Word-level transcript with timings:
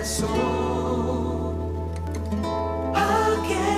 Aquí 0.00 0.16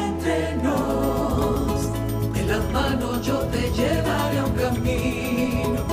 entre 0.04 0.54
nos, 0.62 1.92
de 2.32 2.44
la 2.44 2.60
mano 2.72 3.20
yo 3.20 3.38
te 3.50 3.68
llevaré 3.72 4.38
a 4.38 4.44
un 4.44 4.52
camino. 4.52 5.84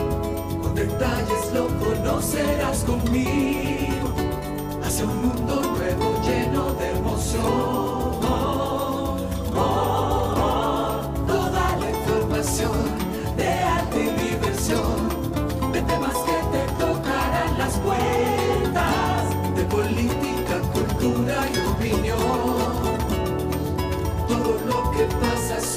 Con 0.62 0.76
detalles 0.76 1.52
lo 1.52 1.68
conocerás 1.80 2.84
conmigo. 2.84 4.14
Hacia 4.84 5.06
un 5.06 5.30
mundo 5.30 5.62
nuevo 5.62 6.22
lleno 6.22 6.74
de 6.76 6.92
emoción. 6.92 7.79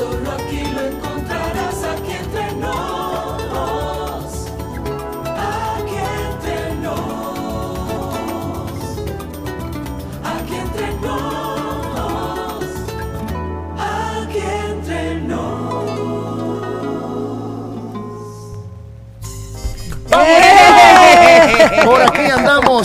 Pasa 0.03 0.21
solo 0.21 0.52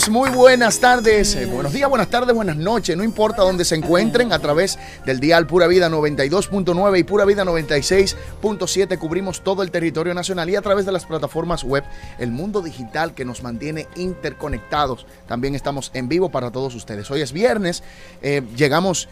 muy 0.09 0.29
buenas 0.29 0.79
tardes, 0.79 1.35
eh, 1.35 1.47
buenos 1.47 1.73
días, 1.73 1.89
buenas 1.89 2.09
tardes, 2.09 2.33
buenas 2.33 2.55
noches, 2.55 2.95
no 2.95 3.03
importa 3.03 3.41
dónde 3.41 3.66
se 3.66 3.73
encuentren, 3.73 4.31
a 4.31 4.38
través 4.38 4.77
del 5.05 5.19
dial 5.19 5.47
Pura 5.47 5.66
Vida 5.66 5.89
92.9 5.89 6.99
y 6.99 7.03
Pura 7.03 7.25
Vida 7.25 7.44
96.7 7.44 8.97
cubrimos 8.99 9.44
todo 9.44 9.63
el 9.63 9.72
territorio 9.72 10.13
nacional 10.13 10.52
y 10.52 10.55
a 10.55 10.61
través 10.61 10.85
de 10.85 10.91
las 10.91 11.05
plataformas 11.05 11.63
web, 11.63 11.83
el 12.19 12.31
mundo 12.31 12.61
digital 12.61 13.16
que 13.16 13.25
nos 13.25 13.41
mantiene 13.41 13.88
interconectados. 13.95 15.07
También 15.27 15.55
estamos 15.55 15.89
en 15.95 16.07
vivo 16.07 16.29
para 16.29 16.52
todos 16.52 16.75
ustedes. 16.75 17.09
Hoy 17.09 17.22
es 17.22 17.33
viernes, 17.33 17.81
eh, 18.22 18.44
llegamos 18.55 19.09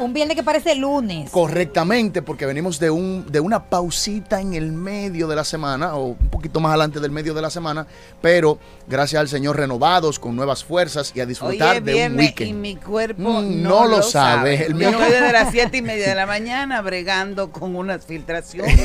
Un 0.00 0.12
viernes 0.12 0.36
que 0.36 0.42
parece 0.42 0.74
lunes. 0.74 1.30
correctamente 1.30 2.20
porque 2.22 2.46
venimos 2.46 2.78
de, 2.80 2.90
un, 2.90 3.24
de 3.30 3.38
una 3.40 3.64
pausita 3.64 4.40
en 4.40 4.54
el 4.54 4.72
medio 4.72 5.28
de 5.28 5.36
la 5.36 5.44
semana 5.44 5.94
o 5.94 6.06
un 6.08 6.28
poquito 6.30 6.58
más 6.60 6.70
adelante 6.70 6.98
del 7.00 7.10
medio 7.12 7.32
de 7.34 7.42
la 7.42 7.50
semana, 7.50 7.86
pero 8.20 8.58
gracias 8.88 9.20
al 9.20 9.28
Señor 9.28 9.56
renovados, 9.56 10.18
con 10.18 10.34
nuevas 10.34 10.64
fuerzas 10.64 11.12
y 11.14 11.20
a 11.20 11.22
Hoy 11.22 11.28
disfrutar 11.28 11.76
es 11.76 11.84
de 11.84 11.92
un 11.92 11.96
viernes 11.96 12.24
y 12.24 12.28
weekend. 12.28 12.54
mi 12.60 12.76
cuerpo 12.76 13.22
Mm, 13.22 13.62
no, 13.62 13.68
no 13.82 13.86
lo 13.86 14.02
sabe. 14.02 14.64
El 14.66 14.72
Yo 14.72 14.78
mío- 14.78 14.90
estoy 14.90 15.10
desde 15.12 15.32
las 15.32 15.50
siete 15.52 15.76
y 15.76 15.82
media 15.82 16.08
de 16.08 16.14
la 16.16 16.26
mañana 16.26 16.80
bregando 16.82 17.52
con 17.52 17.76
unas 17.76 18.04
filtraciones, 18.04 18.80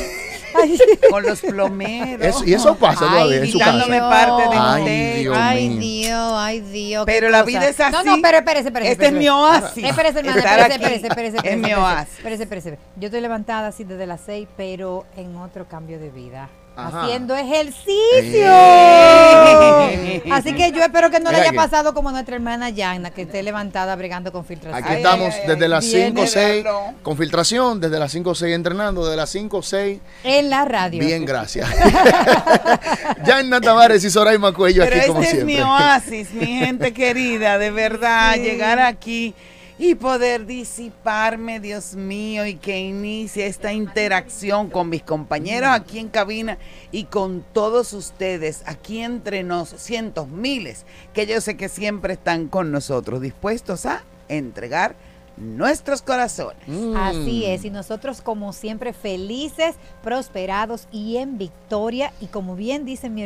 con 1.10 1.22
los 1.24 1.40
plomeros. 1.40 2.24
Eso- 2.26 2.44
y 2.44 2.54
eso 2.54 2.76
pasa 2.76 3.00
todavía 3.00 3.36
en 3.38 3.46
su 3.50 3.58
casa. 3.58 3.86
parte 4.10 4.42
de 4.48 4.56
Ay, 4.56 4.80
usted. 4.82 5.16
Dios 5.20 5.36
Ay, 5.38 5.68
mío. 5.70 5.78
Dios, 6.08 6.32
ay, 6.36 6.60
Dios. 6.60 7.04
Pero 7.06 7.28
la 7.30 7.38
cosa. 7.40 7.46
vida 7.46 7.68
es 7.68 7.80
así. 7.80 7.92
No, 7.92 8.04
no, 8.16 8.22
pero 8.22 8.38
espérese, 8.38 8.68
espérese. 8.68 8.92
Este 8.92 9.06
es 9.06 9.12
mi 9.12 9.28
oasis. 9.28 9.84
Espérese, 9.84 10.18
hermana, 10.20 10.38
espérese, 10.40 10.74
espérese, 10.74 11.06
espérese, 11.06 11.36
espérese. 11.36 11.54
es 11.54 11.58
mi 11.58 11.74
oasis. 11.74 12.16
Espérese, 12.18 12.42
espérese. 12.44 12.78
Yo 12.96 13.06
estoy 13.06 13.20
levantada 13.20 13.68
así 13.68 13.84
desde 13.84 14.06
las 14.06 14.20
seis, 14.24 14.48
pero 14.56 15.04
en 15.16 15.36
otro 15.36 15.66
cambio 15.68 15.98
de 15.98 16.10
vida. 16.10 16.48
Ajá. 16.80 17.02
Haciendo 17.04 17.34
ejercicio. 17.36 18.46
Eh. 18.46 20.22
Así 20.30 20.52
que 20.54 20.70
yo 20.72 20.80
espero 20.82 21.10
que 21.10 21.18
no 21.20 21.30
le 21.32 21.38
haya 21.38 21.50
que- 21.50 21.56
pasado 21.56 21.92
como 21.94 22.10
nuestra 22.12 22.36
hermana 22.36 22.70
Yana, 22.70 23.10
que 23.10 23.22
esté 23.22 23.42
levantada 23.42 23.96
bregando 23.96 24.30
con 24.30 24.44
filtración. 24.44 24.82
Aquí 24.84 24.92
Ay, 24.94 24.96
estamos 24.98 25.34
ay, 25.34 25.40
ay, 25.42 25.48
desde 25.48 25.64
ay. 25.64 25.70
las 25.70 25.84
Viene 25.92 26.06
5 26.10 26.20
o 26.22 26.26
6 26.26 26.64
verlo. 26.64 26.80
con 27.02 27.16
filtración, 27.16 27.80
desde 27.80 27.98
las 27.98 28.12
5 28.12 28.30
o 28.30 28.34
6 28.34 28.54
entrenando, 28.54 29.04
desde 29.04 29.16
las 29.16 29.30
5 29.30 29.56
o 29.58 29.62
6. 29.62 30.00
En 30.24 30.50
la 30.50 30.64
radio. 30.64 31.00
Bien, 31.04 31.24
gracias. 31.24 31.68
Yanna 33.24 33.60
Tavares 33.60 34.04
y 34.04 34.10
Soraima 34.10 34.52
Cuello 34.52 34.82
Pero 34.84 34.94
aquí 34.96 34.98
este 35.00 35.08
como 35.08 35.22
es 35.22 35.28
siempre. 35.30 35.54
mi 35.56 35.60
oasis, 35.60 36.32
mi 36.32 36.46
gente 36.46 36.92
querida, 36.92 37.58
de 37.58 37.70
verdad, 37.70 38.36
llegar 38.36 38.78
aquí 38.78 39.34
y 39.78 39.94
poder 39.94 40.44
disiparme, 40.44 41.60
Dios 41.60 41.94
mío, 41.94 42.44
y 42.46 42.56
que 42.56 42.80
inicie 42.80 43.46
esta 43.46 43.72
interacción 43.72 44.70
con 44.70 44.88
mis 44.88 45.02
compañeros 45.02 45.70
aquí 45.72 45.98
en 45.98 46.08
cabina 46.08 46.58
y 46.90 47.04
con 47.04 47.44
todos 47.52 47.92
ustedes, 47.92 48.62
aquí 48.66 49.00
entre 49.00 49.44
nos, 49.44 49.68
cientos, 49.68 50.28
miles, 50.28 50.84
que 51.14 51.26
yo 51.26 51.40
sé 51.40 51.56
que 51.56 51.68
siempre 51.68 52.14
están 52.14 52.48
con 52.48 52.72
nosotros, 52.72 53.20
dispuestos 53.20 53.86
a 53.86 54.02
entregar 54.28 54.96
nuestros 55.40 56.02
corazones. 56.02 56.66
Mm. 56.66 56.96
Así 56.96 57.44
es, 57.44 57.64
y 57.64 57.70
nosotros 57.70 58.20
como 58.20 58.52
siempre 58.52 58.92
felices, 58.92 59.76
prosperados 60.02 60.88
y 60.92 61.16
en 61.16 61.38
victoria. 61.38 62.12
Y 62.20 62.26
como 62.26 62.56
bien 62.56 62.84
dice 62.84 63.08
mi, 63.08 63.22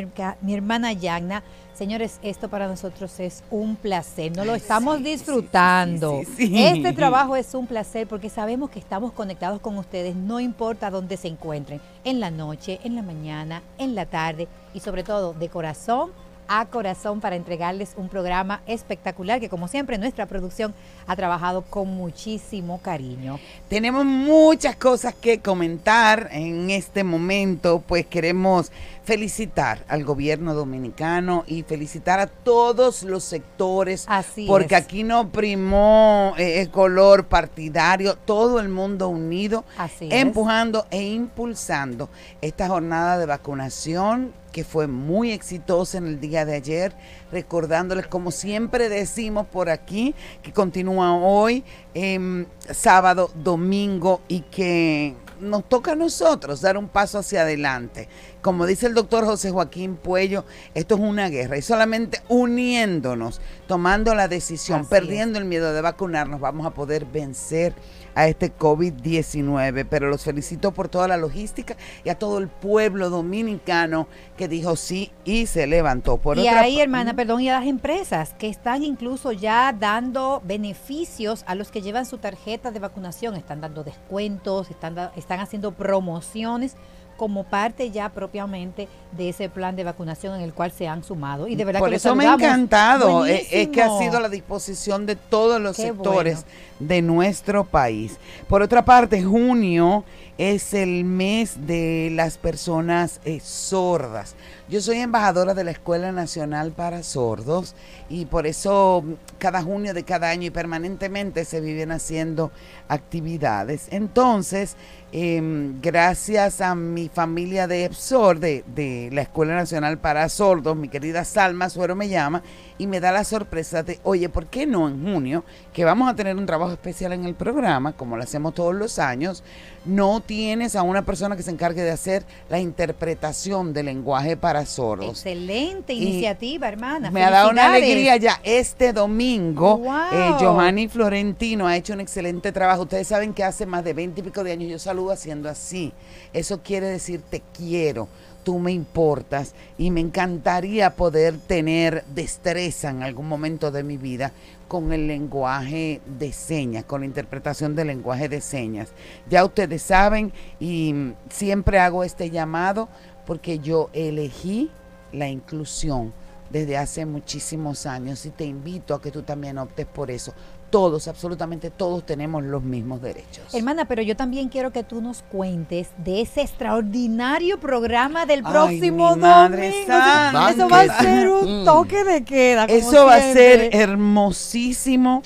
hermana 0.53 0.93
Yagna, 0.93 1.43
señores, 1.73 2.19
esto 2.21 2.49
para 2.49 2.67
nosotros 2.67 3.19
es 3.19 3.43
un 3.49 3.75
placer, 3.75 4.35
no 4.35 4.45
lo 4.45 4.55
estamos 4.55 4.97
sí, 4.97 5.03
disfrutando. 5.03 6.19
sí, 6.19 6.25
sí, 6.25 6.47
sí. 6.47 6.63
Este 6.63 6.93
trabajo 6.93 7.35
es 7.35 7.53
un 7.53 7.67
placer 7.67 8.07
porque 8.07 8.29
sabemos 8.29 8.69
que 8.69 8.79
estamos 8.79 9.11
conectados 9.11 9.59
con 9.59 9.77
ustedes, 9.77 10.15
no 10.15 10.39
importa 10.39 10.89
dónde 10.89 11.17
se 11.17 11.27
encuentren, 11.27 11.81
en 12.03 12.19
la 12.19 12.31
noche, 12.31 12.79
en 12.83 12.95
la 12.95 13.01
mañana, 13.01 13.61
en 13.77 13.95
la 13.95 14.05
tarde 14.05 14.47
y 14.73 14.79
sobre 14.79 15.03
todo 15.03 15.33
de 15.33 15.49
corazón 15.49 16.11
a 16.47 16.65
corazón 16.65 17.21
para 17.21 17.35
entregarles 17.35 17.93
un 17.97 18.09
programa 18.09 18.61
espectacular 18.67 19.39
que 19.39 19.49
como 19.49 19.67
siempre 19.67 19.97
nuestra 19.97 20.25
producción 20.25 20.73
ha 21.07 21.15
trabajado 21.15 21.63
con 21.63 21.87
muchísimo 21.87 22.79
cariño. 22.81 23.39
Tenemos 23.69 24.05
muchas 24.05 24.75
cosas 24.75 25.13
que 25.15 25.39
comentar 25.39 26.29
en 26.31 26.69
este 26.69 27.03
momento, 27.03 27.83
pues 27.85 28.05
queremos 28.05 28.71
felicitar 29.03 29.83
al 29.89 30.03
gobierno 30.05 30.53
dominicano 30.53 31.43
y 31.45 31.63
felicitar 31.63 32.19
a 32.19 32.27
todos 32.27 33.03
los 33.03 33.23
sectores, 33.23 34.05
Así 34.07 34.45
porque 34.47 34.75
es. 34.75 34.81
aquí 34.81 35.03
no 35.03 35.29
primó 35.29 36.33
eh, 36.37 36.61
el 36.61 36.69
color 36.69 37.25
partidario, 37.25 38.15
todo 38.15 38.59
el 38.59 38.69
mundo 38.69 39.09
unido, 39.09 39.65
Así 39.77 40.07
es. 40.09 40.13
empujando 40.21 40.85
e 40.89 41.01
impulsando 41.03 42.09
esta 42.41 42.67
jornada 42.67 43.17
de 43.17 43.25
vacunación 43.25 44.31
que 44.53 44.63
fue 44.63 44.87
muy 44.87 45.31
exitosa 45.31 45.97
en 45.97 46.05
el 46.05 46.19
día 46.19 46.45
de 46.45 46.53
ayer, 46.53 46.93
recordándoles 47.31 48.05
como 48.07 48.29
siempre 48.31 48.87
decimos 48.87 49.47
por 49.47 49.69
aquí, 49.69 50.13
que 50.43 50.53
continúa 50.53 51.15
hoy, 51.15 51.63
em, 51.95 52.45
sábado, 52.71 53.31
domingo 53.35 54.21
y 54.27 54.41
que 54.41 55.15
nos 55.39 55.67
toca 55.67 55.93
a 55.93 55.95
nosotros 55.95 56.61
dar 56.61 56.77
un 56.77 56.87
paso 56.87 57.17
hacia 57.17 57.41
adelante. 57.41 58.07
Como 58.43 58.65
dice 58.65 58.87
el 58.87 58.93
doctor 58.93 59.23
José 59.25 59.51
Joaquín 59.51 59.95
Puello, 59.95 60.43
esto 60.75 60.95
es 60.95 61.01
una 61.01 61.29
guerra 61.29 61.57
y 61.57 61.61
solamente 61.61 62.21
uniéndonos, 62.27 63.39
tomando 63.67 64.13
la 64.13 64.27
decisión, 64.27 64.81
Así 64.81 64.89
perdiendo 64.89 65.39
el 65.39 65.45
miedo 65.45 65.71
de 65.73 65.79
vacunarnos, 65.81 66.41
vamos 66.41 66.65
a 66.67 66.71
poder 66.71 67.05
vencer 67.05 67.73
a 68.15 68.27
este 68.27 68.53
COVID-19. 68.55 69.87
Pero 69.89 70.09
los 70.09 70.23
felicito 70.23 70.71
por 70.73 70.89
toda 70.89 71.07
la 71.07 71.15
logística 71.17 71.77
y 72.03 72.09
a 72.09 72.19
todo 72.19 72.37
el 72.37 72.49
pueblo 72.49 73.09
dominicano 73.09 74.07
que 74.37 74.47
dijo 74.49 74.75
sí 74.75 75.11
y 75.23 75.45
se 75.45 75.65
levantó. 75.65 76.17
Por 76.17 76.37
y 76.37 76.41
otra 76.41 76.61
ahí, 76.61 76.81
hermana, 76.81 77.15
perdón, 77.15 77.39
y 77.41 77.49
a 77.49 77.59
las 77.59 77.67
empresas 77.67 78.33
que 78.37 78.49
están 78.49 78.83
incluso 78.83 79.31
ya 79.31 79.73
dando 79.73 80.41
beneficios 80.45 81.45
a 81.47 81.55
los 81.55 81.71
que 81.71 81.81
llevan 81.81 82.05
su 82.05 82.17
tarjeta 82.17 82.71
de 82.71 82.79
vacunación, 82.79 83.35
están 83.35 83.61
dando 83.61 83.85
descuentos, 83.85 84.69
están, 84.69 84.95
da- 84.95 85.13
están 85.15 85.39
haciendo 85.39 85.71
promociones 85.71 86.75
como 87.17 87.43
parte 87.43 87.91
ya 87.91 88.09
propiamente 88.09 88.87
de 89.11 89.29
ese 89.29 89.49
plan 89.49 89.75
de 89.75 89.83
vacunación 89.83 90.35
en 90.35 90.41
el 90.41 90.53
cual 90.53 90.71
se 90.71 90.87
han 90.87 91.03
sumado. 91.03 91.47
Y 91.47 91.55
de 91.55 91.65
verdad 91.65 91.79
Por 91.79 91.89
que 91.89 91.95
eso 91.97 92.15
me 92.15 92.25
ha 92.25 92.33
encantado. 92.33 93.25
eh, 93.25 93.47
Es, 93.51 93.67
que 93.69 93.81
ha 93.81 93.97
sido 93.99 94.19
la 94.19 94.29
disposición 94.29 95.05
de 95.05 95.15
todos 95.15 95.61
los 95.61 95.75
Qué 95.75 95.83
sectores 95.83 96.45
de 96.79 97.01
nuestro 97.01 97.63
país. 97.63 98.17
Por 98.47 98.61
otra 98.61 98.83
parte, 98.83 99.23
junio 99.23 100.03
es 100.51 100.73
el 100.73 101.05
mes 101.05 101.67
de 101.67 102.09
las 102.11 102.37
personas 102.37 103.21
eh, 103.23 103.39
sordas. 103.39 104.35
Yo 104.67 104.81
soy 104.81 104.97
embajadora 104.97 105.53
de 105.53 105.63
la 105.63 105.71
Escuela 105.71 106.11
Nacional 106.11 106.73
para 106.73 107.01
Sordos 107.03 107.75
y 108.09 108.25
por 108.25 108.45
eso 108.45 109.03
mm, 109.05 109.13
cada 109.37 109.61
junio 109.61 109.93
de 109.93 110.03
cada 110.03 110.29
año 110.29 110.47
y 110.47 110.49
permanentemente 110.49 111.45
se 111.45 111.61
viven 111.61 111.93
haciendo 111.93 112.51
actividades. 112.89 113.87
Entonces, 113.91 114.75
em, 115.13 115.79
gracias 115.81 116.59
a 116.59 116.75
mi 116.75 117.07
familia 117.07 117.65
de 117.65 117.85
EPSOR, 117.85 118.39
de, 118.39 118.65
de 118.75 119.09
la 119.13 119.21
Escuela 119.21 119.55
Nacional 119.55 119.97
para 119.99 120.27
Sordos, 120.27 120.75
mi 120.75 120.89
querida 120.89 121.23
Salma 121.23 121.69
Suero 121.69 121.95
me 121.95 122.09
llama, 122.09 122.43
y 122.77 122.87
me 122.87 122.99
da 122.99 123.11
la 123.11 123.23
sorpresa 123.23 123.83
de, 123.83 123.99
oye, 124.03 124.29
¿por 124.29 124.47
qué 124.47 124.65
no 124.65 124.87
en 124.87 125.03
junio, 125.03 125.43
que 125.73 125.85
vamos 125.85 126.09
a 126.09 126.15
tener 126.15 126.35
un 126.35 126.45
trabajo 126.45 126.71
especial 126.73 127.13
en 127.13 127.25
el 127.25 127.35
programa, 127.35 127.93
como 127.93 128.17
lo 128.17 128.23
hacemos 128.23 128.53
todos 128.53 128.73
los 128.75 128.99
años, 128.99 129.43
no 129.85 130.21
tienes 130.21 130.75
a 130.75 130.81
una 130.83 131.03
persona 131.03 131.35
que 131.35 131.43
se 131.43 131.51
encargue 131.51 131.81
de 131.81 131.91
hacer 131.91 132.23
la 132.49 132.59
interpretación 132.59 133.73
del 133.73 133.87
lenguaje 133.87 134.37
para 134.37 134.65
sordos? 134.65 135.09
Excelente 135.09 135.93
Y 135.93 136.03
iniciativa, 136.03 136.67
hermana. 136.67 137.11
Me 137.11 137.23
ha 137.23 137.29
dado 137.29 137.49
una 137.49 137.73
alegría 137.73 138.17
ya. 138.17 138.39
Este 138.43 138.93
domingo, 138.93 139.77
Wow. 139.77 139.93
eh, 140.13 140.31
Giovanni 140.39 140.87
Florentino 140.87 141.67
ha 141.67 141.75
hecho 141.75 141.93
un 141.93 141.99
excelente 141.99 142.51
trabajo. 142.51 142.83
Ustedes 142.83 143.07
saben 143.07 143.33
que 143.33 143.43
hace 143.43 143.65
más 143.65 143.83
de 143.83 143.93
20 143.93 144.21
y 144.21 144.23
pico 144.23 144.43
de 144.43 144.51
años 144.53 144.69
yo 144.71 144.79
saludo 144.79 145.11
haciendo 145.11 145.49
así. 145.49 145.91
Eso 146.31 146.61
quiere 146.63 146.87
decir 146.87 147.21
te 147.29 147.41
quiero, 147.55 148.07
tú 148.43 148.59
me 148.59 148.71
importas 148.71 149.53
y 149.77 149.91
me 149.91 150.01
encantaría 150.01 150.95
poder 150.95 151.37
tener 151.37 152.03
destreza 152.13 152.89
en 152.89 153.03
algún 153.03 153.27
momento 153.27 153.71
de 153.71 153.83
mi 153.83 153.97
vida 153.97 154.31
con 154.67 154.91
el 154.91 155.07
lenguaje 155.07 156.01
de 156.05 156.33
señas, 156.33 156.83
con 156.85 157.01
la 157.01 157.05
interpretación 157.05 157.75
del 157.75 157.87
lenguaje 157.87 158.29
de 158.29 158.41
señas. 158.41 158.89
Ya 159.29 159.45
ustedes 159.45 159.81
saben 159.81 160.33
y 160.59 161.13
siempre 161.29 161.79
hago 161.79 162.03
este 162.03 162.29
llamado 162.29 162.89
porque 163.25 163.59
yo 163.59 163.89
elegí 163.93 164.71
la 165.11 165.27
inclusión 165.27 166.13
desde 166.49 166.77
hace 166.77 167.05
muchísimos 167.05 167.85
años 167.85 168.25
y 168.25 168.29
te 168.29 168.45
invito 168.45 168.93
a 168.93 169.01
que 169.01 169.11
tú 169.11 169.23
también 169.23 169.57
optes 169.57 169.85
por 169.85 170.11
eso. 170.11 170.33
Todos, 170.73 171.07
absolutamente 171.07 171.69
todos 171.69 172.03
tenemos 172.03 172.43
los 172.43 172.63
mismos 172.63 172.99
derechos. 172.99 173.53
Hermana, 173.53 173.85
pero 173.85 174.01
yo 174.01 174.15
también 174.17 174.49
quiero 174.49 174.71
que 174.71 174.83
tú 174.83 175.01
nos 175.01 175.21
cuentes 175.21 175.89
de 176.03 176.21
ese 176.21 176.41
extraordinario 176.41 177.59
programa 177.59 178.25
del 178.25 178.41
Ay, 178.43 178.51
próximo 178.51 179.15
mi 179.15 179.21
madre 179.21 179.67
domingo. 179.67 179.85
santa. 179.85 180.49
Eso 180.49 180.67
va 180.67 180.81
a 180.81 180.99
ser 180.99 181.29
un 181.29 181.61
Mm. 181.61 181.65
toque 181.65 182.03
de 182.03 182.23
queda. 182.25 182.65
como 182.65 182.79
Eso 182.79 183.05
va 183.05 183.15
a 183.17 183.21
ser 183.21 183.69
hermosísimo 183.75 185.21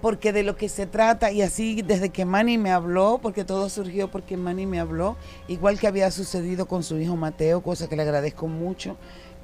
porque 0.00 0.32
de 0.32 0.42
lo 0.44 0.56
que 0.56 0.68
se 0.70 0.86
trata 0.86 1.30
y 1.30 1.42
así 1.42 1.82
desde 1.82 2.08
que 2.10 2.24
Manny 2.24 2.56
me 2.56 2.70
habló, 2.70 3.18
porque 3.20 3.44
todo 3.44 3.68
surgió 3.68 4.08
porque 4.10 4.36
Manny 4.38 4.64
me 4.64 4.80
habló, 4.80 5.16
igual 5.46 5.78
que 5.78 5.88
había 5.88 6.10
sucedido 6.10 6.66
con 6.66 6.82
su 6.82 6.98
hijo 6.98 7.16
Mateo, 7.16 7.60
cosa 7.62 7.86
que 7.88 7.96
le 7.96 8.02
agradezco 8.02 8.46
mucho, 8.46 8.96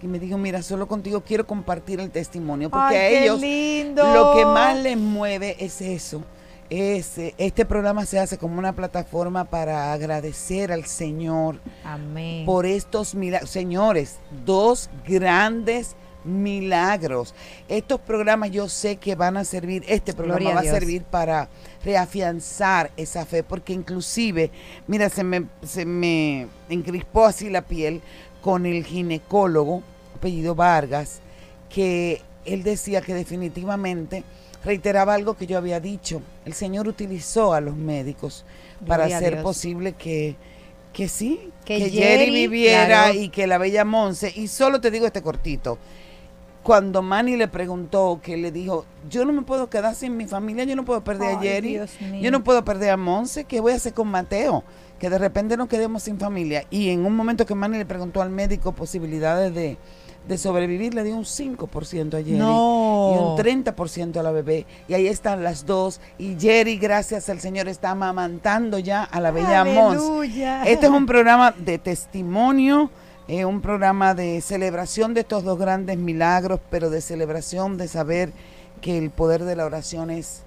que 0.02 0.08
me 0.08 0.18
dijo, 0.18 0.36
mira, 0.36 0.62
solo 0.62 0.88
contigo 0.88 1.22
quiero 1.24 1.46
compartir 1.46 2.00
el 2.00 2.10
testimonio, 2.10 2.68
porque 2.68 2.96
Ay, 2.98 3.14
a 3.14 3.20
ellos 3.22 3.40
lindo. 3.40 4.02
lo 4.12 4.34
que 4.34 4.44
más 4.44 4.76
les 4.76 4.96
mueve 4.98 5.54
es 5.60 5.80
eso. 5.80 6.24
Es, 6.68 7.18
eh, 7.18 7.34
este 7.38 7.64
programa 7.64 8.04
se 8.04 8.18
hace 8.18 8.36
como 8.36 8.58
una 8.58 8.72
plataforma 8.72 9.44
para 9.44 9.92
agradecer 9.92 10.72
al 10.72 10.86
Señor 10.86 11.60
Amén. 11.84 12.44
por 12.44 12.66
estos 12.66 13.14
milagros. 13.14 13.48
Señores, 13.50 14.18
dos 14.44 14.90
grandes 15.06 15.94
milagros. 16.24 17.32
Estos 17.68 18.00
programas 18.00 18.50
yo 18.50 18.68
sé 18.68 18.96
que 18.96 19.14
van 19.14 19.36
a 19.36 19.44
servir, 19.44 19.84
este 19.86 20.14
programa 20.14 20.40
Gloria 20.40 20.54
va 20.54 20.60
a 20.60 20.62
Dios. 20.64 20.74
servir 20.74 21.04
para 21.04 21.48
reafianzar 21.84 22.90
esa 22.96 23.24
fe, 23.24 23.44
porque 23.44 23.72
inclusive, 23.72 24.50
mira, 24.88 25.08
se 25.10 25.22
me, 25.22 25.46
se 25.62 25.84
me 25.84 26.48
encrispó 26.68 27.26
así 27.26 27.50
la 27.50 27.62
piel 27.62 28.02
con 28.40 28.66
el 28.66 28.84
ginecólogo, 28.84 29.82
apellido 30.22 30.54
Vargas, 30.54 31.18
que 31.68 32.22
él 32.44 32.62
decía 32.62 33.00
que 33.00 33.12
definitivamente 33.12 34.22
reiteraba 34.64 35.14
algo 35.14 35.34
que 35.34 35.48
yo 35.48 35.58
había 35.58 35.80
dicho. 35.80 36.22
El 36.44 36.52
Señor 36.52 36.86
utilizó 36.86 37.52
a 37.54 37.60
los 37.60 37.76
médicos 37.76 38.44
para 38.86 39.08
Gloria 39.08 39.16
hacer 39.16 39.42
posible 39.42 39.94
que, 39.94 40.36
que 40.92 41.08
sí, 41.08 41.50
Que 41.64 41.78
que, 41.78 41.90
Jerry, 41.90 42.26
Jerry 42.26 42.30
viviera 42.30 42.86
claro. 42.86 43.14
y 43.18 43.30
que 43.30 43.48
la 43.48 43.58
bella 43.58 43.84
Monse. 43.84 44.32
Y 44.34 44.46
solo 44.46 44.80
te 44.80 44.92
digo 44.92 45.06
este 45.06 45.22
cortito. 45.22 45.76
Cuando 46.62 47.02
Manny 47.02 47.34
le 47.34 47.48
preguntó, 47.48 48.20
que 48.22 48.36
le 48.36 48.52
dijo, 48.52 48.86
yo 49.10 49.24
no 49.24 49.32
me 49.32 49.42
puedo 49.42 49.68
quedar 49.68 49.96
sin 49.96 50.16
mi 50.16 50.26
familia, 50.26 50.62
yo 50.62 50.76
no 50.76 50.84
puedo 50.84 51.02
perder 51.02 51.34
a 51.34 51.40
Jerry, 51.40 51.80
yo 52.20 52.30
no 52.30 52.44
puedo 52.44 52.64
perder 52.64 52.90
a 52.90 52.96
Monse, 52.96 53.42
¿qué 53.42 53.58
voy 53.58 53.72
a 53.72 53.76
hacer 53.76 53.92
con 53.92 54.06
Mateo? 54.06 54.62
Que 55.00 55.10
de 55.10 55.18
repente 55.18 55.56
nos 55.56 55.66
quedemos 55.66 56.04
sin 56.04 56.20
familia. 56.20 56.64
Y 56.70 56.90
en 56.90 57.04
un 57.04 57.16
momento 57.16 57.44
que 57.44 57.56
Manny 57.56 57.78
le 57.78 57.84
preguntó 57.84 58.22
al 58.22 58.30
médico 58.30 58.70
posibilidades 58.70 59.52
de, 59.52 59.76
de 60.28 60.38
sobrevivir, 60.38 60.94
le 60.94 61.02
dio 61.04 61.16
un 61.16 61.24
5% 61.24 62.14
a 62.14 62.18
Jerry 62.18 62.38
No. 62.38 63.12
y 63.14 63.18
un 63.18 63.36
30% 63.36 64.16
a 64.18 64.22
la 64.22 64.30
bebé. 64.30 64.66
Y 64.88 64.94
ahí 64.94 65.06
están 65.06 65.42
las 65.42 65.66
dos. 65.66 66.00
Y 66.18 66.36
Jerry, 66.38 66.78
gracias 66.78 67.28
al 67.28 67.40
Señor, 67.40 67.68
está 67.68 67.90
amamantando 67.90 68.78
ya 68.78 69.02
a 69.04 69.20
la 69.20 69.30
bella 69.30 69.64
Mons. 69.64 70.02
Este 70.64 70.86
es 70.86 70.92
un 70.92 71.06
programa 71.06 71.52
de 71.52 71.78
testimonio, 71.78 72.90
eh, 73.28 73.44
un 73.44 73.60
programa 73.60 74.14
de 74.14 74.40
celebración 74.40 75.14
de 75.14 75.20
estos 75.20 75.44
dos 75.44 75.58
grandes 75.58 75.98
milagros, 75.98 76.60
pero 76.70 76.90
de 76.90 77.00
celebración 77.00 77.76
de 77.76 77.88
saber 77.88 78.32
que 78.80 78.98
el 78.98 79.10
poder 79.10 79.44
de 79.44 79.56
la 79.56 79.64
oración 79.64 80.10
es 80.10 80.42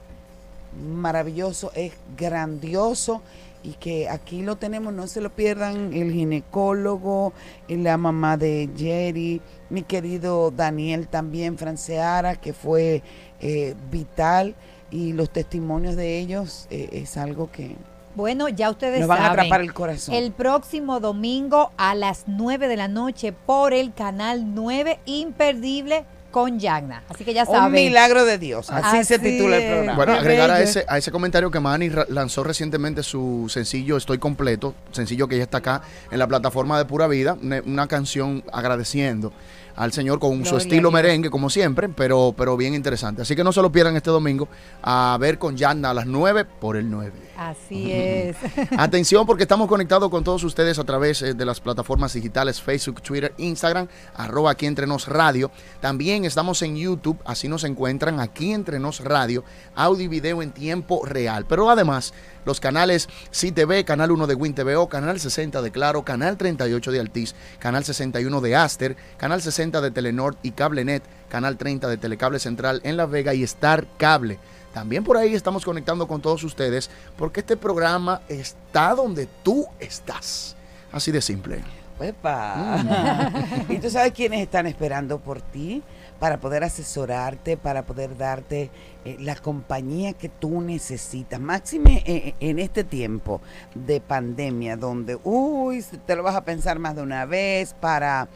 maravilloso, 0.94 1.72
es 1.74 1.94
grandioso 2.18 3.22
y 3.66 3.74
que 3.74 4.10
aquí 4.10 4.44
lo 4.44 4.58
tenemos, 4.58 4.94
no 4.94 5.08
se 5.08 5.22
lo 5.22 5.32
pierdan, 5.32 5.94
el 5.94 6.12
ginecólogo, 6.12 7.34
la 7.68 7.98
mamá 7.98 8.38
de 8.38 8.70
Jerry, 8.78 9.42
mi 9.70 9.82
querido 9.82 10.52
Daniel 10.52 11.08
también, 11.08 11.58
Franceara, 11.58 12.36
que 12.36 12.54
fue 12.54 13.02
eh, 13.42 13.74
vital 13.90 14.56
y 14.92 15.14
los 15.14 15.32
testimonios 15.32 15.96
de 15.96 16.20
ellos 16.20 16.68
eh, 16.70 16.90
es 16.92 17.18
algo 17.18 17.52
que 17.52 17.76
Bueno, 18.14 18.50
ya 18.50 18.70
ustedes 18.70 19.00
nos 19.00 19.10
van 19.10 19.24
a 19.24 19.32
atrapar 19.32 19.62
el 19.62 19.74
corazón. 19.74 20.14
El 20.14 20.32
próximo 20.32 21.00
domingo 21.00 21.72
a 21.78 21.96
las 21.96 22.26
9 22.28 22.68
de 22.68 22.78
la 22.78 22.88
noche 22.88 23.34
por 23.34 23.74
el 23.74 23.94
canal 23.94 24.54
9, 24.54 25.00
imperdible 25.06 26.06
con 26.36 26.60
Yagna. 26.60 27.02
Así 27.08 27.24
que 27.24 27.34
ya 27.34 27.44
Un 27.44 27.56
saben. 27.56 27.72
milagro 27.72 28.26
de 28.26 28.38
Dios, 28.38 28.70
así, 28.70 29.06
se 29.06 29.20
titula 29.20 29.56
el 29.56 29.72
programa. 29.72 29.96
Bueno, 29.96 30.14
agregar 30.16 30.52
a 30.52 30.60
ese, 30.60 30.84
a 30.86 30.98
ese 30.98 31.10
comentario 31.10 31.50
que 31.50 31.62
Manny 31.62 31.90
lanzó 32.10 32.44
recientemente 32.44 33.04
su 33.04 33.46
sencillo 33.48 33.96
Estoy 33.96 34.18
Completo, 34.18 34.76
sencillo 34.92 35.30
que 35.30 35.38
ya 35.38 35.44
está 35.44 35.60
acá 35.60 35.82
en 36.12 36.20
la 36.20 36.28
plataforma 36.28 36.78
de 36.78 36.84
Pura 36.84 37.08
Vida, 37.08 37.38
una, 37.42 37.62
una 37.66 37.88
canción 37.88 38.44
agradeciendo 38.52 39.32
al 39.76 39.92
Señor 39.92 40.20
con 40.20 40.38
su 40.38 40.52
Gloria 40.52 40.58
estilo 40.58 40.92
merengue, 40.92 41.30
como 41.30 41.50
siempre, 41.50 41.90
pero, 41.90 42.34
pero 42.38 42.58
bien 42.58 42.74
interesante. 42.74 43.22
Así 43.22 43.36
que 43.36 43.44
no 43.44 43.52
se 43.52 43.62
lo 43.62 43.72
pierdan 43.72 43.96
este 43.96 44.10
domingo 44.10 44.48
a 44.82 45.18
ver 45.20 45.38
con 45.38 45.58
Yanna 45.58 45.92
a 45.92 45.94
las 45.94 46.06
9 46.06 46.46
por 46.46 46.78
el 46.78 46.90
9. 46.90 47.12
Así 47.38 47.92
es. 47.92 48.38
Atención 48.78 49.26
porque 49.26 49.44
estamos 49.44 49.68
conectados 49.68 50.10
con 50.10 50.24
todos 50.24 50.44
ustedes 50.44 50.80
a 50.80 50.84
través 50.84 51.22
eh, 51.22 51.34
de 51.34 51.46
las 51.46 51.60
plataformas 51.60 52.14
digitales 52.14 52.62
Facebook, 52.62 53.02
Twitter, 53.02 53.34
Instagram, 53.38 53.88
arroba 54.16 54.52
aquí 54.52 54.66
entre 54.66 54.88
nos 54.88 55.08
radio. 55.08 55.52
También 55.82 56.26
estamos 56.26 56.62
en 56.62 56.78
YouTube, 56.78 57.20
así 57.26 57.48
nos 57.48 57.64
encuentran 57.64 58.20
aquí 58.20 58.54
entre 58.54 58.80
nos 58.80 59.02
radio, 59.02 59.44
audio 59.76 60.06
y 60.06 60.08
video 60.08 60.42
en 60.42 60.52
tiempo 60.52 61.06
real. 61.06 61.46
Pero 61.48 61.70
además 61.70 62.14
los 62.46 62.60
canales 62.60 63.10
CTV, 63.32 63.84
Canal 63.86 64.12
1 64.12 64.28
de 64.28 64.36
WinTVO, 64.36 64.88
Canal 64.88 65.20
60 65.20 65.62
de 65.62 65.72
Claro, 65.72 66.04
Canal 66.04 66.38
38 66.38 66.92
de 66.92 67.00
Altiz, 67.00 67.36
Canal 67.60 67.84
61 67.84 68.42
de 68.42 68.56
Aster, 68.56 68.96
Canal 69.18 69.42
60 69.42 69.82
de 69.82 69.92
Telenor 69.92 70.38
y 70.44 70.52
CableNet, 70.52 71.04
Canal 71.30 71.58
30 71.58 71.88
de 71.88 71.98
Telecable 71.98 72.40
Central 72.40 72.82
en 72.84 72.98
La 72.98 73.06
Vega 73.06 73.34
y 73.34 73.44
Star 73.44 73.86
Cable. 73.98 74.40
También 74.74 75.04
por 75.04 75.18
ahí 75.18 75.34
estamos 75.34 75.64
conectando 75.64 76.08
con 76.08 76.22
todos 76.22 76.44
ustedes 76.44 76.90
porque 77.18 77.40
este 77.40 77.58
programa 77.58 78.22
está 78.28 78.94
donde 78.94 79.28
tú 79.42 79.66
estás. 79.80 80.56
Así 80.92 81.12
de 81.12 81.22
simple. 81.22 81.64
Epa. 82.00 83.32
y 83.70 83.80
tú 83.80 83.90
sabes 83.90 84.12
quiénes 84.12 84.42
están 84.42 84.68
esperando 84.68 85.18
por 85.20 85.42
ti 85.42 85.82
para 86.26 86.40
poder 86.40 86.64
asesorarte, 86.64 87.56
para 87.56 87.84
poder 87.84 88.18
darte 88.18 88.72
eh, 89.06 89.16
la 89.20 89.36
compañía 89.36 90.14
que 90.14 90.28
tú 90.28 90.60
necesitas. 90.60 91.40
Máxime 91.40 92.02
eh, 92.04 92.34
en 92.40 92.58
este 92.58 92.84
tiempo 92.84 93.42
de 93.76 94.02
pandemia, 94.02 94.76
donde, 94.76 95.20
uy, 95.24 95.86
te 96.08 96.16
lo 96.16 96.24
vas 96.24 96.34
a 96.34 96.44
pensar 96.44 96.80
más 96.80 96.96
de 96.96 97.04
una 97.04 97.26
vez 97.26 97.76
para 97.76 98.28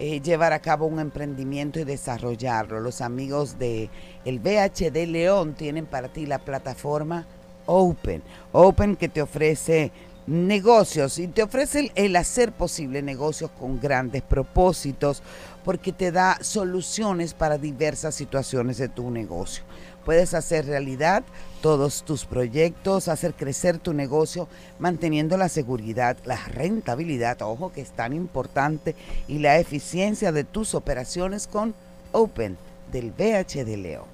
eh, 0.00 0.20
llevar 0.20 0.52
a 0.52 0.58
cabo 0.58 0.86
un 0.86 0.98
emprendimiento 0.98 1.78
y 1.78 1.84
desarrollarlo. 1.84 2.80
Los 2.80 3.00
amigos 3.00 3.56
de 3.56 3.88
el 4.24 4.40
VHD 4.40 5.06
León 5.06 5.54
tienen 5.54 5.86
para 5.86 6.08
ti 6.08 6.26
la 6.26 6.40
plataforma 6.40 7.24
Open. 7.66 8.20
Open 8.50 8.96
que 8.96 9.08
te 9.08 9.22
ofrece 9.22 9.92
negocios 10.28 11.18
y 11.18 11.26
te 11.26 11.42
ofrece 11.42 11.90
el 11.94 12.14
hacer 12.14 12.52
posible 12.52 13.00
negocios 13.00 13.50
con 13.58 13.80
grandes 13.80 14.22
propósitos 14.22 15.22
porque 15.68 15.92
te 15.92 16.12
da 16.12 16.38
soluciones 16.40 17.34
para 17.34 17.58
diversas 17.58 18.14
situaciones 18.14 18.78
de 18.78 18.88
tu 18.88 19.10
negocio. 19.10 19.64
Puedes 20.06 20.32
hacer 20.32 20.64
realidad 20.64 21.24
todos 21.60 22.04
tus 22.04 22.24
proyectos, 22.24 23.06
hacer 23.06 23.34
crecer 23.34 23.78
tu 23.78 23.92
negocio, 23.92 24.48
manteniendo 24.78 25.36
la 25.36 25.50
seguridad, 25.50 26.16
la 26.24 26.36
rentabilidad, 26.36 27.42
ojo 27.42 27.70
que 27.70 27.82
es 27.82 27.90
tan 27.90 28.14
importante, 28.14 28.94
y 29.28 29.40
la 29.40 29.58
eficiencia 29.58 30.32
de 30.32 30.44
tus 30.44 30.74
operaciones 30.74 31.46
con 31.46 31.74
Open 32.12 32.56
del 32.90 33.10
BH 33.10 33.66
de 33.66 33.76
León. 33.76 34.06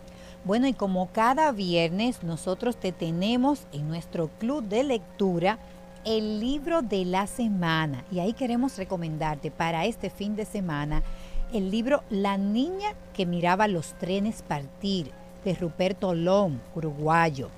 Bueno, 0.45 0.67
y 0.67 0.73
como 0.73 1.13
cada 1.13 1.53
viernes 1.53 2.25
nosotros 2.25 2.77
te 2.79 2.91
tenemos 2.91 3.61
en 3.71 3.87
nuestro 3.87 4.29
club 4.41 4.65
de 4.65 4.83
lectura 4.83 5.61
el 6.05 6.41
libro 6.41 6.83
de 6.83 7.05
la 7.05 7.27
semana. 7.27 8.05
Y 8.11 8.19
ahí 8.19 8.33
queremos 8.33 8.77
recomendarte 8.77 9.53
para 9.53 9.87
este 9.87 10.11
fin 10.11 10.37
de 10.37 10.45
semana 10.45 11.05
el 11.55 11.71
libro 11.71 12.03
La 12.11 12.37
niña 12.37 12.95
que 13.15 13.27
miraba 13.27 13.69
los 13.69 13.95
trenes 13.95 14.43
partir 14.43 15.13
de 15.45 15.55
Ruperto 15.55 16.13
Lom, 16.13 16.59
uruguayo. 16.75 17.49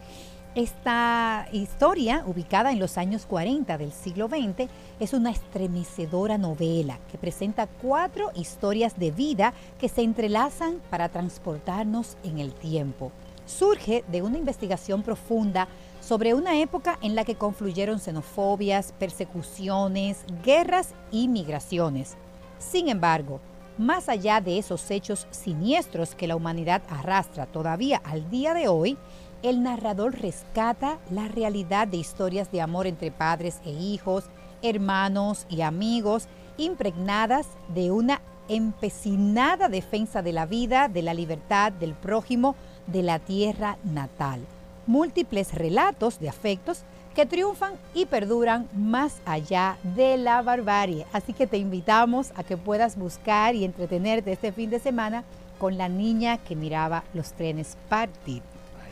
Esta 0.55 1.49
historia, 1.51 2.23
ubicada 2.27 2.73
en 2.73 2.79
los 2.79 2.99
años 2.99 3.25
40 3.25 3.79
del 3.79 3.93
siglo 3.93 4.29
XX, 4.29 4.69
es 5.01 5.15
una 5.15 5.31
estremecedora 5.31 6.37
novela 6.37 6.99
que 7.11 7.17
presenta 7.17 7.67
cuatro 7.67 8.31
historias 8.35 8.99
de 8.99 9.11
vida 9.13 9.55
que 9.79 9.89
se 9.89 10.03
entrelazan 10.03 10.81
para 10.91 11.09
transportarnos 11.09 12.19
en 12.23 12.39
el 12.39 12.53
tiempo. 12.53 13.13
Surge 13.47 14.05
de 14.09 14.21
una 14.21 14.39
investigación 14.39 15.03
profunda 15.03 15.69
sobre 16.01 16.35
una 16.35 16.61
época 16.61 16.99
en 17.01 17.15
la 17.15 17.25
que 17.25 17.37
confluyeron 17.37 17.99
xenofobias, 17.99 18.93
persecuciones, 18.99 20.25
guerras 20.45 20.91
y 21.11 21.29
migraciones. 21.29 22.17
Sin 22.59 22.89
embargo, 22.89 23.41
más 23.79 24.09
allá 24.09 24.41
de 24.41 24.59
esos 24.59 24.91
hechos 24.91 25.27
siniestros 25.31 26.15
que 26.15 26.27
la 26.27 26.37
humanidad 26.37 26.83
arrastra 26.89 27.47
todavía 27.47 28.01
al 28.05 28.31
día 28.31 28.55
de 28.55 28.69
hoy, 28.69 28.97
el 29.43 29.63
narrador 29.63 30.19
rescata 30.19 30.99
la 31.11 31.29
realidad 31.29 31.87
de 31.87 31.99
historias 31.99 32.51
de 32.51 32.61
amor 32.61 32.87
entre 32.87 33.11
padres 33.11 33.61
e 33.65 33.71
hijos, 33.71 34.25
hermanos 34.63 35.47
y 35.49 35.61
amigos, 35.61 36.27
impregnadas 36.57 37.47
de 37.75 37.91
una 37.91 38.21
empecinada 38.49 39.69
defensa 39.69 40.23
de 40.23 40.33
la 40.33 40.47
vida, 40.47 40.89
de 40.89 41.03
la 41.03 41.15
libertad, 41.15 41.73
del 41.73 41.95
prójimo, 41.95 42.57
de 42.87 43.03
la 43.03 43.19
tierra 43.19 43.79
natal. 43.85 44.41
Múltiples 44.87 45.53
relatos 45.53 46.19
de 46.19 46.29
afectos 46.29 46.85
que 47.17 47.25
triunfan 47.25 47.73
y 47.95 48.05
perduran 48.05 48.69
más 48.77 49.15
allá 49.25 49.79
de 49.83 50.19
la 50.19 50.43
barbarie. 50.43 51.07
Así 51.15 51.33
que 51.33 51.47
te 51.47 51.57
invitamos 51.57 52.31
a 52.37 52.45
que 52.45 52.59
puedas 52.59 52.99
buscar 52.99 53.55
y 53.55 53.65
entretenerte 53.65 54.33
este 54.33 54.53
fin 54.53 54.69
de 54.69 54.79
semana 54.79 55.25
con 55.59 55.79
la 55.79 55.89
niña 55.89 56.37
que 56.37 56.55
miraba 56.55 57.05
los 57.15 57.33
trenes 57.33 57.79
partir. 57.89 58.43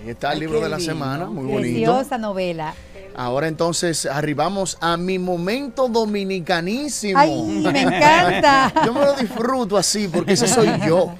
Ahí 0.00 0.08
está 0.08 0.28
el 0.28 0.36
Ay, 0.36 0.40
libro 0.40 0.60
de 0.60 0.70
la 0.70 0.78
lindo. 0.78 0.92
semana, 0.92 1.26
muy 1.26 1.44
bonito. 1.44 1.60
Preciosa 1.60 2.16
novela. 2.16 2.72
Ahora 3.14 3.46
entonces 3.46 4.06
arribamos 4.06 4.78
a 4.80 4.96
mi 4.96 5.18
momento 5.18 5.88
dominicanísimo. 5.88 7.18
¡Ay, 7.18 7.62
me 7.70 7.82
encanta! 7.82 8.72
Yo 8.86 8.94
me 8.94 9.00
lo 9.00 9.12
disfruto 9.16 9.76
así 9.76 10.08
porque 10.08 10.32
ese 10.32 10.48
soy 10.48 10.68
yo. 10.86 11.14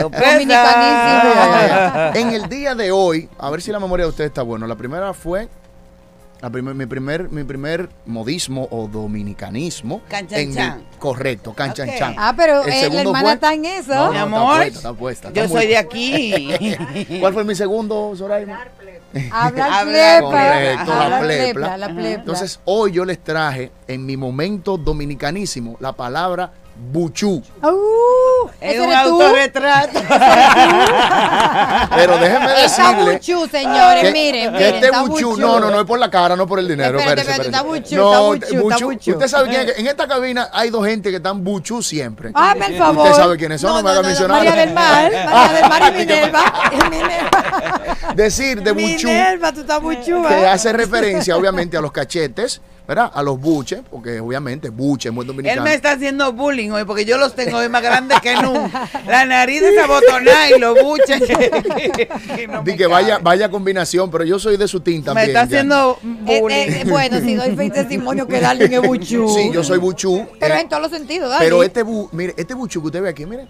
Dominicanísimo. 0.00 2.14
en 2.14 2.30
el 2.30 2.48
día 2.48 2.74
de 2.74 2.92
hoy, 2.92 3.28
a 3.38 3.50
ver 3.50 3.60
si 3.60 3.70
la 3.70 3.78
memoria 3.78 4.06
de 4.06 4.10
ustedes 4.10 4.30
está 4.30 4.42
buena. 4.42 4.66
La 4.66 4.74
primera 4.74 5.12
fue 5.12 5.48
primer- 6.52 6.74
mi, 6.74 6.86
primer, 6.86 7.30
mi 7.30 7.44
primer 7.44 7.88
modismo 8.06 8.68
o 8.70 8.86
dominicanismo. 8.88 10.00
Canchanchan. 10.08 10.84
correcto, 10.98 11.52
canchanchan. 11.54 12.12
Ok. 12.12 12.18
Ah, 12.18 12.34
pero 12.36 12.62
El 12.62 12.68
eh, 12.68 12.74
la 12.74 12.80
segundo 12.80 13.00
hermana 13.10 13.20
fue- 13.22 13.32
está 13.34 13.54
en 13.54 13.64
eso. 13.64 13.94
No, 13.94 14.12
Mi 14.12 14.18
amor, 14.18 14.40
está 14.42 14.56
puesta, 14.62 14.78
está 14.78 14.92
puesta, 14.94 15.28
está 15.28 15.40
Yo 15.42 15.48
soy 15.48 15.66
de 15.66 15.76
aquí. 15.76 16.48
¿Cuál 17.20 17.32
fue 17.34 17.44
mi 17.44 17.54
segundo, 17.54 18.12
Zoraima? 18.16 18.66
Hablar 19.30 19.70
Hablar, 19.72 20.18
plepa. 20.20 20.30
correcto, 20.30 20.94
la 20.94 21.02
Hablar 21.04 21.20
plepla. 21.22 21.52
plepla, 21.52 21.76
la 21.78 21.86
plepla. 21.88 22.10
Entonces, 22.10 22.60
hoy 22.66 22.92
yo 22.92 23.04
les 23.04 23.18
traje 23.22 23.70
en 23.88 24.04
mi 24.04 24.16
momento 24.16 24.76
dominicanísimo 24.76 25.76
la 25.80 25.92
palabra 25.92 26.52
buchú. 26.78 27.42
Uh, 27.62 28.48
Es 28.60 28.74
ese 28.74 28.80
un 28.80 28.92
autorretrato. 28.92 30.00
Pero 31.94 32.18
déjeme 32.18 32.64
Está 32.64 32.92
decirle 32.92 33.12
buchú, 33.12 33.48
señores, 33.50 34.02
que, 34.02 34.12
miren, 34.12 34.52
que 34.52 34.58
miren, 34.58 34.74
este 34.74 34.86
está 34.86 35.02
buchú, 35.02 35.30
buchú. 35.30 35.40
no, 35.40 35.60
no, 35.60 35.70
no 35.70 35.80
es 35.80 35.86
por 35.86 35.98
la 35.98 36.10
cara, 36.10 36.36
no 36.36 36.44
es 36.44 36.48
por 36.48 36.58
el 36.58 36.68
dinero. 36.68 36.98
Espérate, 36.98 37.20
espérate, 37.22 37.46
está 37.48 37.62
buchú, 37.62 37.96
No, 37.96 38.34
está 38.34 38.46
buchú, 38.46 38.70
está 38.70 38.84
buchú. 38.84 39.10
Usted 39.12 39.28
sabe 39.28 39.48
quién 39.48 39.68
es. 39.68 39.78
En 39.78 39.86
esta 39.86 40.06
cabina 40.06 40.48
hay 40.52 40.70
dos 40.70 40.86
gente 40.86 41.10
que 41.10 41.16
están 41.16 41.42
buchú 41.42 41.82
siempre. 41.82 42.30
Ah, 42.34 42.54
por 42.56 42.76
favor. 42.76 43.06
Usted 43.06 43.16
sabe 43.22 43.36
quiénes 43.36 43.60
son, 43.60 43.76
no, 43.76 43.82
me 43.82 43.90
haga 43.90 44.02
mencionar. 44.02 44.38
María 44.38 44.54
del 44.54 44.74
Mar, 44.74 45.12
María 45.12 45.52
del 45.52 45.68
Mar 45.68 45.82
y 45.94 45.96
Minerva. 45.98 46.44
Y 46.72 46.90
Minerva. 46.90 48.12
Decir 48.14 48.62
de 48.62 48.72
buchú 48.72 49.08
Minerva, 49.08 49.52
tú 49.52 49.60
estás 49.60 49.80
buchú, 49.80 50.24
que 50.26 50.34
¿eh? 50.42 50.46
hace 50.46 50.72
referencia, 50.72 51.36
obviamente, 51.36 51.76
a 51.76 51.80
los 51.80 51.92
cachetes, 51.92 52.60
¿verdad? 52.86 53.10
A 53.12 53.22
los 53.22 53.40
buches, 53.40 53.80
porque 53.90 54.20
obviamente 54.20 54.68
buche 54.70 55.08
es 55.08 55.14
muy 55.14 55.22
Él 55.22 55.26
dominicano. 55.28 55.62
me 55.62 55.74
está 55.74 55.92
haciendo 55.92 56.32
bullying 56.32 56.70
hoy 56.70 56.84
porque 56.84 57.04
yo 57.04 57.18
los 57.18 57.34
tengo 57.34 57.58
hoy 57.58 57.68
más 57.68 57.82
grandes 57.82 58.20
que 58.20 58.34
nunca. 58.36 58.88
La 59.06 59.24
nariz 59.24 59.60
desabotonada 59.60 60.50
y 60.50 60.58
los 60.60 60.80
buches. 60.82 61.20
que- 61.26 62.08
que 62.36 62.46
no 62.48 62.62
Di 62.62 62.76
que 62.76 62.86
vaya, 62.86 63.18
vaya 63.18 63.50
combinación, 63.50 64.10
pero 64.10 64.24
yo 64.24 64.38
soy 64.38 64.56
de 64.56 64.68
su 64.68 64.80
team 64.80 65.02
Me 65.14 65.24
está 65.24 65.42
haciendo 65.42 65.98
Eh, 66.26 66.40
bullying. 66.40 66.56
eh, 66.68 66.84
bueno, 66.88 67.20
si 67.20 67.34
doy 67.34 67.56
fe 67.56 67.64
y 67.66 67.70
testimonio 67.70 68.26
que 68.26 68.40
Darling 68.40 68.70
es 68.72 68.82
buchú. 68.82 69.28
Sí, 69.34 69.50
yo 69.52 69.64
soy 69.64 69.78
buchú. 69.78 70.26
Pero 70.38 70.54
eh, 70.54 70.60
en 70.60 70.68
todos 70.68 70.82
los 70.82 70.90
sentidos, 70.92 71.28
Darling. 71.30 71.44
Pero 71.46 71.62
este 71.62 71.82
bu, 71.82 72.08
mire, 72.12 72.34
este 72.36 72.54
buchu 72.54 72.80
que 72.80 72.86
usted 72.86 73.02
ve 73.02 73.08
aquí, 73.08 73.26
mire. 73.26 73.46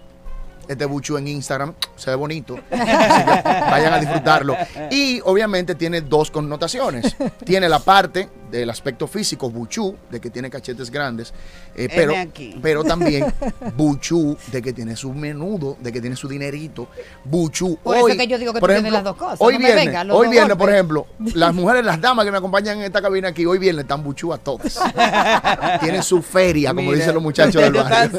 Este 0.69 0.85
buchu 0.85 1.16
en 1.16 1.28
Instagram 1.28 1.75
se 1.95 2.11
ve 2.11 2.16
bonito. 2.16 2.59
Así 2.73 2.85
que 2.85 3.43
vayan 3.71 3.93
a 3.93 3.99
disfrutarlo. 4.00 4.57
Y 4.90 5.21
obviamente 5.25 5.76
tiene 5.76 6.00
dos 6.00 6.31
connotaciones. 6.33 7.14
Tiene 7.45 7.69
la 7.69 7.78
parte 7.78 8.28
del 8.50 8.70
aspecto 8.70 9.06
físico, 9.06 9.50
buchú, 9.50 9.96
de 10.10 10.20
que 10.20 10.30
tiene 10.30 10.50
cachetes 10.50 10.90
grandes. 10.90 11.32
eh, 11.74 11.88
pero, 11.94 12.14
pero 12.62 12.84
también 12.84 13.32
buchú, 13.76 14.36
de 14.50 14.62
que 14.62 14.72
tiene 14.72 14.96
su 14.96 15.12
menudo, 15.12 15.76
de 15.80 15.92
que 15.92 16.00
tiene 16.00 16.16
su 16.16 16.28
dinerito. 16.28 16.88
Buchú. 17.24 17.78
Por 17.82 17.96
eso 17.96 18.08
es 18.08 18.16
que 18.16 18.26
yo 18.26 18.38
digo 18.38 18.52
que 18.52 18.60
por 18.60 18.70
tú 18.70 18.74
tienes 18.74 18.92
las 18.92 19.04
dos 19.04 19.16
cosas, 19.16 19.38
Hoy 19.40 19.54
no 19.54 19.60
viernes, 19.60 20.10
hoy 20.10 20.28
viernes, 20.28 20.56
por 20.56 20.70
ejemplo, 20.70 21.06
las 21.34 21.54
mujeres, 21.54 21.84
las 21.84 22.00
damas 22.00 22.24
que 22.24 22.30
me 22.30 22.38
acompañan 22.38 22.78
en 22.78 22.84
esta 22.84 23.02
cabina 23.02 23.28
aquí, 23.28 23.46
hoy 23.46 23.58
viernes 23.58 23.84
están 23.84 24.02
buchú 24.02 24.32
a 24.32 24.38
todas. 24.38 24.78
Tienen 25.80 26.02
su 26.02 26.22
feria, 26.22 26.70
como 26.70 26.82
Mira, 26.82 26.96
dicen 26.96 27.14
los 27.14 27.22
muchachos 27.22 27.62
del 27.62 27.72
barrio. 27.72 28.18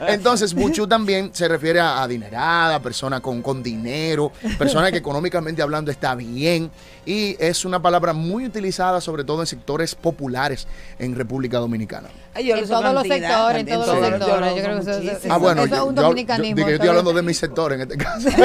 Entonces, 0.08 0.54
buchú 0.54 0.86
también 0.86 1.30
se 1.32 1.48
refiere 1.48 1.80
a 1.80 2.02
adinerada, 2.02 2.80
persona 2.80 3.20
con, 3.20 3.42
con 3.42 3.62
dinero, 3.62 4.32
persona 4.58 4.90
que 4.90 4.98
económicamente 4.98 5.62
hablando 5.62 5.90
está 5.90 6.14
bien. 6.14 6.70
Y 7.06 7.36
es 7.38 7.64
una 7.64 7.80
palabra 7.80 8.12
muy 8.12 8.44
utilizada, 8.44 8.69
sobre 8.72 9.24
todo 9.24 9.40
en 9.40 9.46
sectores 9.46 9.94
populares 9.94 10.66
en 10.98 11.14
República 11.16 11.58
Dominicana. 11.58 12.08
Ay, 12.34 12.46
yo 12.46 12.56
En 12.56 12.64
uso 12.64 12.80
todos 12.80 12.94
los 12.94 13.02
sectores, 13.06 13.60
en 13.60 13.66
todos 13.66 13.86
los 13.86 14.08
sectores. 14.08 14.54
Yo 14.56 14.62
creo 14.62 14.84
que 14.84 15.10
eso. 15.12 15.18
Ah, 15.30 15.36
bueno, 15.38 15.62
eso 15.64 15.74
es 15.74 15.80
yo, 15.80 15.86
un 15.86 15.96
yo- 15.96 16.02
dominicanismo. 16.02 16.60
yo- 16.68 16.68
estoy 16.74 16.88
hablando 16.88 17.12
de 17.12 17.22
mi 17.22 17.34
sector 17.34 17.72
en 17.72 17.80
este 17.82 17.96
caso. 17.96 18.28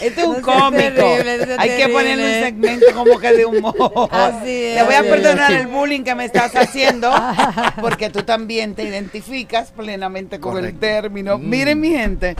Este 0.00 0.20
es 0.20 0.26
un 0.26 0.36
No, 0.36 0.42
cómico. 0.42 0.78
es 0.78 0.94
terrible, 0.94 1.34
es 1.54 1.58
Hay 1.58 1.70
que 1.70 1.88
ponerle 1.88 2.38
un 2.38 2.44
segmento 2.44 2.86
como 2.94 3.18
que 3.18 3.32
de 3.32 3.46
humor. 3.46 4.08
Así 4.12 4.62
es, 4.64 4.76
Te 4.78 4.82
voy 4.84 4.94
a 4.94 5.00
es. 5.00 5.06
perdonar 5.06 5.52
el 5.52 5.66
bullying 5.66 6.02
que 6.04 6.14
me 6.14 6.24
estás 6.24 6.54
haciendo 6.54 7.10
porque 7.80 8.08
tú 8.10 8.22
también 8.22 8.74
te 8.74 8.84
identificas 8.84 9.70
plenamente 9.72 10.38
con 10.38 10.64
el 10.64 10.78
término. 10.78 11.38
Mm. 11.38 11.48
Miren 11.48 11.80
mi 11.80 11.90
gente. 11.90 12.36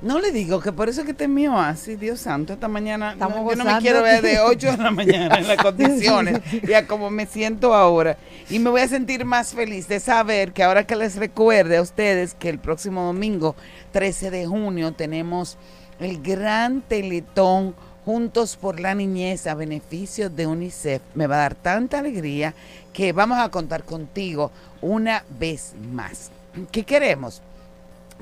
No 0.00 0.20
le 0.20 0.30
digo 0.30 0.60
que 0.60 0.70
por 0.70 0.88
eso 0.88 1.00
es 1.00 1.06
que 1.06 1.14
te 1.14 1.24
es 1.24 1.30
mío 1.30 1.58
así, 1.58 1.96
Dios 1.96 2.20
santo, 2.20 2.52
esta 2.52 2.68
mañana 2.68 3.12
Estamos 3.12 3.38
no, 3.38 3.50
yo 3.50 3.56
no 3.56 3.64
me 3.64 3.78
quiero 3.78 4.02
ver 4.02 4.22
de 4.22 4.38
8 4.38 4.72
de 4.72 4.76
la 4.76 4.90
mañana 4.92 5.38
en 5.38 5.48
las 5.48 5.56
condiciones 5.62 6.40
y 6.52 6.72
a 6.72 6.86
como 6.86 7.10
me 7.10 7.26
siento 7.26 7.74
ahora. 7.74 8.16
Y 8.48 8.60
me 8.60 8.70
voy 8.70 8.82
a 8.82 8.88
sentir 8.88 9.24
más 9.24 9.54
feliz 9.54 9.88
de 9.88 9.98
saber 9.98 10.52
que 10.52 10.62
ahora 10.62 10.86
que 10.86 10.94
les 10.94 11.16
recuerde 11.16 11.78
a 11.78 11.82
ustedes 11.82 12.34
que 12.34 12.48
el 12.48 12.60
próximo 12.60 13.02
domingo 13.02 13.56
13 13.92 14.30
de 14.30 14.46
junio 14.46 14.92
tenemos 14.92 15.58
el 15.98 16.22
gran 16.22 16.80
teletón 16.82 17.74
Juntos 18.04 18.56
por 18.56 18.80
la 18.80 18.94
Niñez 18.94 19.46
a 19.46 19.54
beneficio 19.54 20.30
de 20.30 20.46
UNICEF. 20.46 21.02
Me 21.14 21.26
va 21.26 21.34
a 21.34 21.40
dar 21.40 21.54
tanta 21.54 21.98
alegría 21.98 22.54
que 22.94 23.12
vamos 23.12 23.38
a 23.38 23.50
contar 23.50 23.84
contigo 23.84 24.50
una 24.80 25.24
vez 25.38 25.74
más. 25.92 26.30
¿Qué 26.72 26.84
queremos? 26.84 27.42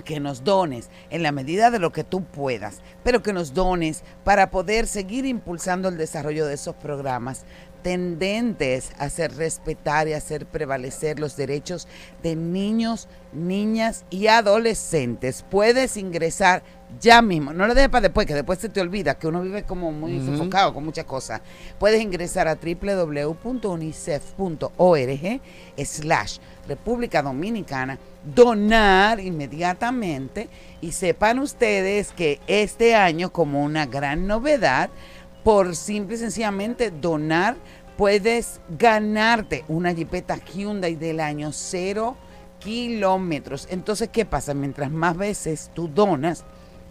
Que 0.05 0.21
nos 0.21 0.45
dones 0.45 0.91
en 1.11 1.23
la 1.23 1.33
medida 1.33 1.71
de 1.71 1.79
lo 1.79 1.93
que 1.93 2.05
tú 2.05 2.25
puedas, 2.25 2.81
pero 3.03 3.23
que 3.23 3.33
nos 3.33 3.55
dones 3.55 4.03
para 4.25 4.51
poder 4.51 4.87
seguir 4.87 5.25
impulsando 5.27 5.89
el 5.89 5.97
desarrollo 5.97 6.47
de 6.47 6.55
esos 6.55 6.77
programas 6.77 7.45
tendentes 7.83 8.91
a 8.99 9.05
hacer 9.05 9.37
respetar 9.37 10.09
y 10.09 10.13
hacer 10.13 10.45
prevalecer 10.47 11.21
los 11.21 11.37
derechos 11.37 11.87
de 12.21 12.35
niños, 12.35 13.07
niñas 13.33 14.05
y 14.11 14.27
adolescentes. 14.27 15.45
Puedes 15.49 15.97
ingresar 15.97 16.65
ya 17.01 17.23
mismo, 17.23 17.53
no 17.53 17.69
lo 17.69 17.75
dejes 17.75 17.91
para 17.91 18.03
después, 18.03 18.27
que 18.27 18.35
después 18.35 18.59
se 18.59 18.69
te 18.69 18.81
olvida 18.81 19.17
que 19.17 19.29
uno 19.29 19.41
vive 19.41 19.63
como 19.63 19.93
muy 19.93 20.19
Ujú. 20.19 20.37
sofocado 20.37 20.75
con 20.75 20.85
muchas 20.85 21.05
cosas. 21.05 21.43
Puedes 21.79 22.03
ingresar 22.03 22.49
a 22.49 22.57
www.unicef.org 22.57 25.41
slash 25.85 26.39
República 26.69 27.23
Dominicana, 27.23 27.99
donar 28.25 29.21
inmediatamente 29.21 30.49
y 30.81 30.93
sepan 30.93 31.39
ustedes 31.39 32.13
que 32.13 32.41
este 32.47 32.95
año 32.95 33.33
como 33.33 33.63
una 33.63 33.87
gran 33.87 34.27
novedad, 34.27 34.91
por 35.45 35.77
simple 35.77 36.17
y 36.17 36.19
sencillamente 36.19 36.91
donar, 36.91 37.57
puedes 37.97 38.61
ganarte 38.69 39.65
una 39.69 39.93
Jeepeta 39.93 40.37
Hyundai 40.37 40.97
del 40.97 41.21
año 41.21 41.53
cero 41.53 42.17
kilómetros. 42.59 43.69
Entonces, 43.71 44.09
¿qué 44.09 44.25
pasa? 44.25 44.55
Mientras 44.55 44.91
más 44.91 45.17
veces 45.17 45.71
tú 45.73 45.89
donas, 45.89 46.45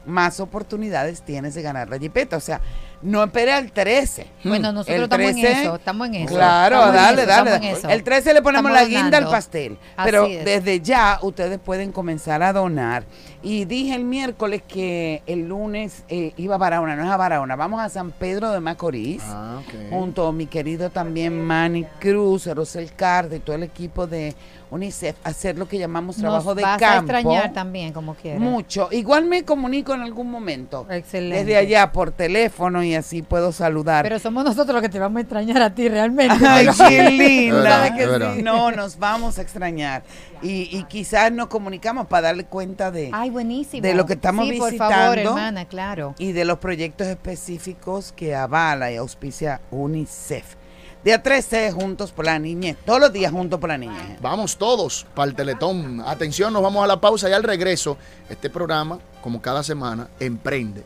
más 0.05 0.39
oportunidades 0.39 1.21
tienes 1.21 1.55
de 1.55 1.61
ganar 1.61 1.89
la 1.89 1.97
Jeepeta. 1.97 2.37
O 2.37 2.41
sea, 2.41 2.61
No 3.01 3.23
espere 3.23 3.53
al 3.53 3.71
13. 3.71 4.27
Bueno, 4.43 4.71
nosotros 4.71 4.95
El 4.95 5.03
estamos 5.03 5.25
en 5.29 5.41
13, 5.41 5.61
eso, 5.61 5.75
estamos 5.75 6.07
en 6.07 6.15
eso. 6.15 6.33
Claro, 6.35 6.75
Estamos 6.77 6.95
dale, 6.95 7.21
eso, 7.21 7.29
dale. 7.31 7.49
estamos 7.51 7.67
en 7.69 7.75
eso. 7.77 7.89
El 7.89 8.03
13 8.03 8.33
le 8.33 8.41
ponemos 8.41 8.71
Estamos 8.71 8.91
la 8.91 9.01
guinda 9.01 9.17
al 9.17 9.25
pastel. 9.29 9.77
Así 9.95 10.05
Pero 10.11 10.25
es. 10.25 10.45
desde 10.45 10.79
ya 10.81 11.19
ustedes 11.21 11.59
pueden 11.59 11.91
comenzar 11.91 12.41
a 12.43 12.53
donar. 12.53 13.03
Y 13.43 13.65
dije 13.65 13.93
el 13.93 14.03
miércoles 14.05 14.63
que 14.67 15.21
el 15.27 15.47
lunes 15.47 16.03
eh, 16.09 16.33
iba 16.37 16.55
a 16.55 16.57
Barahona, 16.57 16.95
no 16.95 17.03
es 17.03 17.09
a 17.11 17.17
Barahona, 17.17 17.55
vamos 17.55 17.79
a 17.79 17.89
San 17.89 18.11
Pedro 18.11 18.49
de 18.51 18.59
Macorís. 18.59 19.21
Ah, 19.25 19.59
ok. 19.59 19.89
Junto 19.91 20.27
a 20.27 20.31
mi 20.33 20.47
querido 20.47 20.89
también 20.89 21.39
Manny 21.45 21.85
Cruz, 21.99 22.47
Rosel 22.47 22.91
Carde 22.93 23.35
y 23.37 23.39
todo 23.39 23.55
el 23.55 23.61
equipo 23.63 24.07
de 24.07 24.33
UNICEF, 24.71 25.15
a 25.23 25.29
hacer 25.29 25.59
lo 25.59 25.67
que 25.67 25.77
llamamos 25.77 26.15
trabajo 26.17 26.47
Nos 26.49 26.55
de 26.55 26.63
vas 26.63 26.79
campo. 26.79 27.11
a 27.11 27.19
extrañar 27.19 27.53
también, 27.53 27.93
como 27.93 28.15
quieras. 28.15 28.41
Mucho. 28.41 28.89
Igual 28.91 29.25
me 29.25 29.43
comunico 29.45 29.93
en 29.93 30.01
algún 30.01 30.31
momento. 30.31 30.87
Excelente. 30.89 31.37
Desde 31.45 31.55
allá 31.57 31.91
por 31.91 32.11
teléfono 32.11 32.83
y 32.85 32.95
así 32.95 33.21
puedo 33.21 33.51
saludar. 33.51 34.03
Pero 34.03 34.19
somos 34.19 34.43
nosotros 34.43 34.73
los 34.73 34.81
que 34.81 34.89
te 34.89 34.99
vamos 34.99 35.17
a 35.17 35.21
extrañar 35.21 35.61
a 35.61 35.73
ti 35.73 35.89
realmente. 35.89 36.45
Ay, 36.47 36.67
qué 36.77 37.09
linda. 37.09 37.61
verdad, 37.61 37.95
que 37.95 38.03
es 38.03 38.09
verdad. 38.09 38.35
sí. 38.35 38.43
No, 38.43 38.71
nos 38.71 38.97
vamos 38.97 39.37
a 39.37 39.41
extrañar. 39.41 40.03
Y, 40.41 40.69
y 40.77 40.83
quizás 40.85 41.31
nos 41.31 41.47
comunicamos 41.47 42.07
para 42.07 42.27
darle 42.27 42.45
cuenta 42.45 42.91
de, 42.91 43.09
Ay, 43.13 43.29
buenísimo. 43.29 43.81
De 43.81 43.93
lo 43.93 44.05
que 44.05 44.13
estamos 44.13 44.47
sí, 44.47 44.57
por 44.59 44.73
favor, 44.75 45.15
visitando. 45.15 45.31
hermana, 45.31 45.65
claro. 45.65 46.15
y 46.19 46.31
de 46.31 46.45
los 46.45 46.59
proyectos 46.59 47.07
específicos 47.07 48.13
que 48.15 48.35
avala 48.35 48.91
y 48.91 48.97
auspicia 48.97 49.61
UNICEF. 49.71 50.55
Día 51.03 51.21
13, 51.21 51.71
juntos 51.71 52.11
por 52.11 52.25
la 52.25 52.39
niñez. 52.39 52.77
Todos 52.83 52.99
los 52.99 53.13
días 53.13 53.31
juntos 53.31 53.59
por 53.59 53.69
la 53.69 53.77
niñez. 53.77 54.19
Vamos 54.21 54.57
todos 54.57 55.05
para 55.13 55.29
el 55.29 55.35
Teletón. 55.35 56.01
Atención, 56.01 56.51
nos 56.51 56.63
vamos 56.63 56.83
a 56.83 56.87
la 56.87 56.99
pausa 56.99 57.29
y 57.29 57.33
al 57.33 57.43
regreso. 57.43 57.95
Este 58.27 58.49
programa, 58.49 58.97
como 59.21 59.39
cada 59.39 59.61
semana, 59.61 60.07
emprende. 60.19 60.81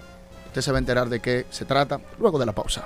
Usted 0.49 0.61
se 0.61 0.71
va 0.71 0.77
a 0.77 0.79
enterar 0.79 1.09
de 1.09 1.19
qué 1.19 1.45
se 1.51 1.65
trata 1.65 2.01
luego 2.17 2.39
de 2.39 2.45
la 2.47 2.53
pausa. 2.53 2.83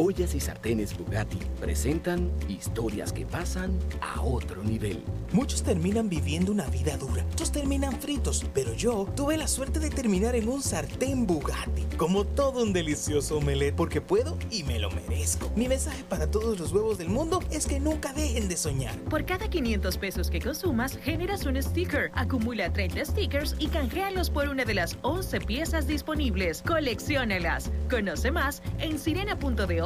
Ollas 0.00 0.32
y 0.36 0.38
sartenes 0.38 0.96
Bugatti 0.96 1.38
presentan 1.60 2.30
historias 2.48 3.12
que 3.12 3.26
pasan 3.26 3.76
a 4.00 4.22
otro 4.22 4.62
nivel. 4.62 5.02
Muchos 5.32 5.64
terminan 5.64 6.08
viviendo 6.08 6.52
una 6.52 6.66
vida 6.68 6.96
dura, 6.96 7.24
otros 7.32 7.50
terminan 7.50 8.00
fritos, 8.00 8.46
pero 8.54 8.72
yo 8.74 9.08
tuve 9.16 9.36
la 9.36 9.48
suerte 9.48 9.80
de 9.80 9.90
terminar 9.90 10.36
en 10.36 10.48
un 10.48 10.62
sartén 10.62 11.26
Bugatti, 11.26 11.82
como 11.96 12.24
todo 12.24 12.62
un 12.62 12.72
delicioso 12.72 13.38
omelette, 13.38 13.74
porque 13.74 14.00
puedo 14.00 14.38
y 14.52 14.62
me 14.62 14.78
lo 14.78 14.88
merezco. 14.92 15.50
Mi 15.56 15.66
mensaje 15.66 16.04
para 16.04 16.30
todos 16.30 16.60
los 16.60 16.72
huevos 16.72 16.96
del 16.98 17.08
mundo 17.08 17.42
es 17.50 17.66
que 17.66 17.80
nunca 17.80 18.12
dejen 18.12 18.48
de 18.48 18.56
soñar. 18.56 18.94
Por 19.10 19.24
cada 19.26 19.50
500 19.50 19.98
pesos 19.98 20.30
que 20.30 20.40
consumas, 20.40 20.96
generas 20.96 21.44
un 21.44 21.60
sticker. 21.60 22.12
Acumula 22.14 22.72
30 22.72 23.04
stickers 23.04 23.56
y 23.58 23.66
canjealos 23.66 24.30
por 24.30 24.48
una 24.48 24.64
de 24.64 24.74
las 24.74 24.96
11 25.02 25.40
piezas 25.40 25.88
disponibles. 25.88 26.62
Colecciónalas. 26.62 27.72
Conoce 27.90 28.30
más 28.30 28.62
en 28.78 28.96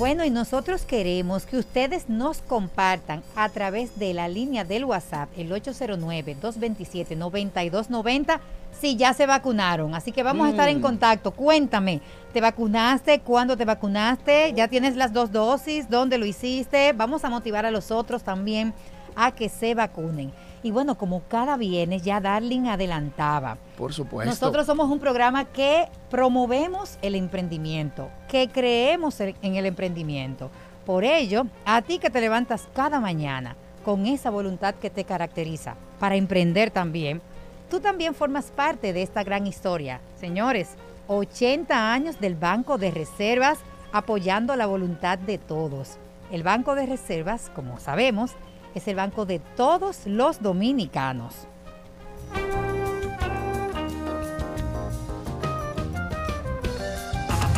Bueno, 0.00 0.24
y 0.24 0.30
nosotros 0.30 0.86
queremos 0.86 1.44
que 1.44 1.58
ustedes 1.58 2.08
nos 2.08 2.38
compartan 2.40 3.22
a 3.36 3.50
través 3.50 3.98
de 3.98 4.14
la 4.14 4.28
línea 4.28 4.64
del 4.64 4.86
WhatsApp, 4.86 5.28
el 5.36 5.52
809-227-9290, 5.52 8.40
si 8.80 8.96
ya 8.96 9.12
se 9.12 9.26
vacunaron. 9.26 9.94
Así 9.94 10.10
que 10.10 10.22
vamos 10.22 10.46
a 10.46 10.50
estar 10.52 10.70
en 10.70 10.78
Mm. 10.78 10.82
contacto. 10.82 11.32
Cuéntame, 11.32 12.00
¿te 12.32 12.40
vacunaste? 12.40 13.20
¿Cuándo 13.20 13.58
te 13.58 13.66
vacunaste? 13.66 14.54
¿Ya 14.56 14.68
tienes 14.68 14.96
las 14.96 15.12
dos 15.12 15.32
dosis? 15.32 15.90
¿Dónde 15.90 16.16
lo 16.16 16.24
hiciste? 16.24 16.94
Vamos 16.94 17.22
a 17.26 17.28
motivar 17.28 17.66
a 17.66 17.70
los 17.70 17.90
otros 17.90 18.22
también 18.22 18.72
a 19.16 19.32
que 19.32 19.50
se 19.50 19.74
vacunen. 19.74 20.32
Y 20.62 20.70
bueno, 20.70 20.96
como 20.96 21.22
cada 21.28 21.56
viernes, 21.56 22.02
ya 22.02 22.20
Darling 22.20 22.66
adelantaba. 22.66 23.56
Por 23.76 23.92
supuesto. 23.92 24.30
Nosotros 24.30 24.66
somos 24.66 24.90
un 24.90 24.98
programa 24.98 25.46
que 25.46 25.88
promovemos 26.10 26.98
el 27.00 27.14
emprendimiento, 27.14 28.10
que 28.28 28.48
creemos 28.48 29.20
en 29.20 29.34
en 29.42 29.56
el 29.56 29.66
emprendimiento. 29.66 30.50
Por 30.84 31.04
ello, 31.04 31.46
a 31.64 31.82
ti 31.82 31.98
que 31.98 32.10
te 32.10 32.20
levantas 32.20 32.68
cada 32.74 33.00
mañana 33.00 33.56
con 33.84 34.06
esa 34.06 34.30
voluntad 34.30 34.74
que 34.74 34.90
te 34.90 35.04
caracteriza 35.04 35.76
para 35.98 36.16
emprender 36.16 36.70
también, 36.70 37.22
tú 37.70 37.80
también 37.80 38.14
formas 38.14 38.50
parte 38.50 38.92
de 38.92 39.02
esta 39.02 39.22
gran 39.22 39.46
historia. 39.46 40.00
Señores, 40.18 40.70
80 41.08 41.92
años 41.92 42.20
del 42.20 42.34
Banco 42.34 42.78
de 42.78 42.90
Reservas 42.90 43.58
apoyando 43.92 44.54
la 44.56 44.66
voluntad 44.66 45.18
de 45.18 45.38
todos. 45.38 45.98
El 46.30 46.42
Banco 46.42 46.74
de 46.74 46.86
Reservas, 46.86 47.50
como 47.54 47.80
sabemos, 47.80 48.32
es 48.74 48.88
el 48.88 48.96
banco 48.96 49.26
de 49.26 49.38
todos 49.56 50.06
los 50.06 50.42
dominicanos. 50.42 51.34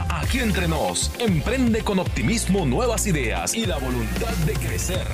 Aquí 0.09 0.41
entre 0.41 0.67
nos, 0.67 1.11
emprende 1.19 1.83
con 1.83 1.99
optimismo 1.99 2.65
nuevas 2.65 3.07
ideas 3.07 3.55
y 3.55 3.67
la 3.67 3.79
voluntad 3.79 4.33
de 4.47 4.55
crecer. 4.55 5.07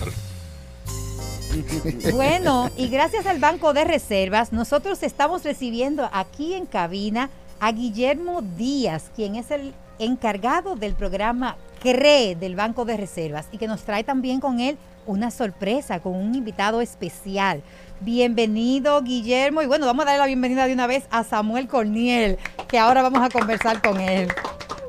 Bueno, 2.13 2.71
y 2.77 2.89
gracias 2.89 3.27
al 3.27 3.39
Banco 3.39 3.73
de 3.73 3.85
Reservas, 3.85 4.53
nosotros 4.53 5.03
estamos 5.03 5.45
recibiendo 5.45 6.09
aquí 6.13 6.55
en 6.55 6.67
cabina 6.67 7.31
a 7.59 7.73
Guillermo 7.73 8.43
Díaz, 8.43 9.11
quien 9.17 9.35
es 9.35 9.51
el 9.51 9.75
encargado 9.99 10.77
del 10.77 10.95
programa 10.95 11.57
CRE 11.83 12.37
del 12.37 12.55
Banco 12.55 12.85
de 12.85 12.97
Reservas 12.97 13.49
y 13.51 13.59
que 13.59 13.67
nos 13.67 13.83
trae 13.83 14.05
también 14.05 14.41
con 14.41 14.61
él 14.61 14.79
una 15.09 15.31
sorpresa 15.31 16.01
con 16.01 16.15
un 16.15 16.35
invitado 16.35 16.81
especial. 16.81 17.63
Bienvenido, 18.01 19.03
Guillermo. 19.03 19.63
Y 19.63 19.67
bueno, 19.67 19.87
vamos 19.87 20.03
a 20.03 20.07
darle 20.07 20.21
la 20.21 20.27
bienvenida 20.27 20.67
de 20.67 20.75
una 20.75 20.87
vez 20.87 21.07
a 21.11 21.25
Samuel 21.25 21.67
Corniel, 21.67 22.39
que 22.69 22.79
ahora 22.79 23.03
vamos 23.03 23.23
a 23.23 23.31
conversar 23.31 23.81
con 23.83 24.01
él. 24.01 24.29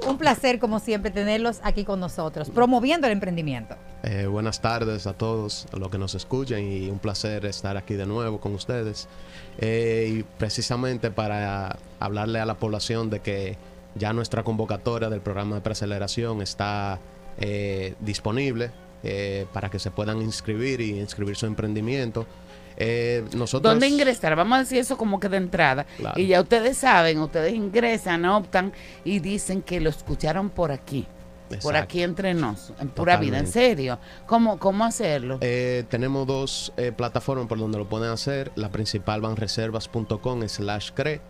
Un 0.07 0.17
placer, 0.17 0.59
como 0.59 0.79
siempre, 0.79 1.09
tenerlos 1.09 1.61
aquí 1.63 1.85
con 1.85 1.99
nosotros, 1.99 2.49
promoviendo 2.49 3.07
el 3.07 3.13
emprendimiento. 3.13 3.75
Eh, 4.03 4.27
buenas 4.27 4.61
tardes 4.61 5.07
a 5.07 5.13
todos 5.13 5.67
los 5.71 5.89
que 5.89 5.97
nos 5.97 6.15
escuchan 6.15 6.63
y 6.63 6.89
un 6.89 6.99
placer 6.99 7.45
estar 7.45 7.77
aquí 7.77 7.93
de 7.95 8.05
nuevo 8.05 8.39
con 8.39 8.53
ustedes. 8.53 9.07
Eh, 9.57 10.19
y 10.19 10.23
precisamente 10.37 11.11
para 11.11 11.77
hablarle 11.99 12.39
a 12.39 12.45
la 12.45 12.55
población 12.55 13.09
de 13.09 13.21
que 13.21 13.57
ya 13.95 14.11
nuestra 14.11 14.43
convocatoria 14.43 15.09
del 15.09 15.21
programa 15.21 15.55
de 15.55 15.61
preaceleración 15.61 16.41
está 16.41 16.99
eh, 17.37 17.95
disponible 17.99 18.71
eh, 19.03 19.45
para 19.53 19.69
que 19.69 19.79
se 19.79 19.91
puedan 19.91 20.21
inscribir 20.21 20.81
y 20.81 20.99
inscribir 20.99 21.35
su 21.35 21.45
emprendimiento. 21.45 22.25
Eh, 22.77 23.25
nosotros, 23.35 23.73
¿Dónde 23.73 23.87
ingresar? 23.87 24.35
Vamos 24.35 24.55
a 24.55 24.59
decir 24.59 24.77
eso 24.77 24.97
como 24.97 25.19
que 25.19 25.27
de 25.27 25.37
entrada. 25.37 25.85
Claro. 25.97 26.19
Y 26.19 26.27
ya 26.27 26.41
ustedes 26.41 26.77
saben, 26.77 27.19
ustedes 27.19 27.53
ingresan, 27.53 28.25
optan 28.25 28.71
y 29.03 29.19
dicen 29.19 29.61
que 29.61 29.81
lo 29.81 29.89
escucharon 29.89 30.49
por 30.49 30.71
aquí. 30.71 31.05
Por 31.63 31.75
aquí 31.75 32.03
entre 32.03 32.35
nos, 32.35 32.73
en 32.79 32.89
pura 32.89 33.17
vida, 33.17 33.39
en 33.39 33.47
serio. 33.47 33.97
¿Cómo, 34.27 34.59
cómo 34.59 34.85
hacerlo? 34.85 35.39
Eh, 35.41 35.83
tenemos 35.89 36.27
dos 36.27 36.71
eh, 36.77 36.91
plataformas 36.91 37.47
por 37.47 37.57
donde 37.57 37.79
lo 37.79 37.89
pueden 37.89 38.11
hacer. 38.11 38.51
La 38.55 38.69
principal 38.69 39.21
banreservas.com 39.21 40.47
slash 40.47 40.91
cre 40.93 41.21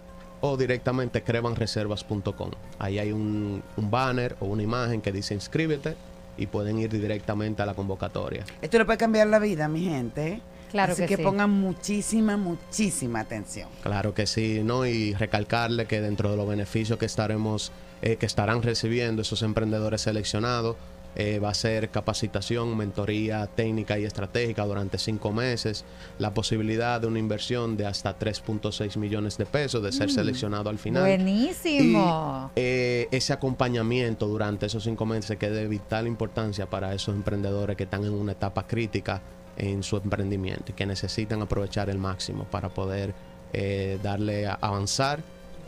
o 0.41 0.58
directamente 0.58 1.23
crebanreservas.com. 1.23 2.51
Ahí 2.79 2.99
hay 2.99 3.13
un, 3.13 3.63
un 3.77 3.91
banner 3.91 4.36
o 4.41 4.47
una 4.47 4.62
imagen 4.62 5.01
que 5.01 5.13
dice 5.13 5.34
inscríbete 5.34 5.95
y 6.39 6.47
pueden 6.47 6.80
ir 6.80 6.89
directamente 6.89 7.62
a 7.62 7.65
la 7.65 7.73
convocatoria. 7.73 8.45
Esto 8.62 8.78
le 8.78 8.86
puede 8.86 8.97
cambiar 8.97 9.28
la 9.28 9.39
vida, 9.39 9.67
mi 9.67 9.84
gente. 9.84 10.41
Claro 10.71 10.93
Así 10.93 11.02
que 11.02 11.08
que, 11.10 11.17
sí. 11.17 11.23
pongan 11.23 11.49
muchísima, 11.49 12.38
muchísima 12.38 13.21
atención. 13.21 13.67
Claro 13.82 14.13
que 14.13 14.25
sí, 14.28 14.62
¿no? 14.63 14.86
Y 14.86 15.13
recalcarle 15.15 15.86
que 15.86 15.99
dentro 15.99 16.32
de 16.32 16.38
los 16.38 16.47
beneficios 16.47 16.97
que 16.99 17.08
estaremos, 17.08 17.71
eh, 18.02 18.17
que 18.17 18.25
estarán 18.25 18.62
recibiendo 18.62 19.23
esos 19.23 19.41
emprendedores 19.41 20.02
seleccionados, 20.02 20.75
eh, 21.15 21.39
va 21.39 21.50
a 21.50 21.54
ser 21.54 21.89
capacitación, 21.89 22.78
mentoría 22.78 23.48
técnica 23.48 23.98
y 24.00 24.06
estratégica 24.06 24.65
durante 24.65 24.98
cinco 24.98 25.32
meses, 25.32 25.84
la 26.17 26.34
posibilidad 26.34 27.02
de 27.02 27.08
una 27.08 27.19
inversión 27.19 27.76
de 27.78 27.86
hasta 27.86 28.17
3.6 28.17 28.98
millones 28.98 29.38
de 29.38 29.45
pesos 29.45 29.82
de 29.84 29.91
ser 29.91 30.08
Mm. 30.10 30.12
seleccionado 30.12 30.69
al 30.69 30.78
final. 30.78 31.04
Buenísimo. 31.04 32.52
Eh, 32.56 33.08
ese 33.12 33.34
acompañamiento 33.34 34.28
durante 34.28 34.67
esos 34.67 34.84
cinco 34.84 35.06
meses 35.06 35.38
que 35.38 35.48
es 35.48 35.52
de 35.54 35.67
vital 35.67 36.08
importancia 36.08 36.69
para 36.69 36.93
esos 36.93 37.15
emprendedores 37.15 37.76
que 37.76 37.84
están 37.84 38.04
en 38.04 38.13
una 38.13 38.34
etapa 38.34 38.65
crítica 38.67 39.22
en 39.58 39.84
su 39.84 39.98
emprendimiento 39.98 40.72
y 40.72 40.74
que 40.74 40.86
necesitan 40.86 41.41
aprovechar 41.41 41.89
el 41.89 41.98
máximo 41.98 42.45
para 42.45 42.69
poder 42.69 43.13
eh, 43.52 44.00
darle 44.02 44.45
a 44.48 44.54
avanzar 44.54 45.22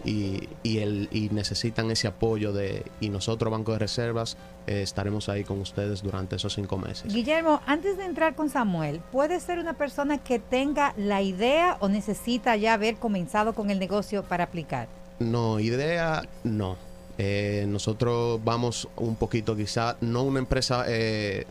y, 0.05 0.49
y, 0.63 0.79
el, 0.79 1.09
y 1.11 1.29
necesitan 1.29 1.91
ese 1.91 2.07
apoyo 2.07 2.53
de 2.53 2.83
y 2.99 3.09
nosotros 3.09 3.51
Banco 3.51 3.73
de 3.73 3.79
Reservas 3.79 4.37
eh, 4.67 4.81
estaremos 4.81 5.29
ahí 5.29 5.43
con 5.43 5.59
ustedes 5.59 6.01
durante 6.01 6.35
esos 6.35 6.53
cinco 6.53 6.77
meses. 6.77 7.13
Guillermo, 7.13 7.61
antes 7.65 7.97
de 7.97 8.05
entrar 8.05 8.35
con 8.35 8.49
Samuel, 8.49 9.01
¿puede 9.11 9.39
ser 9.39 9.59
una 9.59 9.73
persona 9.73 10.17
que 10.17 10.39
tenga 10.39 10.93
la 10.97 11.21
idea 11.21 11.77
o 11.79 11.89
necesita 11.89 12.55
ya 12.55 12.73
haber 12.73 12.95
comenzado 12.95 13.53
con 13.53 13.69
el 13.69 13.79
negocio 13.79 14.23
para 14.23 14.45
aplicar? 14.45 14.87
No, 15.19 15.59
idea 15.59 16.23
no. 16.43 16.77
Eh, 17.17 17.65
nosotros 17.67 18.39
vamos 18.43 18.87
un 18.95 19.15
poquito 19.15 19.55
quizá, 19.55 19.97
no 20.01 20.23
una 20.23 20.39
empresa, 20.39 20.85
eh, 20.87 21.45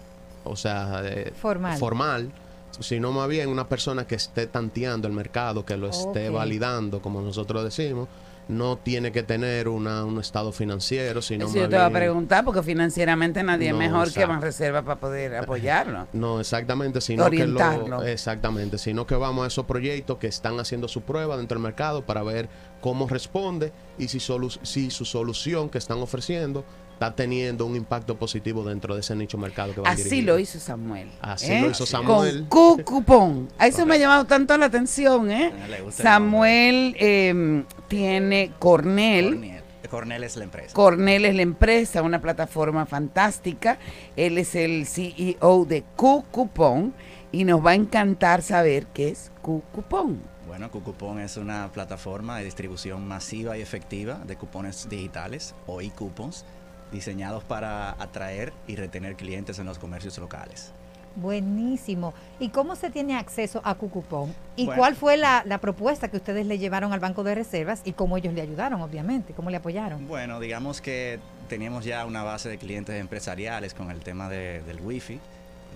o 0.44 0.56
sea, 0.56 1.02
eh, 1.04 1.32
Formal. 1.40 1.78
formal, 1.78 2.32
sino 2.80 3.12
más 3.12 3.28
bien 3.28 3.48
una 3.48 3.68
persona 3.68 4.06
que 4.06 4.16
esté 4.16 4.46
tanteando 4.46 5.06
el 5.06 5.14
mercado, 5.14 5.64
que 5.64 5.76
lo 5.76 5.88
esté 5.88 6.30
validando, 6.30 7.00
como 7.00 7.20
nosotros 7.20 7.62
decimos. 7.62 8.08
No 8.50 8.76
tiene 8.76 9.12
que 9.12 9.22
tener 9.22 9.68
una, 9.68 10.04
un 10.04 10.18
estado 10.18 10.50
financiero, 10.52 11.22
sino 11.22 11.46
Eso 11.46 11.54
yo 11.56 11.68
te 11.68 11.76
voy 11.76 11.84
a 11.84 11.90
preguntar, 11.90 12.44
porque 12.44 12.62
financieramente 12.62 13.42
nadie 13.42 13.68
es 13.68 13.72
No, 13.72 13.78
mejor 13.78 14.04
que 14.04 14.08
exacto. 14.20 14.28
Banreserva 14.28 14.82
para 14.82 14.98
poder 15.00 15.36
apoyarlo. 15.36 16.08
No, 16.12 16.40
exactamente, 16.40 17.00
sino 17.00 17.30
que 17.30 17.46
lo, 17.46 18.02
exactamente, 18.02 18.76
sino 18.78 19.06
que 19.06 19.14
vamos 19.14 19.44
a 19.44 19.46
esos 19.46 19.66
proyectos 19.66 20.18
que 20.18 20.26
están 20.26 20.58
haciendo 20.58 20.88
su 20.88 21.02
prueba 21.02 21.36
dentro 21.36 21.56
del 21.56 21.62
mercado 21.62 22.04
para 22.04 22.22
ver 22.22 22.48
cómo 22.80 23.06
responde 23.08 23.72
y 23.98 24.08
si, 24.08 24.18
solu- 24.18 24.58
si 24.62 24.90
su 24.90 25.04
solución 25.04 25.68
que 25.68 25.78
están 25.78 25.98
ofreciendo 25.98 26.64
está 27.00 27.16
teniendo 27.16 27.64
un 27.64 27.76
impacto 27.76 28.18
positivo 28.18 28.62
dentro 28.62 28.94
de 28.94 29.00
ese 29.00 29.16
nicho 29.16 29.38
mercado 29.38 29.72
que 29.74 29.80
van 29.80 29.90
Así 29.90 30.04
dirigidos. 30.04 30.26
lo 30.26 30.38
hizo 30.38 30.60
Samuel. 30.60 31.08
Así 31.22 31.50
¿eh? 31.50 31.62
lo 31.62 31.70
hizo 31.70 31.86
Samuel. 31.86 32.44
Con 32.46 32.76
Q 32.76 32.84
Cupón. 32.84 33.48
A 33.56 33.66
eso 33.68 33.86
me 33.86 33.94
ha 33.94 33.98
llamado 33.98 34.26
tanto 34.26 34.54
la 34.58 34.66
atención, 34.66 35.30
¿eh? 35.30 35.50
Samuel 35.92 36.94
eh, 37.00 37.64
tiene 37.88 38.52
Cornell. 38.58 39.30
Cornell. 39.30 39.62
Cornell 39.88 40.24
es 40.24 40.36
la 40.36 40.44
empresa. 40.44 40.74
Cornell 40.74 41.24
es 41.24 41.34
la 41.34 41.40
empresa, 41.40 42.02
una 42.02 42.20
plataforma 42.20 42.84
fantástica. 42.84 43.78
Él 44.14 44.36
es 44.36 44.54
el 44.54 44.86
CEO 44.86 45.64
de 45.64 45.84
Q 45.96 46.26
Cupón 46.30 46.92
y 47.32 47.44
nos 47.44 47.64
va 47.64 47.70
a 47.70 47.74
encantar 47.76 48.42
saber 48.42 48.86
qué 48.92 49.08
es 49.08 49.32
Q 49.40 49.62
Cupón. 49.72 50.20
Bueno, 50.46 50.70
Cucupón 50.70 51.20
es 51.20 51.36
una 51.36 51.70
plataforma 51.72 52.38
de 52.38 52.44
distribución 52.44 53.06
masiva 53.06 53.56
y 53.56 53.62
efectiva 53.62 54.20
de 54.26 54.36
cupones 54.36 54.88
digitales 54.90 55.54
o 55.68 55.80
e-coupons 55.80 56.44
diseñados 56.92 57.44
para 57.44 57.90
atraer 58.02 58.52
y 58.66 58.76
retener 58.76 59.16
clientes 59.16 59.58
en 59.58 59.66
los 59.66 59.78
comercios 59.78 60.18
locales. 60.18 60.72
Buenísimo. 61.16 62.14
¿Y 62.38 62.48
cómo 62.50 62.76
se 62.76 62.88
tiene 62.90 63.16
acceso 63.16 63.60
a 63.64 63.74
Cucupón? 63.74 64.34
¿Y 64.56 64.66
Bueno. 64.66 64.80
cuál 64.80 64.96
fue 64.96 65.16
la, 65.16 65.42
la 65.44 65.58
propuesta 65.58 66.08
que 66.08 66.16
ustedes 66.16 66.46
le 66.46 66.58
llevaron 66.58 66.92
al 66.92 67.00
Banco 67.00 67.22
de 67.24 67.34
Reservas 67.34 67.82
y 67.84 67.92
cómo 67.92 68.16
ellos 68.16 68.32
le 68.32 68.40
ayudaron, 68.42 68.80
obviamente? 68.80 69.32
¿Cómo 69.34 69.50
le 69.50 69.56
apoyaron? 69.56 70.06
Bueno, 70.08 70.40
digamos 70.40 70.80
que 70.80 71.18
teníamos 71.48 71.84
ya 71.84 72.06
una 72.06 72.22
base 72.22 72.48
de 72.48 72.58
clientes 72.58 72.94
empresariales 73.00 73.74
con 73.74 73.90
el 73.90 74.00
tema 74.00 74.28
de- 74.28 74.62
del 74.62 74.80
wifi, 74.80 75.20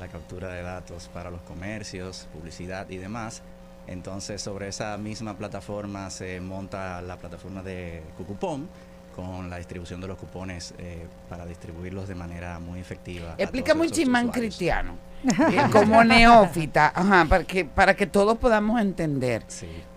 la 0.00 0.08
captura 0.08 0.48
de 0.48 0.62
datos 0.62 1.08
para 1.12 1.30
los 1.30 1.40
comercios, 1.42 2.26
publicidad 2.32 2.88
y 2.90 2.96
demás. 2.96 3.42
Entonces, 3.86 4.40
sobre 4.40 4.68
esa 4.68 4.96
misma 4.96 5.36
plataforma 5.36 6.08
se 6.10 6.40
monta 6.40 7.02
la 7.02 7.16
plataforma 7.18 7.62
de 7.62 8.02
Cucupón 8.16 8.68
con 9.14 9.48
la 9.50 9.58
distribución 9.58 10.00
de 10.00 10.08
los 10.08 10.18
cupones 10.18 10.74
eh, 10.78 11.06
para 11.28 11.46
distribuirlos 11.46 12.08
de 12.08 12.14
manera 12.14 12.58
muy 12.58 12.80
efectiva. 12.80 13.34
Explícame 13.38 13.82
un 13.82 13.86
usuarios. 13.86 14.32
cristiano. 14.32 14.92
eh, 15.24 15.62
como 15.72 16.04
neófita, 16.04 16.92
ajá, 16.94 17.24
para 17.26 17.44
que, 17.44 17.64
para 17.64 17.94
que 17.96 18.06
todos 18.06 18.36
podamos 18.36 18.80
entender. 18.80 19.42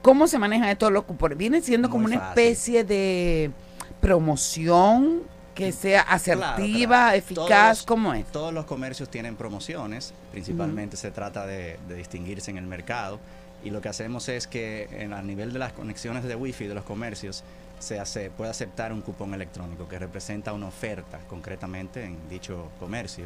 ¿Cómo 0.02 0.26
se 0.28 0.40
manejan 0.40 0.70
estos 0.70 0.92
los 0.92 1.04
cupones? 1.04 1.38
Viene 1.38 1.62
siendo 1.62 1.90
como 1.90 2.06
una 2.06 2.18
fácil. 2.20 2.44
especie 2.44 2.84
de 2.86 3.52
promoción 4.00 5.24
que 5.54 5.72
sea 5.72 6.02
asertiva, 6.02 6.46
Claro, 6.58 6.78
claro. 6.88 7.18
eficaz, 7.18 7.84
¿cómo 7.84 8.14
es? 8.14 8.26
Todos 8.28 8.54
los 8.54 8.66
comercios 8.66 9.10
tienen 9.10 9.36
promociones, 9.36 10.14
principalmente 10.32 10.96
se 10.98 11.12
trata 11.12 11.46
de, 11.46 11.78
de 11.90 11.96
distinguirse 11.96 12.52
en 12.52 12.58
el 12.58 12.68
mercado 12.68 13.20
y 13.64 13.72
lo 13.72 13.82
que 13.82 13.90
hacemos 13.90 14.30
es 14.30 14.46
que 14.48 14.88
en, 14.92 15.14
a 15.14 15.22
nivel 15.24 15.52
de 15.52 15.60
las 15.60 15.74
conexiones 15.74 16.24
de 16.24 16.36
wifi 16.36 16.68
de 16.68 16.76
los 16.76 16.86
comercios 16.86 17.44
se 17.80 18.00
hace, 18.00 18.30
puede 18.32 18.50
aceptar 18.52 18.92
un 18.92 19.02
cupón 19.02 19.34
electrónico 19.34 19.88
que 19.88 20.00
representa 20.00 20.54
una 20.54 20.68
oferta 20.68 21.20
concretamente 21.30 22.04
en 22.04 22.28
dicho 22.30 22.70
comercio. 22.80 23.26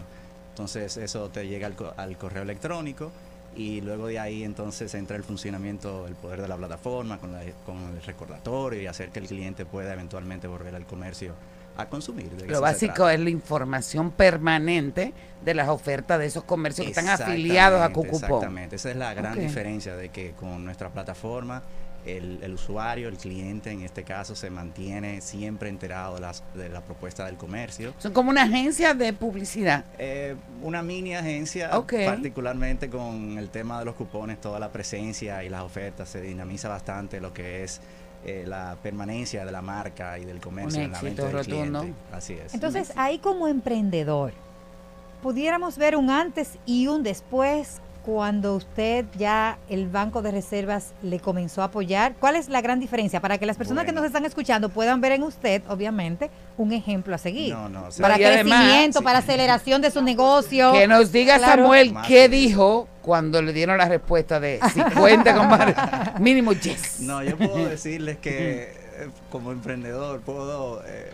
Entonces 0.50 0.98
eso 0.98 1.30
te 1.30 1.48
llega 1.48 1.68
al, 1.68 1.76
al 1.98 2.18
correo 2.18 2.44
electrónico 2.44 3.12
y 3.56 3.82
luego 3.82 4.08
de 4.08 4.20
ahí 4.20 4.44
entonces 4.44 4.94
entra 4.94 5.16
el 5.18 5.24
funcionamiento, 5.24 6.08
el 6.08 6.16
poder 6.16 6.42
de 6.42 6.48
la 6.48 6.58
plataforma 6.58 7.18
con, 7.20 7.32
la- 7.32 7.44
con 7.66 7.78
el 7.78 8.02
recordatorio 8.04 8.82
y 8.82 8.88
hacer 8.88 9.10
que 9.10 9.20
el 9.20 9.28
cliente 9.28 9.66
pueda 9.66 9.94
eventualmente 9.94 10.48
volver 10.48 10.76
al 10.76 10.86
comercio 10.86 11.34
a 11.78 11.86
consumir. 11.88 12.30
De 12.32 12.48
Lo 12.48 12.60
básico 12.60 13.08
es 13.08 13.20
la 13.20 13.30
información 13.30 14.12
permanente 14.12 15.14
de 15.44 15.54
las 15.54 15.70
ofertas 15.70 16.20
de 16.20 16.26
esos 16.26 16.44
comercios 16.44 16.86
que 16.86 16.92
están 16.92 17.08
afiliados 17.08 17.82
a 17.82 17.90
Cucupón. 17.94 18.24
Exactamente, 18.24 18.76
esa 18.76 18.92
es 18.92 18.98
la 18.98 19.14
gran 19.14 19.40
diferencia 19.40 19.96
de 19.96 20.10
que 20.10 20.32
con 20.32 20.64
nuestra 20.66 20.90
plataforma 20.90 21.64
el, 22.06 22.40
el 22.42 22.54
usuario, 22.54 23.08
el 23.10 23.18
cliente 23.18 23.72
en 23.72 23.82
este 23.82 24.04
caso, 24.04 24.36
se 24.36 24.50
mantiene 24.50 25.22
siempre 25.22 25.70
enterado 25.70 26.16
de, 26.16 26.22
las, 26.22 26.44
de 26.56 26.70
la 26.70 26.82
propuesta 26.82 27.26
del 27.26 27.38
comercio. 27.38 27.94
Son 28.00 28.12
como 28.14 28.30
una 28.32 28.44
agencia 28.44 28.94
de 28.94 29.14
publicidad. 29.14 29.86
Eh, 30.00 30.36
una 30.64 30.82
mini 30.82 31.16
agencia, 31.16 31.78
Ok. 31.78 31.94
particularmente 32.06 32.90
con 32.90 33.38
el 33.38 33.50
tema 33.50 33.80
de 33.80 33.86
los 33.86 33.96
cupones, 33.96 34.42
toda 34.42 34.60
la 34.60 34.72
presencia 34.72 35.44
y 35.44 35.50
las 35.50 35.62
ofertas, 35.62 36.10
se 36.10 36.22
dinamiza 36.22 36.70
bastante 36.70 37.22
lo 37.22 37.34
que 37.34 37.64
es 37.64 37.82
eh, 38.26 38.46
la 38.48 38.78
permanencia 38.84 39.46
de 39.46 39.52
la 39.52 39.62
marca 39.62 40.18
y 40.20 40.26
del 40.26 40.40
comercio 40.40 40.80
Un 40.80 40.86
en 40.86 40.92
la 40.92 41.02
mente 41.02 41.22
éxito 41.22 41.26
del 41.26 41.46
rotundo. 41.46 41.80
cliente. 41.82 42.02
Así 42.12 42.34
es. 42.34 42.54
Entonces, 42.54 42.94
ahí 42.96 43.18
como 43.20 43.48
emprendedor, 43.48 44.34
pudiéramos 45.22 45.78
ver 45.78 45.96
un 45.96 46.10
antes 46.10 46.58
y 46.66 46.88
un 46.88 47.04
después 47.04 47.80
cuando 48.06 48.56
usted 48.56 49.06
ya 49.18 49.60
el 49.70 49.88
Banco 49.88 50.22
de 50.24 50.32
Reservas 50.32 50.94
le 51.04 51.20
comenzó 51.20 51.62
a 51.62 51.66
apoyar. 51.66 52.16
¿Cuál 52.20 52.36
es 52.36 52.50
la 52.50 52.60
gran 52.62 52.80
diferencia? 52.80 53.20
Para 53.22 53.38
que 53.38 53.46
las 53.46 53.58
personas 53.58 53.86
que 53.86 53.92
nos 53.92 54.04
están 54.06 54.26
escuchando 54.26 54.70
puedan 54.70 55.02
ver 55.02 55.12
en 55.12 55.24
usted, 55.24 55.62
obviamente, 55.68 56.32
un 56.58 56.72
ejemplo 56.74 57.14
a 57.14 57.18
seguir. 57.20 57.54
No, 57.54 57.70
no, 57.70 57.90
para 58.00 58.20
Y 58.20 58.24
además, 58.24 58.62
crecimiento, 58.64 59.00
sí. 59.00 59.06
para 59.06 59.20
aceleración 59.20 59.82
de 59.84 59.92
su 59.92 60.02
negocio. 60.02 60.74
Que 60.74 60.88
nos 60.88 61.12
diga 61.12 61.38
Claro. 61.38 61.64
Samuel 61.64 61.94
qué 62.08 62.28
dijo 62.28 62.88
cuando 63.04 63.42
le 63.42 63.54
dieron 63.54 63.78
la 63.78 63.88
respuesta 63.88 64.40
de 64.40 64.60
si 64.74 64.82
cuenta 64.96 65.36
con 65.36 65.48
más- 65.48 65.74
mínimo 66.20 66.54
yes. 66.54 67.02
No, 67.02 67.24
yo 67.24 67.38
puedo 67.38 67.68
decirles 67.70 68.18
que 68.18 68.74
eh, 68.98 69.10
como 69.32 69.52
emprendedor 69.52 70.22
puedo 70.22 70.84
eh, 70.88 71.12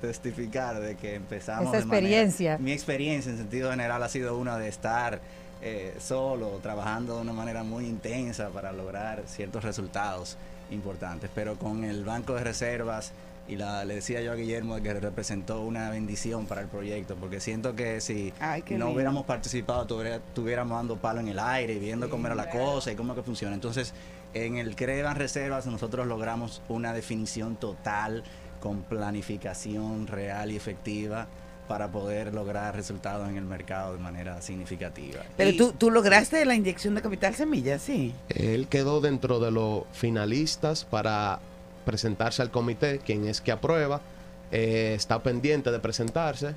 testificar 0.00 0.80
de 0.80 0.96
que 0.96 1.14
empezamos. 1.14 1.68
Esa 1.68 1.78
de 1.78 1.84
manera- 1.84 2.06
experiencia. 2.06 2.58
mi 2.58 2.72
experiencia 2.72 3.30
en 3.30 3.38
sentido 3.38 3.70
general 3.70 4.02
ha 4.02 4.08
sido 4.08 4.36
una 4.36 4.58
de 4.58 4.68
estar 4.68 5.20
eh, 5.62 5.96
solo, 5.98 6.58
trabajando 6.62 7.16
de 7.16 7.22
una 7.22 7.32
manera 7.32 7.62
muy 7.62 7.86
intensa 7.86 8.48
para 8.50 8.72
lograr 8.72 9.22
ciertos 9.26 9.64
resultados 9.64 10.36
importantes. 10.70 11.30
Pero 11.34 11.56
con 11.56 11.84
el 11.84 12.04
banco 12.04 12.34
de 12.34 12.44
reservas 12.44 13.12
y 13.48 13.56
la, 13.56 13.84
le 13.84 13.96
decía 13.96 14.20
yo 14.22 14.32
a 14.32 14.34
Guillermo 14.34 14.80
que 14.82 14.92
representó 14.94 15.62
una 15.62 15.88
bendición 15.90 16.46
para 16.46 16.62
el 16.62 16.66
proyecto, 16.66 17.14
porque 17.16 17.40
siento 17.40 17.76
que 17.76 18.00
si 18.00 18.32
Ay, 18.40 18.62
no 18.62 18.68
lindo. 18.70 18.90
hubiéramos 18.90 19.24
participado, 19.24 19.82
estuviéramos 20.04 20.76
dando 20.76 20.96
palo 20.96 21.20
en 21.20 21.28
el 21.28 21.38
aire 21.38 21.78
viendo 21.78 22.10
cómo 22.10 22.26
era 22.26 22.34
la 22.34 22.50
cosa 22.50 22.90
y 22.90 22.96
cómo 22.96 23.12
es 23.12 23.18
que 23.18 23.22
funciona. 23.22 23.54
Entonces, 23.54 23.94
en 24.34 24.56
el 24.56 24.74
Creban 24.74 25.16
Reservas 25.16 25.66
nosotros 25.66 26.06
logramos 26.06 26.60
una 26.68 26.92
definición 26.92 27.56
total 27.56 28.24
con 28.60 28.82
planificación 28.82 30.06
real 30.06 30.50
y 30.50 30.56
efectiva 30.56 31.28
para 31.68 31.88
poder 31.88 32.32
lograr 32.32 32.74
resultados 32.76 33.28
en 33.28 33.36
el 33.36 33.44
mercado 33.44 33.92
de 33.94 33.98
manera 33.98 34.40
significativa. 34.42 35.20
Pero 35.36 35.50
Y- 35.50 35.56
tú, 35.56 35.72
tú 35.72 35.90
lograste 35.90 36.44
la 36.44 36.54
inyección 36.54 36.94
de 36.94 37.02
capital 37.02 37.34
semilla, 37.34 37.78
sí. 37.78 38.14
Él 38.28 38.68
quedó 38.68 39.00
dentro 39.00 39.40
de 39.40 39.50
los 39.50 39.82
finalistas 39.92 40.84
para 40.84 41.40
presentarse 41.84 42.42
al 42.42 42.50
comité, 42.50 42.98
quien 42.98 43.26
es 43.26 43.40
que 43.40 43.52
aprueba. 43.52 44.00
eh, 44.52 44.94
está 44.94 45.20
pendiente 45.24 45.72
de 45.72 45.78
presentarse. 45.80 46.54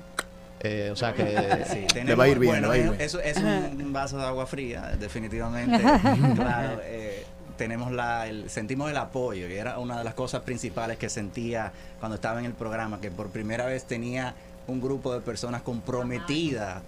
eh, 0.60 0.90
o 0.92 0.96
sea 0.96 1.12
que 1.12 1.24
Sí, 1.70 1.86
Le 2.04 2.14
va 2.14 2.24
a 2.24 2.28
ir 2.28 2.38
bien, 2.38 2.52
bueno, 2.52 2.62
le 2.62 2.68
va 2.68 2.74
a 2.74 2.78
ir 2.78 2.90
bien. 2.90 3.00
Eso 3.00 3.18
es 3.20 3.36
un 3.38 3.92
vaso 3.92 4.16
de 4.18 4.24
agua 4.24 4.46
fría, 4.46 4.92
definitivamente. 4.98 5.78
claro, 6.36 6.80
eh, 6.84 7.24
tenemos 7.56 7.90
la, 7.90 8.28
el- 8.28 8.48
sentimos 8.48 8.90
el 8.90 8.96
apoyo 8.96 9.48
y 9.48 9.54
era 9.54 9.78
una 9.78 9.98
de 9.98 10.04
las 10.04 10.14
cosas 10.14 10.42
principales 10.42 10.98
que 10.98 11.08
sentía 11.08 11.72
cuando 11.98 12.14
estaba 12.14 12.38
en 12.38 12.46
el 12.46 12.52
programa, 12.54 13.00
que 13.00 13.10
por 13.10 13.30
primera 13.30 13.66
vez 13.66 13.84
tenía 13.84 14.34
un 14.70 14.80
grupo 14.80 15.12
de 15.12 15.20
personas 15.20 15.62
comprometidas 15.62 16.82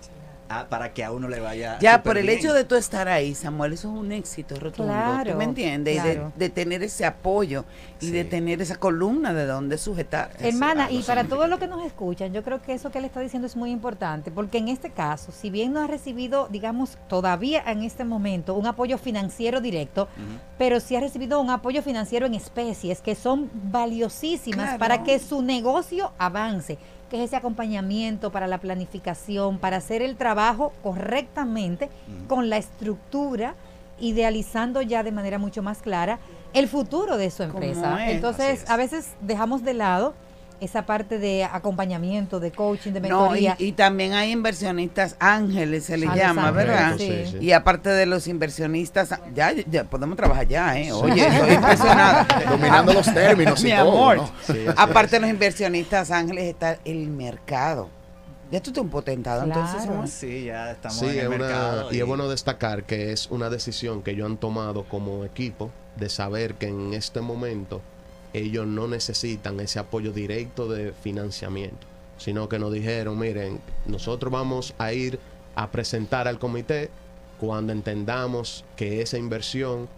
a- 0.49 0.67
para 0.69 0.93
que 0.93 1.03
a 1.03 1.11
uno 1.13 1.29
le 1.29 1.41
vaya. 1.41 1.79
Ya, 1.81 2.03
por 2.03 2.19
el 2.19 2.27
bien. 2.27 2.39
hecho 2.39 2.53
de 2.53 2.65
tú 2.65 2.75
estar 2.75 3.09
ahí, 3.09 3.35
Samuel, 3.35 3.73
eso 3.73 3.91
es 3.91 3.99
un 3.99 4.13
éxito 4.13 4.55
rotundo. 4.57 4.93
Claro, 4.93 5.33
¿Tú 5.33 5.39
me 5.39 5.45
entiendes? 5.45 6.05
Y 6.05 6.39
de- 6.39 6.51
tener 6.51 6.83
ese 6.83 7.07
apoyo 7.07 7.65
y 8.03 8.11
de 8.11 8.25
tener 8.25 8.61
esa 8.61 8.77
columna 8.77 9.33
de 9.33 9.47
donde 9.47 9.79
sujetar. 9.79 10.33
Hermana, 10.39 10.91
y 10.91 11.03
para 11.05 11.25
todos 11.25 11.49
los 11.49 11.59
que 11.59 11.69
nos 11.69 11.83
escuchan, 11.87 12.35
yo 12.35 12.43
creo 12.43 12.61
que 12.61 12.75
eso 12.75 12.91
que 12.91 12.99
él 12.99 13.07
está 13.07 13.21
diciendo 13.21 13.47
es 13.47 13.57
muy 13.57 13.71
importante, 13.71 14.31
porque 14.31 14.59
en 14.59 14.69
este 14.69 14.91
caso, 14.91 15.33
si 15.33 15.49
bien 15.49 15.73
no 15.73 15.81
ha 15.81 15.87
recibido, 15.87 16.49
digamos, 16.51 16.99
todavía 17.09 17.63
en 17.67 17.83
este 17.83 18.05
momento 18.05 18.55
un 18.55 18.67
apoyo 18.67 18.99
financiero 18.99 19.63
directo, 19.63 20.07
pero 20.59 20.81
sí 20.81 20.97
ha 20.97 21.01
recibido 21.01 21.41
un 21.41 21.49
apoyo 21.49 21.83
financiero 21.83 22.27
en 22.27 22.35
especies 22.35 23.01
que 23.01 23.15
son 23.15 23.49
valiosísimas 23.55 24.65
Claro. 24.65 24.79
para 24.79 25.03
que 25.03 25.19
su 25.19 25.41
negocio 25.41 26.13
avance, 26.19 26.77
que 27.13 27.19
es 27.19 27.25
ese 27.25 27.37
acompañamiento 27.37 28.33
para 28.33 28.47
la 28.47 28.57
planificación, 28.57 29.59
para 29.59 29.77
hacer 29.77 30.01
el 30.01 30.17
trabajo 30.17 30.73
correctamente 30.83 31.91
con 32.27 32.49
la 32.49 32.57
estructura, 32.57 33.55
idealizando 34.01 34.81
ya 34.81 35.03
de 35.03 35.13
manera 35.13 35.39
mucho 35.39 35.63
más 35.63 35.83
clara 35.83 36.21
el 36.55 36.69
futuro 36.69 37.19
de 37.19 37.31
su 37.31 37.43
empresa. 37.43 38.07
es. 38.07 38.15
Entonces, 38.15 38.65
a 38.71 38.79
veces 38.79 39.09
dejamos 39.21 39.63
de 39.63 39.75
lado 39.75 40.15
esa 40.63 40.87
parte 40.87 41.19
de 41.19 41.45
acompañamiento, 41.45 42.41
de 42.41 42.53
coaching, 42.53 42.93
de 42.93 43.01
No, 43.01 43.07
y, 43.09 43.11
mentoría. 43.43 43.57
y 43.59 43.73
también 43.73 44.13
hay 44.13 44.31
inversionistas 44.31 45.17
ángeles, 45.19 45.85
se 45.85 45.97
les 45.97 46.09
Ah, 46.09 46.17
llama, 46.17 46.49
ángeles, 46.49 46.67
¿verdad? 46.69 46.95
sí. 46.99 47.07
Sí, 47.27 47.31
sí. 47.33 47.39
Y 47.45 47.53
aparte 47.53 47.91
de 47.91 48.07
los 48.07 48.27
inversionistas, 48.29 49.11
ya, 49.35 49.53
ya 49.53 49.85
podemos 49.85 50.17
trabajar 50.17 50.47
ya, 50.47 50.79
¿eh? 50.79 50.93
Oye, 50.93 51.27
estoy 51.27 51.55
impresionada. 51.55 52.27
Dominando 52.49 52.93
los 52.93 53.13
términos 53.13 53.61
y 53.61 53.65
Mi 53.65 53.71
todo, 53.73 53.81
amor. 53.93 54.17
¿no? 54.19 54.27
Sí, 54.47 54.53
sí. 54.55 54.65
aparte 54.77 55.17
de 55.17 55.21
los 55.21 55.31
inversionistas 55.31 56.11
ángeles 56.11 56.45
está 56.45 56.79
el 56.85 57.09
mercado. 57.09 57.91
Ya 58.51 58.61
tú 58.61 58.69
estás 58.71 58.85
un 58.85 58.91
potentado, 58.91 59.45
entonces. 59.45 59.77
Claro. 59.77 59.91
Samuel. 59.93 60.09
Sí, 60.09 60.45
ya 60.45 60.73
estamos 60.73 60.99
Sí, 60.99 61.07
en 61.07 61.19
el 61.21 61.29
una- 61.29 61.39
mercado. 61.39 61.93
y 61.93 61.99
es 62.01 62.07
bueno 62.07 62.29
destacar 62.29 62.85
que 62.85 63.11
es 63.11 63.29
una 63.31 63.49
decisión 63.49 64.03
que 64.03 64.11
ellos 64.11 64.27
han 64.27 64.37
tomado 64.37 64.85
como 64.85 65.25
equipo 65.25 65.71
de 65.97 66.09
saber 66.11 66.55
que 66.57 66.69
en 66.69 66.93
este 66.93 67.21
momento 67.23 67.81
ellos 68.33 68.67
no 68.67 68.89
necesitan 68.89 69.61
ese 69.61 69.79
apoyo 69.79 70.13
directo 70.13 70.69
de 70.69 70.93
financiamiento, 70.93 71.87
sino 72.19 72.49
que 72.49 72.59
nos 72.59 72.73
dijeron, 72.73 73.19
miren, 73.19 73.61
nosotros 73.87 74.33
vamos 74.33 74.75
a 74.79 74.93
ir 74.93 75.19
a 75.55 75.71
presentar 75.71 76.29
al 76.29 76.39
comité 76.39 76.91
cuando 77.39 77.73
entendamos 77.73 78.65
que 78.77 79.03
esa 79.03 79.19
inversión 79.19 79.89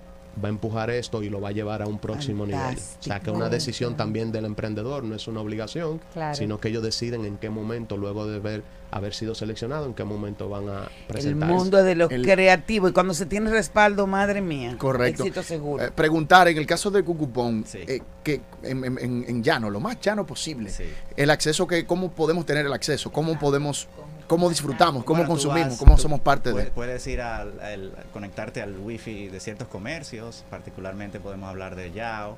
va 0.43 0.49
a 0.49 0.51
empujar 0.51 0.91
esto 0.91 1.23
y 1.23 1.29
lo 1.29 1.41
va 1.41 1.51
a 1.51 1.53
llevar 1.53 1.83
a 1.83 1.87
un 1.87 1.99
próximo 1.99 2.47
nivel. 2.47 2.77
O 2.77 3.03
sea, 3.03 3.21
que 3.21 3.31
es 3.31 3.37
una 3.37 3.49
decisión 3.49 3.97
también 3.97 4.33
del 4.33 4.45
emprendedor, 4.45 5.05
no 5.05 5.15
es 5.15 5.27
una 5.29 5.41
obligación, 5.41 6.01
Claro. 6.13 6.35
sino 6.35 6.59
que 6.59 6.69
ellos 6.69 6.83
deciden 6.83 7.25
en 7.25 7.37
qué 7.37 7.51
momento, 7.51 7.97
luego 7.97 8.27
de 8.27 8.39
ver, 8.41 8.63
haber 8.91 9.13
sido 9.13 9.35
seleccionado, 9.35 9.87
en 9.87 9.95
qué 9.95 10.05
momento 10.05 10.49
van 10.49 10.69
a 10.69 10.83
El 10.85 10.89
presentarse. 11.09 11.55
mundo 11.55 11.83
de 11.83 11.95
lo 11.97 12.09
El- 12.11 12.23
creativo. 12.25 12.89
Y 12.89 12.93
cuando 12.93 13.13
se 13.13 13.27
tiene 13.27 13.51
respaldo, 13.51 14.07
madre 14.07 14.41
mía. 14.41 14.77
Correcto. 14.79 15.23
Éxito 15.25 15.43
seguro. 15.43 15.83
Eh, 15.85 15.91
preguntar, 15.91 16.47
en 16.49 16.57
el 16.59 16.67
caso 16.67 16.91
de 16.93 17.03
Cucupón, 17.03 17.65
Sí. 17.67 17.79
eh, 17.87 18.01
que 18.23 18.41
en, 18.63 18.85
en- 18.85 18.99
en- 18.99 19.25
en 19.29 19.43
llano, 19.43 19.69
lo 19.69 19.81
más 19.81 20.01
llano 20.01 20.25
posible, 20.25 20.71
Sí. 20.71 20.85
el 21.17 21.31
acceso 21.31 21.67
que, 21.67 21.85
cómo 21.87 22.13
podemos 22.13 22.47
tener 22.47 22.67
el 22.67 22.73
acceso, 22.73 23.11
cómo 23.11 23.37
podemos, 23.39 23.89
cómo 24.27 24.49
disfrutamos, 24.49 25.05
cómo 25.05 25.19
Bueno, 25.19 25.29
consumimos, 25.29 25.69
vas- 25.71 25.79
cómo 25.79 25.99
somos 25.99 26.21
parte 26.21 26.51
puedes, 26.51 26.67
de. 26.67 26.73
Puedes 26.73 27.07
ir 27.07 27.21
al, 27.21 27.61
al- 27.61 27.93
conectarte 28.13 28.63
al 28.63 28.77
wifi 28.79 29.29
de 29.29 29.41
ciertos 29.41 29.69
comercios, 29.69 30.45
particularmente 30.51 31.21
podemos 31.21 31.49
hablar 31.49 31.75
de 31.77 31.93
Yao, 31.93 32.37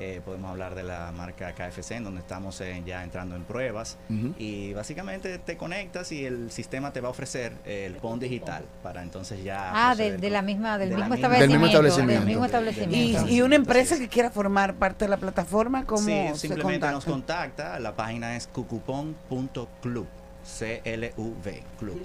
eh, 0.00 0.20
podemos 0.24 0.48
hablar 0.52 0.76
de 0.76 0.84
la 0.84 1.10
marca 1.10 1.52
KFC, 1.56 1.96
en 1.96 2.04
donde 2.04 2.20
estamos 2.20 2.60
eh, 2.60 2.80
ya 2.86 3.02
entrando 3.02 3.34
en 3.34 3.42
pruebas. 3.42 3.96
Y 4.38 4.72
básicamente 4.72 5.38
te 5.40 5.56
conectas 5.56 6.12
y 6.12 6.24
el 6.24 6.52
sistema 6.52 6.92
te 6.92 7.00
va 7.00 7.08
a 7.08 7.10
ofrecer 7.10 7.52
el 7.64 7.94
PON 7.96 8.20
digital 8.20 8.62
para 8.84 9.02
entonces 9.02 9.42
ya... 9.42 9.72
ah, 9.90 9.96
de, 9.96 10.30
la 10.30 10.40
misma, 10.40 10.78
del 10.78 10.90
de 10.90 10.98
la 10.98 11.08
mismo 11.08 11.16
misma- 11.28 11.38
Del 11.40 11.48
mismo 11.50 11.66
establecimiento. 11.66 11.66
establecimiento. 11.66 12.20
Del 12.20 12.26
mismo 12.28 12.44
Y, 12.44 12.46
establecimiento. 12.46 13.28
y 13.28 13.42
una 13.42 13.56
empresa 13.56 13.98
que 13.98 14.06
quiera 14.06 14.30
formar 14.30 14.74
parte 14.76 15.04
de 15.06 15.08
la 15.08 15.16
plataforma, 15.16 15.84
¿cómo 15.84 15.98
Sí, 16.06 16.12
se 16.34 16.38
simplemente 16.46 16.86
nos 16.92 17.04
contacta? 17.04 17.54
contacta. 17.56 17.80
La 17.80 17.96
página 17.96 18.36
es 18.36 18.46
cucupon.club. 18.46 20.06
C-L-U-V. 20.48 21.62
Club. 21.78 22.02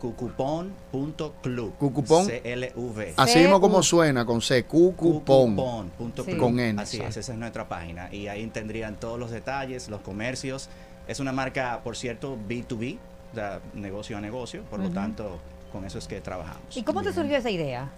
Cucupon.club. 0.00 1.76
Cucupón. 1.78 2.26
C-L-U-V. 2.26 3.14
Así 3.16 3.38
mismo 3.38 3.60
como 3.60 3.82
suena, 3.82 4.24
con 4.24 4.40
C, 4.40 4.64
Cucupón. 4.64 5.54
Cucupon.club. 5.54 6.26
Sí. 6.26 6.36
Con 6.36 6.58
N. 6.58 6.82
Así 6.82 7.00
es, 7.00 7.16
esa 7.16 7.32
es 7.32 7.38
nuestra 7.38 7.68
página. 7.68 8.12
Y 8.12 8.26
ahí 8.26 8.44
tendrían 8.48 8.96
todos 8.96 9.18
los 9.18 9.30
detalles, 9.30 9.88
los 9.88 10.00
comercios. 10.00 10.68
Es 11.06 11.20
una 11.20 11.32
marca, 11.32 11.80
por 11.84 11.96
cierto, 11.96 12.36
B2B, 12.48 12.98
o 13.32 13.34
sea, 13.34 13.60
negocio 13.74 14.16
a 14.16 14.20
negocio. 14.20 14.62
Por 14.64 14.80
lo 14.80 14.90
tanto, 14.90 15.38
con 15.70 15.84
eso 15.84 15.98
es 15.98 16.08
que 16.08 16.20
trabajamos. 16.20 16.76
¿Y 16.76 16.82
cómo 16.82 17.02
te 17.02 17.12
surgió 17.12 17.36
esa 17.36 17.50
idea? 17.50 17.90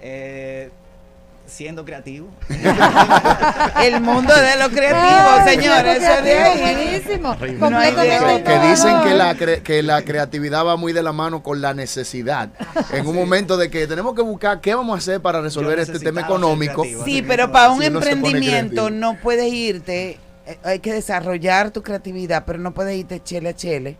Eh, 0.00 0.70
siendo 1.46 1.84
creativo. 1.84 2.28
El 3.82 4.00
mundo 4.00 4.32
de 4.34 4.56
los 4.56 4.68
creativos, 4.68 5.40
Ay, 5.40 5.54
señores. 5.56 6.02
Eso 6.02 6.22
de 6.22 6.32
ahí. 6.38 6.58
creativo, 6.58 7.34
Buenísimo. 7.36 7.70
No 7.70 7.78
hay 7.78 7.90
de 7.90 7.96
Completamente 7.96 8.42
otra. 8.52 8.60
Que 8.62 8.68
dicen 8.68 9.00
que 9.02 9.14
la, 9.14 9.34
cre- 9.36 9.62
que 9.62 9.82
la 9.82 10.02
creatividad 10.02 10.64
va 10.64 10.76
muy 10.76 10.92
de 10.92 11.02
la 11.02 11.12
mano 11.12 11.42
con 11.42 11.60
la 11.60 11.74
necesidad. 11.74 12.50
En 12.92 13.06
un 13.06 13.14
momento 13.14 13.56
de 13.56 13.70
que 13.70 13.86
tenemos 13.86 14.14
que 14.14 14.22
buscar 14.22 14.60
qué 14.60 14.74
vamos 14.74 14.94
a 14.94 14.98
hacer 14.98 15.20
para 15.20 15.40
resolver 15.40 15.78
este 15.78 15.98
tema 15.98 16.22
económico. 16.22 16.82
creativo. 16.82 17.04
Sí, 17.04 17.22
pero 17.22 17.50
para 17.52 17.70
un 17.70 17.80
Si 17.80 17.86
emprendimiento 17.86 18.90
no 18.90 19.16
puedes 19.20 19.52
irte, 19.52 20.18
eh, 20.46 20.58
hay 20.64 20.78
que 20.78 20.92
desarrollar 20.92 21.70
tu 21.70 21.82
creatividad, 21.82 22.44
pero 22.46 22.58
no 22.58 22.72
puedes 22.72 22.96
irte 22.96 23.22
chele 23.22 23.50
a 23.50 23.54
chele 23.56 23.96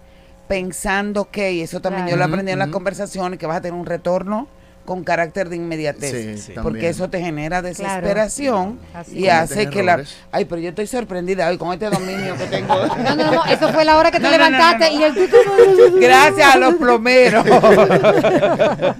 pensando 0.49 1.31
que, 1.31 1.53
y 1.53 1.63
eso 1.63 1.81
también 1.81 2.07
yo 2.09 2.17
lo 2.17 2.25
aprendí 2.25 2.53
en 2.53 2.59
las 2.59 2.69
conversaciones, 2.69 3.39
que 3.39 3.47
vas 3.47 3.59
a 3.59 3.61
tener 3.63 3.79
un 3.79 3.87
retorno 3.87 4.49
con 4.85 5.05
carácter 5.05 5.49
de 5.49 5.57
inmediatez, 5.57 6.11
Sí, 6.11 6.38
sí. 6.38 6.53
porque 6.55 6.64
también. 6.79 6.90
eso 6.90 7.09
te 7.09 7.21
genera 7.21 7.62
desesperación 7.62 8.79
y 9.12 9.29
hace 9.29 9.71
que 9.71 9.83
la... 9.83 10.03
Ay, 10.33 10.45
pero 10.45 10.61
yo 10.61 10.71
estoy 10.71 10.87
sorprendida 10.87 11.49
hoy 11.49 11.57
con 11.59 11.73
este 11.73 11.88
dominio 11.88 12.37
que 12.37 12.47
tengo. 12.47 12.75
No, 13.03 13.16
no, 13.16 13.33
no, 13.33 13.45
eso 13.47 13.73
fue 13.73 13.85
la 13.85 13.97
hora 13.97 14.11
que 14.11 14.18
te 14.18 14.25
No, 14.25 14.31
no, 14.31 14.38
no, 14.38 14.45
levantaste 14.51 14.90
no, 14.90 14.95
no. 14.95 15.01
y 15.01 15.05
el. 15.05 16.01
Gracias 16.01 16.55
a 16.55 16.59
los 16.59 16.75
plomeros. 16.75 17.45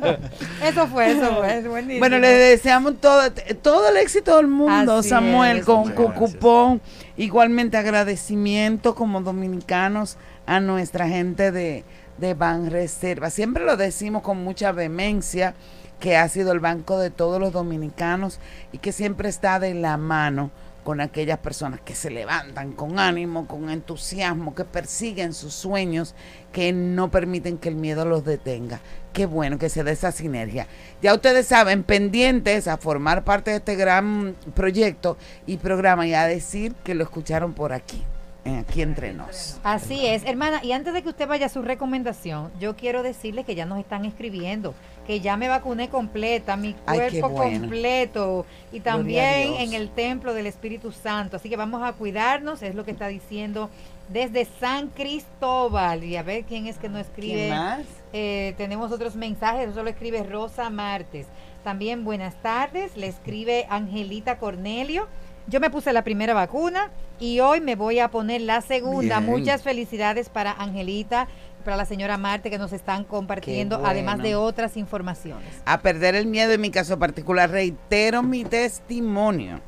Eso 0.65 0.87
fue, 0.87 1.11
eso 1.11 1.37
fue, 1.37 1.59
es 1.59 1.67
buenísimo. 1.69 1.99
Bueno, 1.99 2.19
le 2.19 2.29
deseamos 2.29 2.95
todo, 3.01 3.31
todo 3.63 3.89
el 3.91 3.97
éxito 3.97 4.37
del 4.37 4.47
mundo, 4.47 4.99
Así 4.99 5.09
Samuel, 5.09 5.59
es. 5.59 5.65
con. 5.65 5.91
Cucupón. 5.93 6.81
Igualmente 7.17 7.77
agradecimiento 7.77 8.95
como 8.95 9.21
dominicanos 9.21 10.17
a 10.47 10.61
nuestra 10.61 11.09
gente 11.09 11.53
de, 11.53 11.85
de 12.19 12.35
Banreserva. 12.35 13.31
Siempre 13.31 13.65
lo 13.65 13.77
decimos 13.77 14.23
con 14.23 14.43
mucha 14.43 14.73
vehemencia 14.73 15.55
que 16.01 16.17
ha 16.17 16.29
sido 16.29 16.53
el 16.53 16.61
banco 16.61 16.99
de 16.99 17.11
todos 17.11 17.41
los 17.41 17.53
dominicanos 17.53 18.41
y 18.73 18.79
que 18.79 18.93
siempre 18.93 19.29
está 19.29 19.61
de 19.61 19.75
la 19.75 19.97
mano 19.97 20.51
con 20.83 21.01
aquellas 21.01 21.39
personas 21.39 21.81
que 21.81 21.95
se 21.95 22.11
levantan 22.11 22.73
con 22.73 22.99
ánimo, 22.99 23.47
con 23.47 23.71
entusiasmo, 23.71 24.55
que 24.55 24.65
persiguen 24.65 25.33
sus 25.33 25.55
sueños, 25.55 26.15
que 26.53 26.73
no 26.73 27.11
permiten 27.11 27.59
que 27.59 27.69
el 27.69 27.77
miedo 27.77 28.05
los 28.05 28.25
detenga. 28.25 28.81
Qué 29.13 29.27
bueno 29.27 29.59
que 29.59 29.69
se 29.69 29.85
dé 29.85 29.93
esa 29.93 30.11
sinergia. 30.11 30.67
Ya 31.01 31.15
ustedes 31.15 31.47
saben, 31.47 31.85
pendientes 31.85 32.67
a 32.67 32.79
formar 32.79 33.25
parte 33.25 33.53
de 33.53 33.59
este 33.59 33.77
gran 33.77 34.35
proyecto 34.55 35.17
y 35.47 35.59
programa 35.59 36.07
y 36.07 36.15
a 36.15 36.27
decir 36.27 36.75
que 36.83 36.95
lo 36.95 37.05
escucharon 37.05 37.53
por 37.53 37.73
aquí. 37.73 38.03
Aquí 38.45 38.83
entre 38.83 39.13
nos. 39.13 39.59
Así 39.63 40.07
es, 40.07 40.25
hermana. 40.25 40.61
Y 40.63 40.73
antes 40.73 40.93
de 40.93 41.03
que 41.03 41.09
usted 41.09 41.29
vaya 41.29 41.47
a 41.47 41.49
su 41.49 41.63
recomendación, 41.63 42.51
yo 42.59 42.77
quiero 42.77 43.03
decirle 43.03 43.45
que 43.45 43.55
ya 43.55 43.67
nos 43.67 43.79
están 43.79 44.05
escribiendo, 44.05 44.75
que 45.07 45.21
ya 45.21 45.37
me 45.37 45.49
vacuné 45.49 45.89
completa, 45.89 46.57
mi 46.57 46.75
Ay, 46.87 46.99
cuerpo 46.99 47.29
bueno. 47.31 47.61
completo 47.61 48.47
y 48.73 48.81
también 48.81 49.55
en 49.55 49.73
el 49.73 49.91
templo 49.91 50.35
del 50.35 50.47
Espíritu 50.47 50.93
Santo. 50.93 51.37
Así 51.37 51.49
que 51.49 51.57
vamos 51.57 51.83
a 51.83 51.93
cuidarnos, 51.93 52.63
es 52.63 52.75
lo 52.75 52.85
que 52.85 52.91
está 52.91 53.09
diciendo 53.09 53.71
desde 54.09 54.45
San 54.45 54.89
Cristóbal. 54.89 56.05
Y 56.05 56.17
a 56.17 56.23
ver 56.23 56.45
quién 56.45 56.67
es 56.67 56.79
que 56.79 56.89
nos 56.89 57.03
escribe. 57.03 57.35
¿Quién 57.35 57.51
más? 57.51 57.83
Eh, 58.13 58.55
tenemos 58.57 58.93
otros 58.93 59.17
mensajes, 59.17 59.71
eso 59.71 59.83
lo 59.83 59.91
escribe 59.91 60.23
Rosa 60.23 60.69
Martes. 60.69 61.27
También 61.65 62.05
buenas 62.05 62.35
tardes, 62.43 62.97
le 62.97 63.07
escribe 63.07 63.67
Angelita 63.71 64.39
Cornelio. 64.39 65.07
Yo 65.47 65.61
me 65.61 65.71
puse 65.71 65.93
la 65.93 66.03
primera 66.03 66.35
vacuna 66.35 66.91
y 67.19 67.41
hoy 67.41 67.61
me 67.61 67.77
voy 67.77 67.99
a 67.99 68.11
poner 68.11 68.41
la 68.43 68.61
segunda. 68.61 69.21
Bien. 69.21 69.31
Muchas 69.31 69.63
felicidades 69.63 70.29
para 70.29 70.53
Angelita, 70.53 71.29
para 71.65 71.77
la 71.77 71.85
señora 71.85 72.17
Marte 72.17 72.51
que 72.51 72.59
nos 72.59 72.73
están 72.73 73.05
compartiendo, 73.05 73.79
bueno. 73.79 73.91
además 73.91 74.19
de 74.19 74.37
otras 74.37 74.77
informaciones. 74.77 75.49
A 75.65 75.81
perder 75.81 76.15
el 76.15 76.27
miedo 76.27 76.53
en 76.53 76.61
mi 76.61 76.71
caso 76.71 76.99
particular, 76.99 77.51
reitero 77.51 78.23
mi 78.23 78.45
testimonio. 78.45 79.61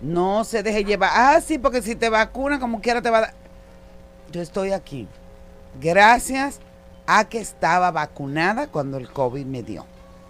No 0.00 0.44
se 0.44 0.62
deje 0.62 0.84
llevar. 0.84 1.10
Ah, 1.12 1.40
sí, 1.40 1.58
porque 1.58 1.80
si 1.80 1.94
te 1.94 2.08
vacuna, 2.08 2.58
como 2.58 2.80
quiera 2.80 3.00
te 3.00 3.10
va 3.10 3.18
a 3.18 3.20
dar. 3.22 3.34
Yo 4.32 4.40
estoy 4.40 4.72
aquí. 4.72 5.06
Gracias 5.80 6.60
a 7.06 7.28
que 7.28 7.38
estaba 7.38 7.90
vacunada 7.90 8.66
cuando 8.66 8.96
el 8.98 9.08
COVID 9.08 9.44
me 9.46 9.62
dio. 9.62 9.86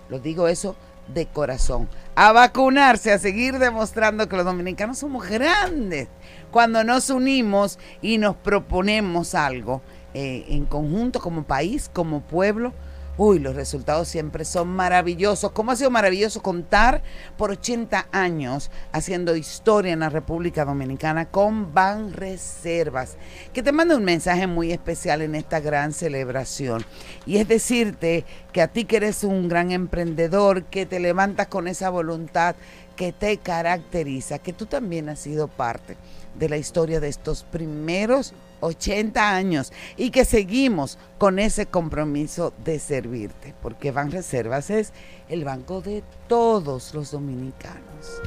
Lo 0.08 0.18
digo 0.18 0.48
eso 0.48 0.76
de 1.08 1.26
corazón. 1.26 1.88
A 2.14 2.32
vacunarse, 2.32 3.12
a 3.12 3.18
seguir 3.18 3.58
demostrando 3.58 4.28
que 4.28 4.36
los 4.36 4.44
dominicanos 4.44 4.98
somos 4.98 5.28
grandes. 5.28 6.08
Cuando 6.50 6.84
nos 6.84 7.10
unimos 7.10 7.78
y 8.00 8.18
nos 8.18 8.36
proponemos 8.36 9.34
algo 9.34 9.82
eh, 10.14 10.44
en 10.48 10.64
conjunto, 10.64 11.20
como 11.20 11.44
país, 11.44 11.90
como 11.92 12.20
pueblo, 12.20 12.72
uy, 13.16 13.38
los 13.38 13.54
resultados 13.54 14.08
siempre 14.08 14.44
son 14.44 14.68
maravillosos. 14.68 15.52
¿Cómo 15.52 15.70
ha 15.72 15.76
sido 15.76 15.90
maravilloso 15.90 16.42
contar 16.42 17.02
por 17.36 17.50
80 17.50 18.08
años 18.12 18.70
haciendo 18.92 19.36
historia 19.36 19.92
en 19.92 20.00
la 20.00 20.08
República 20.08 20.64
Dominicana 20.64 21.30
con 21.30 21.72
Ban 21.72 22.12
Reservas? 22.12 23.16
Que 23.52 23.62
te 23.62 23.72
manda 23.72 23.96
un 23.96 24.04
mensaje 24.04 24.46
muy 24.46 24.72
especial 24.72 25.22
en 25.22 25.34
esta 25.34 25.60
gran 25.60 25.92
celebración. 25.92 26.84
Y 27.26 27.38
es 27.38 27.48
decirte 27.48 28.24
que 28.52 28.62
a 28.62 28.68
ti 28.68 28.84
que 28.84 28.96
eres 28.96 29.24
un 29.24 29.48
gran 29.48 29.70
emprendedor, 29.70 30.64
que 30.64 30.86
te 30.86 31.00
levantas 31.00 31.46
con 31.48 31.68
esa 31.68 31.90
voluntad 31.90 32.56
que 32.96 33.12
te 33.12 33.38
caracteriza, 33.38 34.38
que 34.38 34.52
tú 34.52 34.66
también 34.66 35.08
has 35.08 35.18
sido 35.18 35.48
parte 35.48 35.96
de 36.38 36.48
la 36.48 36.56
historia 36.56 37.00
de 37.00 37.08
estos 37.08 37.44
primeros 37.44 38.34
80 38.64 39.34
años 39.34 39.72
y 39.96 40.10
que 40.10 40.24
seguimos 40.24 40.98
con 41.18 41.38
ese 41.38 41.66
compromiso 41.66 42.52
de 42.64 42.78
servirte, 42.78 43.54
porque 43.62 43.92
Banreservas 43.92 44.70
es 44.70 44.92
el 45.28 45.44
banco 45.44 45.80
de 45.80 46.02
todos 46.28 46.92
los 46.92 47.10
dominicanos. 47.10 47.80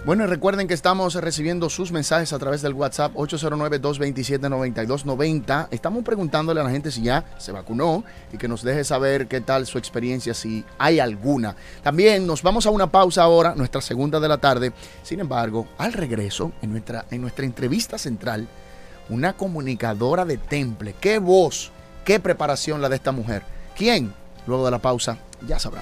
Bueno, 0.06 0.23
y 0.23 0.28
recuerden 0.28 0.67
que 0.67 0.73
estamos 0.73 1.13
recibiendo 1.15 1.69
sus 1.69 1.91
mensajes 1.91 2.34
a 2.34 2.39
través 2.39 2.63
del 2.63 2.73
WhatsApp 2.73 3.13
809-227-9290. 3.13 5.67
Estamos 5.71 6.04
preguntándole 6.04 6.62
a 6.62 6.63
la 6.63 6.71
gente 6.71 6.89
si 6.91 7.04
ya 7.04 7.26
se 7.38 7.52
vacunó 7.52 8.04
y 8.34 8.38
que 8.38 8.47
nos 8.47 8.63
deje 8.63 8.84
saber 8.84 9.28
qué 9.28 9.41
tal 9.41 9.67
su 9.67 9.78
experiencia, 9.78 10.34
si 10.34 10.65
hay 10.80 11.00
alguna. 11.00 11.56
También 11.84 12.26
nos 12.26 12.41
vamos 12.41 12.65
a 12.65 12.71
una 12.71 12.91
pausa 12.91 13.21
ahora, 13.23 13.54
nuestra 13.56 13.82
segunda 13.82 14.19
de 14.19 14.28
la 14.28 14.39
tarde. 14.39 14.73
Sin 15.04 15.19
embargo, 15.19 15.67
al 15.78 15.93
regreso, 15.93 16.52
en 16.62 16.71
nuestra, 16.71 17.06
en 17.12 17.21
nuestra 17.21 17.45
entrevista 17.45 18.00
central, 18.00 18.47
una 19.10 19.34
comunicadora 19.34 20.26
de 20.26 20.38
temple. 20.38 20.96
Qué 21.00 21.20
voz, 21.20 21.72
qué 22.06 22.20
preparación 22.20 22.82
la 22.82 22.89
de 22.89 22.96
esta 22.96 23.12
mujer. 23.12 23.43
¿Quién? 23.76 24.13
Luego 24.46 24.65
de 24.65 24.72
la 24.72 24.80
pausa, 24.80 25.17
ya 25.48 25.60
nos. 25.60 25.82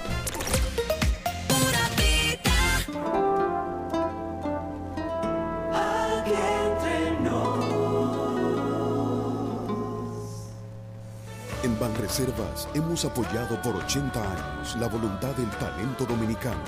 En 11.66 11.80
Banreservas 11.80 12.68
hemos 12.74 13.04
apoyado 13.04 13.60
por 13.60 13.74
80 13.74 14.20
años 14.20 14.76
la 14.76 14.86
voluntad 14.86 15.34
del 15.34 15.50
talento 15.50 16.04
dominicano, 16.04 16.62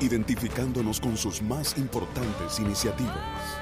identificándonos 0.00 0.98
con 0.98 1.16
sus 1.16 1.40
más 1.40 1.78
importantes 1.78 2.58
iniciativas, 2.58 3.61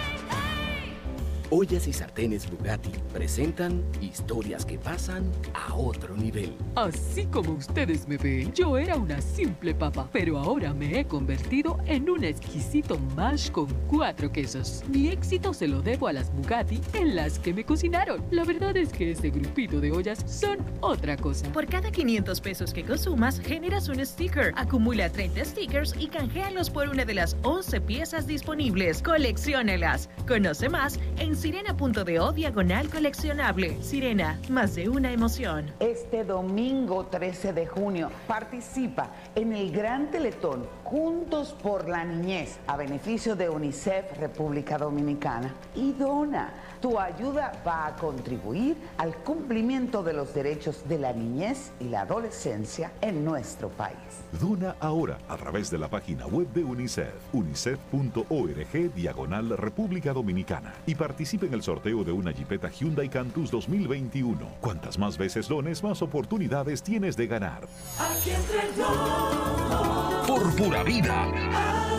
Ollas 1.53 1.85
y 1.85 1.91
sartenes 1.91 2.49
Bugatti 2.49 2.93
presentan 3.11 3.83
historias 3.99 4.65
que 4.65 4.77
pasan 4.77 5.29
a 5.53 5.75
otro 5.75 6.15
nivel. 6.15 6.55
Así 6.75 7.25
como 7.25 7.51
ustedes 7.51 8.07
me 8.07 8.15
ven, 8.15 8.53
yo 8.53 8.77
era 8.77 8.95
una 8.95 9.19
simple 9.19 9.75
papa, 9.75 10.07
pero 10.13 10.37
ahora 10.37 10.73
me 10.73 10.97
he 10.97 11.03
convertido 11.03 11.77
en 11.87 12.09
un 12.09 12.23
exquisito 12.23 12.97
mash 13.17 13.51
con 13.51 13.67
cuatro 13.87 14.31
quesos. 14.31 14.81
Mi 14.87 15.09
éxito 15.09 15.53
se 15.53 15.67
lo 15.67 15.81
debo 15.81 16.07
a 16.07 16.13
las 16.13 16.33
Bugatti 16.33 16.79
en 16.93 17.17
las 17.17 17.37
que 17.37 17.53
me 17.53 17.65
cocinaron. 17.65 18.23
La 18.31 18.45
verdad 18.45 18.77
es 18.77 18.93
que 18.93 19.11
este 19.11 19.29
grupito 19.29 19.81
de 19.81 19.91
ollas 19.91 20.23
son 20.25 20.57
otra 20.79 21.17
cosa. 21.17 21.51
Por 21.51 21.67
cada 21.67 21.91
500 21.91 22.39
pesos 22.39 22.73
que 22.73 22.85
consumas, 22.85 23.41
generas 23.41 23.89
un 23.89 24.05
sticker. 24.05 24.53
Acumula 24.55 25.09
30 25.09 25.43
stickers 25.43 25.95
y 25.99 26.07
canjealos 26.07 26.69
por 26.69 26.87
una 26.87 27.03
de 27.03 27.15
las 27.15 27.35
11 27.43 27.81
piezas 27.81 28.25
disponibles. 28.25 29.01
Colecciónelas. 29.01 30.09
Conoce 30.25 30.69
más 30.69 30.97
en 31.17 31.40
sirena.do 31.41 32.31
diagonal 32.33 32.87
coleccionable. 32.87 33.81
Sirena, 33.81 34.39
más 34.49 34.75
de 34.75 34.89
una 34.89 35.11
emoción. 35.11 35.71
Este 35.79 36.23
domingo 36.23 37.07
13 37.07 37.53
de 37.53 37.65
junio 37.65 38.11
participa 38.27 39.09
en 39.33 39.51
el 39.53 39.71
Gran 39.71 40.11
Teletón 40.11 40.67
Juntos 40.83 41.55
por 41.63 41.89
la 41.89 42.05
Niñez 42.05 42.59
a 42.67 42.77
beneficio 42.77 43.35
de 43.35 43.49
UNICEF 43.49 44.19
República 44.19 44.77
Dominicana 44.77 45.55
y 45.73 45.93
dona. 45.93 46.53
Tu 46.81 46.97
ayuda 46.97 47.51
va 47.65 47.85
a 47.87 47.95
contribuir 47.95 48.75
al 48.97 49.15
cumplimiento 49.17 50.01
de 50.01 50.13
los 50.13 50.33
derechos 50.33 50.87
de 50.89 50.97
la 50.97 51.13
niñez 51.13 51.71
y 51.79 51.85
la 51.85 52.01
adolescencia 52.01 52.91
en 53.01 53.23
nuestro 53.23 53.69
país. 53.69 53.95
Dona 54.39 54.75
ahora 54.79 55.19
a 55.29 55.37
través 55.37 55.69
de 55.69 55.77
la 55.77 55.87
página 55.89 56.25
web 56.25 56.47
de 56.53 56.63
UNICEF, 56.63 57.13
unicef.org 57.33 58.95
diagonal 58.95 59.57
República 59.57 60.11
Dominicana 60.11 60.73
y 60.87 60.95
participe 60.95 61.45
en 61.45 61.53
el 61.53 61.61
sorteo 61.61 62.03
de 62.03 62.11
una 62.11 62.31
Jeepeta 62.31 62.69
Hyundai 62.69 63.09
Cantus 63.09 63.51
2021. 63.51 64.39
Cuantas 64.59 64.97
más 64.97 65.19
veces 65.19 65.47
dones, 65.47 65.83
más 65.83 66.01
oportunidades 66.01 66.81
tienes 66.81 67.15
de 67.15 67.27
ganar. 67.27 67.67
Aquí 67.99 68.31
entre 68.31 68.81
nos. 68.81 70.27
Por 70.27 70.55
pura 70.55 70.83
vida. 70.83 71.27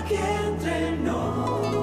Aquí 0.01 0.17
entre 0.17 0.97
nos. 0.99 1.82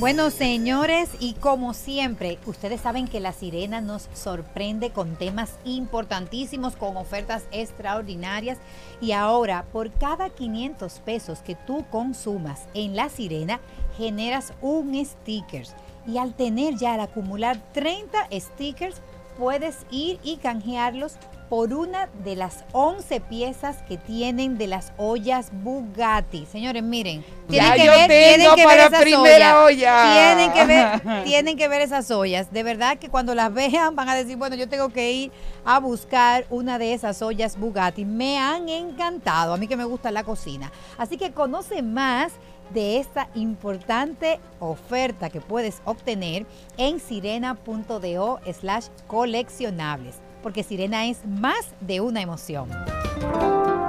Bueno, 0.00 0.30
señores, 0.30 1.10
y 1.20 1.34
como 1.34 1.74
siempre, 1.74 2.38
ustedes 2.46 2.80
saben 2.80 3.06
que 3.06 3.20
la 3.20 3.34
sirena 3.34 3.82
nos 3.82 4.08
sorprende 4.14 4.92
con 4.92 5.14
temas 5.16 5.58
importantísimos, 5.66 6.74
con 6.74 6.96
ofertas 6.96 7.42
extraordinarias. 7.52 8.56
Y 9.02 9.12
ahora, 9.12 9.66
por 9.74 9.92
cada 9.92 10.30
500 10.30 11.00
pesos 11.00 11.40
que 11.40 11.54
tú 11.54 11.84
consumas 11.90 12.66
en 12.72 12.96
la 12.96 13.10
sirena, 13.10 13.60
generas 13.98 14.54
un 14.62 14.96
sticker. 15.04 15.66
Y 16.06 16.16
al 16.16 16.32
tener 16.32 16.76
ya, 16.78 16.94
al 16.94 17.00
acumular 17.00 17.58
30 17.74 18.26
stickers, 18.32 19.02
puedes 19.36 19.84
ir 19.90 20.18
y 20.24 20.38
canjearlos 20.38 21.18
por 21.50 21.74
una 21.74 22.06
de 22.22 22.36
las 22.36 22.64
11 22.70 23.20
piezas 23.22 23.78
que 23.82 23.96
tienen 23.98 24.56
de 24.56 24.68
las 24.68 24.92
ollas 24.96 25.50
Bugatti. 25.52 26.46
Señores, 26.46 26.80
miren, 26.84 27.24
Ya 27.48 27.74
tienen 27.74 27.76
que 27.76 27.84
yo 27.86 27.90
ver, 27.92 28.08
tienen 28.08 28.54
que 28.54 28.66
ver 28.66 28.78
esas 28.78 29.02
primera 29.02 29.64
ollas. 29.64 29.66
olla. 29.66 30.12
Tienen 30.36 30.52
que 30.52 30.64
ver, 30.64 31.24
tienen 31.24 31.56
que 31.58 31.66
ver 31.66 31.80
esas 31.80 32.08
ollas. 32.12 32.52
De 32.52 32.62
verdad 32.62 32.98
que 32.98 33.08
cuando 33.08 33.34
las 33.34 33.52
vean 33.52 33.96
van 33.96 34.08
a 34.08 34.14
decir, 34.14 34.36
bueno, 34.36 34.54
yo 34.54 34.68
tengo 34.68 34.90
que 34.90 35.10
ir 35.10 35.32
a 35.64 35.80
buscar 35.80 36.46
una 36.50 36.78
de 36.78 36.94
esas 36.94 37.20
ollas 37.20 37.58
Bugatti. 37.58 38.04
Me 38.04 38.38
han 38.38 38.68
encantado, 38.68 39.52
a 39.52 39.56
mí 39.56 39.66
que 39.66 39.76
me 39.76 39.84
gusta 39.84 40.12
la 40.12 40.22
cocina. 40.22 40.70
Así 40.98 41.16
que 41.16 41.32
conoce 41.32 41.82
más 41.82 42.32
de 42.72 42.98
esta 42.98 43.28
importante 43.34 44.38
oferta 44.60 45.30
que 45.30 45.40
puedes 45.40 45.82
obtener 45.84 46.46
en 46.76 47.00
sirena.do 47.00 48.38
slash 48.52 48.86
coleccionables. 49.08 50.14
Porque 50.42 50.62
Sirena 50.62 51.06
es 51.06 51.24
más 51.26 51.66
de 51.80 52.00
una 52.00 52.20
emoción. 52.20 52.68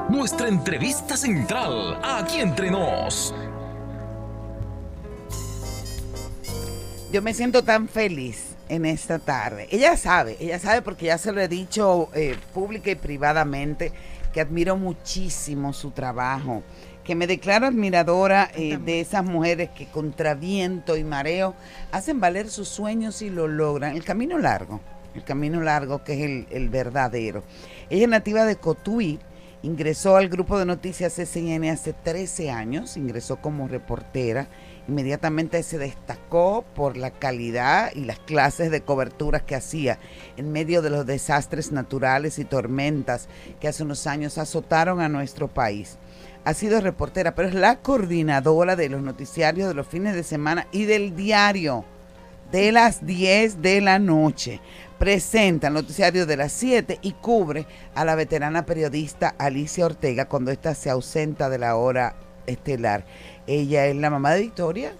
Nuestra 0.09 0.47
entrevista 0.47 1.15
central, 1.15 1.99
aquí 2.03 2.39
entre 2.39 2.69
nos. 2.69 3.33
Yo 7.11 7.21
me 7.21 7.33
siento 7.33 7.63
tan 7.63 7.87
feliz 7.87 8.55
en 8.69 8.85
esta 8.85 9.19
tarde. 9.19 9.67
Ella 9.69 9.97
sabe, 9.97 10.37
ella 10.39 10.59
sabe 10.59 10.81
porque 10.81 11.07
ya 11.07 11.17
se 11.17 11.33
lo 11.33 11.41
he 11.41 11.49
dicho 11.49 12.09
eh, 12.13 12.37
pública 12.53 12.89
y 12.89 12.95
privadamente 12.95 13.91
que 14.31 14.39
admiro 14.39 14.77
muchísimo 14.77 15.73
su 15.73 15.91
trabajo, 15.91 16.63
que 17.03 17.15
me 17.15 17.27
declaro 17.27 17.67
admiradora 17.67 18.49
eh, 18.55 18.77
de 18.77 19.01
esas 19.01 19.25
mujeres 19.25 19.71
que 19.71 19.87
contra 19.87 20.35
viento 20.35 20.95
y 20.95 21.03
mareo 21.03 21.53
hacen 21.91 22.21
valer 22.21 22.49
sus 22.49 22.69
sueños 22.69 23.21
y 23.21 23.29
lo 23.29 23.47
logran. 23.47 23.95
El 23.95 24.05
camino 24.05 24.37
largo, 24.37 24.79
el 25.15 25.23
camino 25.23 25.61
largo 25.61 26.03
que 26.03 26.13
es 26.13 26.45
el, 26.51 26.69
verdadero. 26.69 27.43
Ella 27.89 28.03
es 28.03 28.09
nativa 28.09 28.45
de 28.45 28.55
Cotuí, 28.55 29.19
ingresó 29.63 30.15
al 30.15 30.29
grupo 30.29 30.57
de 30.57 30.65
noticias 30.65 31.13
SCN 31.13 31.65
hace 31.65 31.93
13 31.93 32.51
años, 32.51 32.97
ingresó 32.97 33.37
como 33.37 33.67
reportera 33.67 34.47
inmediatamente 34.87 35.63
se 35.63 35.77
destacó 35.77 36.65
por 36.75 36.97
la 36.97 37.11
calidad 37.11 37.91
y 37.95 38.01
las 38.01 38.19
clases 38.19 38.71
de 38.71 38.81
coberturas 38.81 39.43
que 39.43 39.55
hacía 39.55 39.99
en 40.37 40.51
medio 40.51 40.81
de 40.81 40.89
los 40.89 41.05
desastres 41.05 41.71
naturales 41.71 42.39
y 42.39 42.45
tormentas 42.45 43.27
que 43.59 43.67
hace 43.67 43.83
unos 43.83 44.07
años 44.07 44.37
azotaron 44.37 45.01
a 45.01 45.09
nuestro 45.09 45.47
país. 45.47 45.97
Ha 46.43 46.53
sido 46.53 46.81
reportera, 46.81 47.35
pero 47.35 47.47
es 47.47 47.53
la 47.53 47.79
coordinadora 47.79 48.75
de 48.75 48.89
los 48.89 49.01
noticiarios 49.01 49.67
de 49.67 49.75
los 49.75 49.87
fines 49.87 50.15
de 50.15 50.23
semana 50.23 50.67
y 50.71 50.85
del 50.85 51.15
diario 51.15 51.85
de 52.51 52.71
las 52.71 53.05
10 53.05 53.61
de 53.61 53.79
la 53.81 53.99
noche. 53.99 54.59
Presenta 55.01 55.69
el 55.69 55.73
noticiario 55.73 56.27
de 56.27 56.37
las 56.37 56.51
7 56.51 56.99
y 57.01 57.13
cubre 57.13 57.65
a 57.95 58.05
la 58.05 58.13
veterana 58.13 58.67
periodista 58.67 59.33
Alicia 59.39 59.87
Ortega 59.87 60.27
cuando 60.27 60.51
ésta 60.51 60.75
se 60.75 60.91
ausenta 60.91 61.49
de 61.49 61.57
la 61.57 61.75
hora 61.75 62.13
estelar. 62.45 63.03
Ella 63.47 63.87
es 63.87 63.95
la 63.95 64.11
mamá 64.11 64.29
de 64.33 64.41
Victoria, 64.41 64.93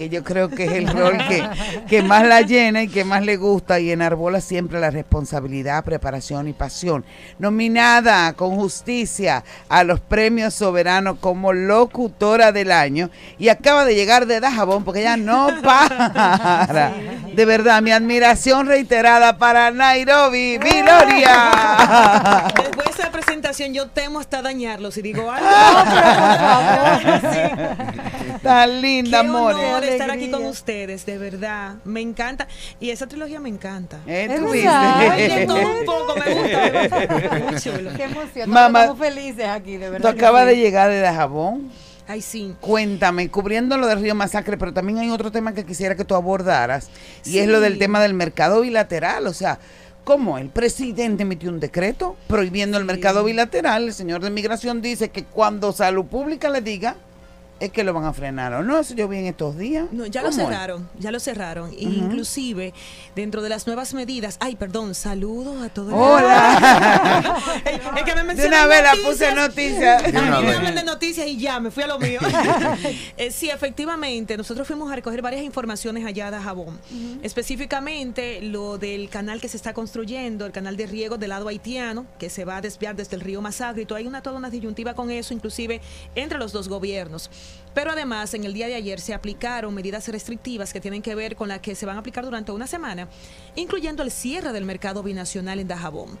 que 0.00 0.08
yo 0.08 0.24
creo 0.24 0.48
que 0.48 0.64
es 0.64 0.72
el 0.72 0.88
rol 0.88 1.18
que, 1.28 1.46
que 1.86 2.02
más 2.02 2.26
la 2.26 2.40
llena 2.40 2.82
y 2.82 2.88
que 2.88 3.04
más 3.04 3.22
le 3.22 3.36
gusta 3.36 3.80
y 3.80 3.90
enarbola 3.90 4.40
siempre 4.40 4.80
la 4.80 4.88
responsabilidad, 4.88 5.84
preparación 5.84 6.48
y 6.48 6.54
pasión. 6.54 7.04
Nominada 7.38 8.32
con 8.32 8.56
justicia 8.56 9.44
a 9.68 9.84
los 9.84 10.00
premios 10.00 10.54
soberanos 10.54 11.18
como 11.20 11.52
locutora 11.52 12.50
del 12.50 12.72
año 12.72 13.10
y 13.38 13.50
acaba 13.50 13.84
de 13.84 13.94
llegar 13.94 14.24
de 14.24 14.40
Dajabón 14.40 14.84
porque 14.84 15.00
ella 15.00 15.18
no 15.18 15.50
para. 15.62 16.94
De 17.34 17.44
verdad, 17.44 17.82
mi 17.82 17.90
admiración 17.90 18.68
reiterada 18.68 19.36
para 19.36 19.70
Nairobi, 19.70 20.56
Viloria. 20.56 22.50
Después 22.56 22.86
de 22.86 23.02
esa 23.02 23.12
presentación 23.12 23.74
yo 23.74 23.88
temo 23.88 24.18
hasta 24.18 24.40
dañarlo 24.40 24.90
si 24.90 25.02
digo 25.02 25.30
algo. 25.30 25.46
Tan 28.42 28.80
linda, 28.80 29.20
amor. 29.20 29.54
Estar 29.92 30.10
aquí 30.10 30.30
con 30.30 30.44
ustedes, 30.46 31.04
de 31.06 31.18
verdad. 31.18 31.76
Me 31.84 32.00
encanta. 32.00 32.46
Y 32.80 32.90
esa 32.90 33.06
trilogía 33.06 33.40
me 33.40 33.48
encanta. 33.48 33.98
Eh, 34.06 34.28
tú. 34.38 34.48
Ay, 34.52 35.46
todo 35.46 35.78
un 35.78 35.84
poco, 35.84 36.14
me 36.16 36.34
gusta. 36.34 37.38
Muy 37.50 37.60
chulo. 37.60 37.90
Qué 37.96 38.04
emoción. 38.04 38.50
Mamá, 38.50 38.80
Estamos 38.82 38.98
felices 39.06 39.46
aquí, 39.46 39.76
de 39.76 39.86
Tú 39.86 39.92
verdad. 39.92 40.14
que 40.14 40.18
acabas 40.20 40.42
sí. 40.44 40.48
de 40.50 40.56
llegar 40.56 40.90
de 40.90 41.00
Dajabón. 41.00 41.70
Ay, 42.08 42.22
sí. 42.22 42.54
Cuéntame, 42.60 43.28
cubriendo 43.28 43.76
lo 43.76 43.86
del 43.86 44.00
Río 44.00 44.14
Masacre, 44.16 44.56
pero 44.58 44.72
también 44.72 44.98
hay 44.98 45.10
otro 45.10 45.30
tema 45.30 45.54
que 45.54 45.64
quisiera 45.64 45.94
que 45.94 46.04
tú 46.04 46.14
abordaras, 46.16 46.90
y 47.24 47.30
Sí. 47.32 47.38
es 47.38 47.46
lo 47.48 47.60
del 47.60 47.78
tema 47.78 48.00
del 48.02 48.14
mercado 48.14 48.62
bilateral. 48.62 49.28
O 49.28 49.32
sea, 49.32 49.60
¿cómo 50.02 50.36
el 50.36 50.48
presidente 50.48 51.22
emitió 51.22 51.50
un 51.50 51.60
decreto 51.60 52.16
prohibiendo 52.26 52.78
el 52.78 52.84
mercado 52.84 53.22
bilateral? 53.22 53.84
El 53.84 53.94
señor 53.94 54.22
de 54.22 54.30
Migración 54.30 54.82
dice 54.82 55.10
que 55.10 55.22
cuando 55.22 55.72
Salud 55.72 56.04
Pública 56.06 56.48
le 56.50 56.62
diga, 56.62 56.96
es 57.60 57.70
que 57.70 57.84
lo 57.84 57.92
van 57.92 58.04
a 58.04 58.12
frenar 58.12 58.54
o 58.54 58.62
no. 58.62 58.78
Eso 58.78 58.94
yo 58.94 59.06
vi 59.06 59.18
en 59.18 59.26
estos 59.26 59.56
días. 59.56 59.86
No, 59.92 60.06
ya 60.06 60.22
lo 60.22 60.32
cerraron, 60.32 60.88
ya 60.98 61.10
lo 61.10 61.20
cerraron. 61.20 61.70
Inclusive, 61.78 62.72
dentro 63.14 63.42
de 63.42 63.50
las 63.50 63.66
nuevas 63.66 63.92
medidas, 63.92 64.38
ay, 64.40 64.56
perdón, 64.56 64.94
saludos 64.94 65.62
a 65.62 65.68
todos. 65.68 65.92
Hola. 65.92 67.36
es 67.96 68.02
que 68.02 68.22
me 68.22 68.34
De 68.34 68.48
una 68.48 68.66
vez 68.66 68.82
la 68.82 68.94
puse 69.04 69.34
noticias. 69.34 70.02
De 70.02 70.18
una 70.18 70.38
A 70.38 70.40
mí 70.40 70.46
me 70.46 70.48
vez. 70.48 70.58
hablan 70.58 70.74
de 70.74 70.84
noticias 70.84 71.26
y 71.26 71.36
ya, 71.36 71.60
me 71.60 71.70
fui 71.70 71.82
a 71.82 71.86
lo 71.86 71.98
mío. 71.98 72.20
Eh, 73.16 73.30
sí, 73.30 73.50
efectivamente, 73.50 74.36
nosotros 74.36 74.66
fuimos 74.66 74.90
a 74.90 74.96
recoger 74.96 75.20
varias 75.20 75.42
informaciones 75.42 76.06
allá 76.06 76.28
a 76.28 76.30
Dajabón. 76.30 76.78
Específicamente 77.22 78.40
lo 78.40 78.78
del 78.78 79.10
canal 79.10 79.40
que 79.40 79.48
se 79.48 79.56
está 79.56 79.74
construyendo, 79.74 80.46
el 80.46 80.52
canal 80.52 80.76
de 80.76 80.86
riego 80.86 81.18
del 81.18 81.30
lado 81.30 81.48
haitiano, 81.48 82.06
que 82.18 82.30
se 82.30 82.44
va 82.44 82.56
a 82.56 82.60
desviar 82.60 82.96
desde 82.96 83.16
el 83.16 83.20
río 83.20 83.42
Masagre. 83.42 83.82
Y 83.82 83.86
todo, 83.86 83.98
hay 83.98 84.06
una, 84.06 84.22
toda 84.22 84.36
una 84.36 84.48
disyuntiva 84.48 84.94
con 84.94 85.10
eso, 85.10 85.34
inclusive 85.34 85.80
entre 86.14 86.38
los 86.38 86.52
dos 86.52 86.68
gobiernos. 86.68 87.30
Pero 87.74 87.92
además, 87.92 88.34
en 88.34 88.44
el 88.44 88.52
día 88.52 88.66
de 88.66 88.74
ayer 88.74 89.00
se 89.00 89.14
aplicaron 89.14 89.72
medidas 89.74 90.08
restrictivas 90.08 90.72
que 90.72 90.80
tienen 90.80 91.02
que 91.02 91.14
ver 91.14 91.36
con 91.36 91.48
las 91.48 91.60
que 91.60 91.74
se 91.74 91.86
van 91.86 91.96
a 91.96 92.00
aplicar 92.00 92.24
durante 92.24 92.52
una 92.52 92.66
semana, 92.66 93.08
incluyendo 93.54 94.02
el 94.02 94.10
cierre 94.10 94.52
del 94.52 94.64
mercado 94.64 95.02
binacional 95.02 95.60
en 95.60 95.68
Dajabón. 95.68 96.18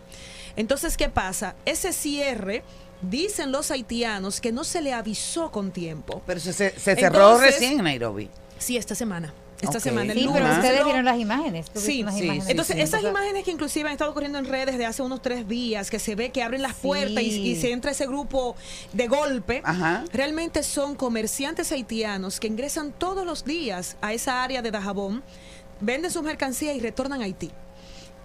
Entonces, 0.56 0.96
¿qué 0.96 1.08
pasa? 1.08 1.56
Ese 1.64 1.92
cierre, 1.92 2.62
dicen 3.02 3.52
los 3.52 3.70
haitianos 3.70 4.40
que 4.40 4.52
no 4.52 4.64
se 4.64 4.80
le 4.82 4.92
avisó 4.92 5.50
con 5.50 5.72
tiempo. 5.72 6.22
Pero 6.26 6.40
se, 6.40 6.52
cerró 6.52 7.06
Entonces, 7.06 7.54
recién 7.54 7.78
en 7.78 7.84
Nairobi. 7.84 8.30
Sí, 8.58 8.76
esta 8.76 8.94
semana. 8.94 9.32
Esta 9.60 9.80
semana, 9.80 10.12
el 10.12 10.18
Sí, 10.18 10.24
lunes. 10.24 10.42
pero 10.42 10.54
ustedes 10.54 10.84
vieron 10.84 11.04
las 11.04 11.18
imágenes. 11.18 11.66
Sí, 11.74 12.02
unas 12.02 12.14
sí, 12.16 12.24
imágenes. 12.24 12.44
sí, 12.46 12.50
entonces, 12.50 12.76
sí. 12.76 12.82
esas 12.82 13.02
imágenes 13.02 13.44
que 13.44 13.50
inclusive 13.50 13.88
han 13.88 13.92
estado 13.92 14.12
corriendo 14.14 14.38
en 14.38 14.46
redes 14.46 14.78
de 14.78 14.86
hace 14.86 15.02
unos 15.02 15.20
tres 15.22 15.46
días, 15.46 15.90
que 15.90 15.98
se 15.98 16.14
ve 16.14 16.30
que 16.30 16.42
abren 16.42 16.62
las 16.62 16.72
Sí. 16.76 16.78
puertas 16.82 17.22
y, 17.22 17.50
y 17.50 17.56
se 17.56 17.70
entra 17.72 17.90
ese 17.90 18.06
grupo 18.06 18.56
de 18.92 19.06
golpe, 19.08 19.60
Ajá. 19.64 20.04
realmente 20.12 20.62
son 20.62 20.94
comerciantes 20.94 21.72
haitianos 21.72 22.40
que 22.40 22.46
ingresan 22.46 22.92
todos 22.92 23.26
los 23.26 23.44
días 23.44 23.96
a 24.00 24.12
esa 24.12 24.42
área 24.42 24.62
de 24.62 24.70
Dajabón, 24.70 25.22
venden 25.80 26.10
sus 26.10 26.22
mercancías 26.22 26.74
y 26.76 26.80
retornan 26.80 27.20
a 27.20 27.24
Haití. 27.24 27.50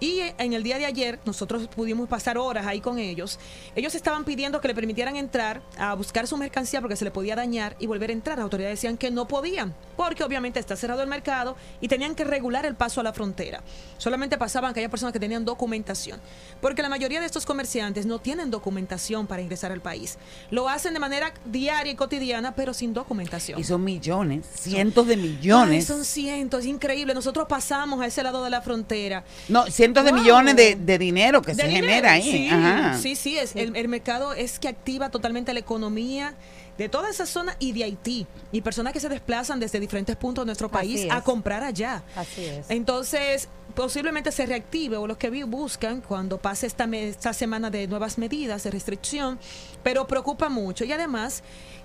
Y 0.00 0.20
en 0.38 0.52
el 0.52 0.62
día 0.62 0.78
de 0.78 0.86
ayer 0.86 1.18
nosotros 1.24 1.68
pudimos 1.68 2.08
pasar 2.08 2.36
horas 2.38 2.66
ahí 2.66 2.80
con 2.80 2.98
ellos. 2.98 3.38
Ellos 3.74 3.94
estaban 3.94 4.24
pidiendo 4.24 4.60
que 4.60 4.68
le 4.68 4.74
permitieran 4.74 5.16
entrar 5.16 5.62
a 5.78 5.94
buscar 5.94 6.26
su 6.26 6.36
mercancía 6.36 6.80
porque 6.80 6.96
se 6.96 7.04
le 7.04 7.10
podía 7.10 7.34
dañar 7.34 7.76
y 7.78 7.86
volver 7.86 8.10
a 8.10 8.12
entrar. 8.12 8.38
Las 8.38 8.44
autoridades 8.44 8.78
decían 8.78 8.96
que 8.96 9.10
no 9.10 9.26
podían 9.26 9.74
porque 9.96 10.22
obviamente 10.24 10.60
está 10.60 10.76
cerrado 10.76 11.02
el 11.02 11.08
mercado 11.08 11.56
y 11.80 11.88
tenían 11.88 12.14
que 12.14 12.24
regular 12.24 12.66
el 12.66 12.74
paso 12.74 13.00
a 13.00 13.04
la 13.04 13.12
frontera. 13.12 13.62
Solamente 13.98 14.36
pasaban 14.36 14.70
aquellas 14.70 14.90
personas 14.90 15.12
que 15.12 15.20
tenían 15.20 15.44
documentación. 15.44 16.20
Porque 16.60 16.82
la 16.82 16.88
mayoría 16.88 17.20
de 17.20 17.26
estos 17.26 17.46
comerciantes 17.46 18.04
no 18.06 18.18
tienen 18.18 18.50
documentación 18.50 19.26
para 19.26 19.42
ingresar 19.42 19.72
al 19.72 19.80
país. 19.80 20.18
Lo 20.50 20.68
hacen 20.68 20.92
de 20.92 21.00
manera 21.00 21.32
diaria 21.46 21.92
y 21.92 21.96
cotidiana 21.96 22.54
pero 22.54 22.74
sin 22.74 22.92
documentación. 22.92 23.58
Y 23.58 23.64
son 23.64 23.82
millones, 23.82 24.44
cientos 24.54 25.06
de 25.06 25.14
Ay, 25.14 25.20
millones. 25.20 25.86
son 25.86 26.04
cientos, 26.04 26.66
increíble. 26.66 27.14
Nosotros 27.14 27.46
pasamos 27.48 28.00
a 28.00 28.06
ese 28.06 28.22
lado 28.22 28.44
de 28.44 28.50
la 28.50 28.60
frontera. 28.60 29.24
No, 29.48 29.66
cientos 29.86 30.04
de 30.04 30.10
Wow. 30.12 30.20
millones 30.20 30.56
de, 30.56 30.76
de 30.76 30.98
dinero 30.98 31.42
que 31.42 31.52
De 31.54 31.62
se 31.62 31.68
dinero, 31.68 31.86
genera 31.86 32.12
ahí. 32.12 32.22
Sí, 32.22 32.48
Ajá. 32.50 32.98
sí, 32.98 33.16
sí, 33.16 33.38
es, 33.38 33.54
El, 33.56 33.74
el 33.76 33.88
mercado 33.88 34.32
es 34.32 34.58
que 34.58 34.68
activa 34.68 35.10
totalmente 35.10 35.52
la 35.54 35.60
economía 35.60 36.34
de 36.78 36.88
toda 36.90 37.08
esa 37.08 37.24
zona 37.24 37.56
y 37.58 37.72
de 37.72 37.84
Haití. 37.84 38.26
Y 38.52 38.60
personas 38.60 38.92
que 38.92 39.00
se 39.00 39.08
desplazan 39.08 39.58
desde 39.60 39.80
diferentes 39.80 40.14
puntos 40.16 40.44
de 40.44 40.46
nuestro 40.46 40.68
país 40.68 41.06
a 41.10 41.22
comprar 41.22 41.62
allá. 41.64 42.02
Así 42.14 42.44
es. 42.44 42.66
Entonces, 42.70 43.48
posiblemente 43.76 44.32
se 44.32 44.46
reactive 44.46 44.96
o 44.96 45.06
los 45.06 45.18
que 45.18 45.30
buscan 45.44 46.00
cuando 46.00 46.38
pase 46.38 46.66
esta, 46.66 46.84
esta 46.84 47.32
semana 47.34 47.70
de 47.70 47.86
nuevas 47.86 48.16
medidas 48.16 48.64
de 48.64 48.70
restricción, 48.70 49.38
pero 49.82 50.06
preocupa 50.06 50.48
mucho. 50.48 50.84
Y 50.84 50.92
además 50.92 51.42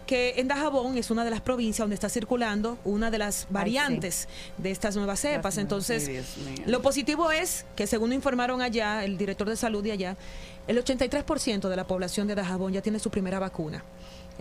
que 0.07 0.35
en 0.37 0.47
Dajabón 0.47 0.97
es 0.97 1.11
una 1.11 1.23
de 1.23 1.29
las 1.29 1.41
provincias 1.41 1.83
donde 1.83 1.95
está 1.95 2.09
circulando 2.09 2.77
una 2.85 3.11
de 3.11 3.17
las 3.17 3.45
variantes 3.49 4.27
de 4.57 4.71
estas 4.71 4.95
nuevas 4.95 5.19
cepas. 5.19 5.57
Entonces, 5.57 6.07
Ay, 6.07 6.63
lo 6.65 6.81
positivo 6.81 7.31
es 7.31 7.65
que 7.75 7.85
según 7.85 8.13
informaron 8.13 8.61
allá, 8.61 9.03
el 9.03 9.17
director 9.17 9.47
de 9.47 9.57
salud 9.57 9.83
de 9.83 9.91
allá, 9.91 10.17
el 10.67 10.83
83% 10.83 11.67
de 11.67 11.75
la 11.75 11.85
población 11.85 12.27
de 12.27 12.35
Dajabón 12.35 12.73
ya 12.73 12.81
tiene 12.81 12.99
su 12.99 13.11
primera 13.11 13.37
vacuna. 13.39 13.83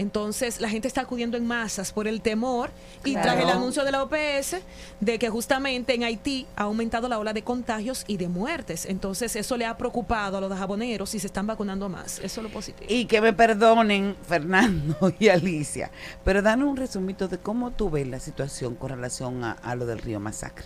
Entonces 0.01 0.63
la 0.63 0.71
gente 0.71 0.89
está 0.89 1.03
acudiendo 1.03 1.37
en 1.37 1.47
masas 1.47 1.93
por 1.93 2.09
el 2.09 2.23
temor 2.23 2.71
y 3.05 3.13
Claro. 3.13 3.33
tras 3.33 3.45
el 3.45 3.51
anuncio 3.51 3.85
de 3.85 3.93
la 3.93 4.03
OPS 4.03 4.57
de 5.01 5.19
que 5.19 5.29
justamente 5.29 5.95
en 5.95 6.05
Haití 6.05 6.47
ha 6.57 6.63
aumentado 6.63 7.07
la 7.07 7.19
ola 7.19 7.35
de 7.35 7.43
contagios 7.45 8.05
y 8.07 8.17
de 8.17 8.27
muertes. 8.29 8.87
Entonces 8.87 9.37
eso 9.37 9.59
le 9.59 9.67
ha 9.67 9.77
preocupado 9.77 10.39
a 10.39 10.41
los 10.41 10.49
dajaboneros 10.49 11.15
y 11.15 11.19
se 11.19 11.27
están 11.27 11.47
vacunando 11.47 11.91
más. 11.91 12.19
Eso 12.21 12.41
es 12.41 12.45
lo 12.45 12.49
positivo. 12.49 12.87
Y 12.91 13.05
que 13.05 13.21
me 13.21 13.35
perdonen, 13.35 14.17
Fernando 14.27 14.97
y 15.19 15.29
Alicia, 15.29 15.91
pero 16.25 16.41
danos 16.41 16.71
un 16.71 16.79
resumito 16.79 17.29
de 17.29 17.37
cómo 17.37 17.71
tú 17.71 17.91
ves 17.91 18.07
la 18.09 18.21
situación 18.21 18.77
con 18.77 18.89
relación 18.89 19.45
a, 19.45 19.53
a 19.53 19.75
lo 19.75 19.85
del 19.85 19.99
río 19.99 20.19
Masacre 20.19 20.65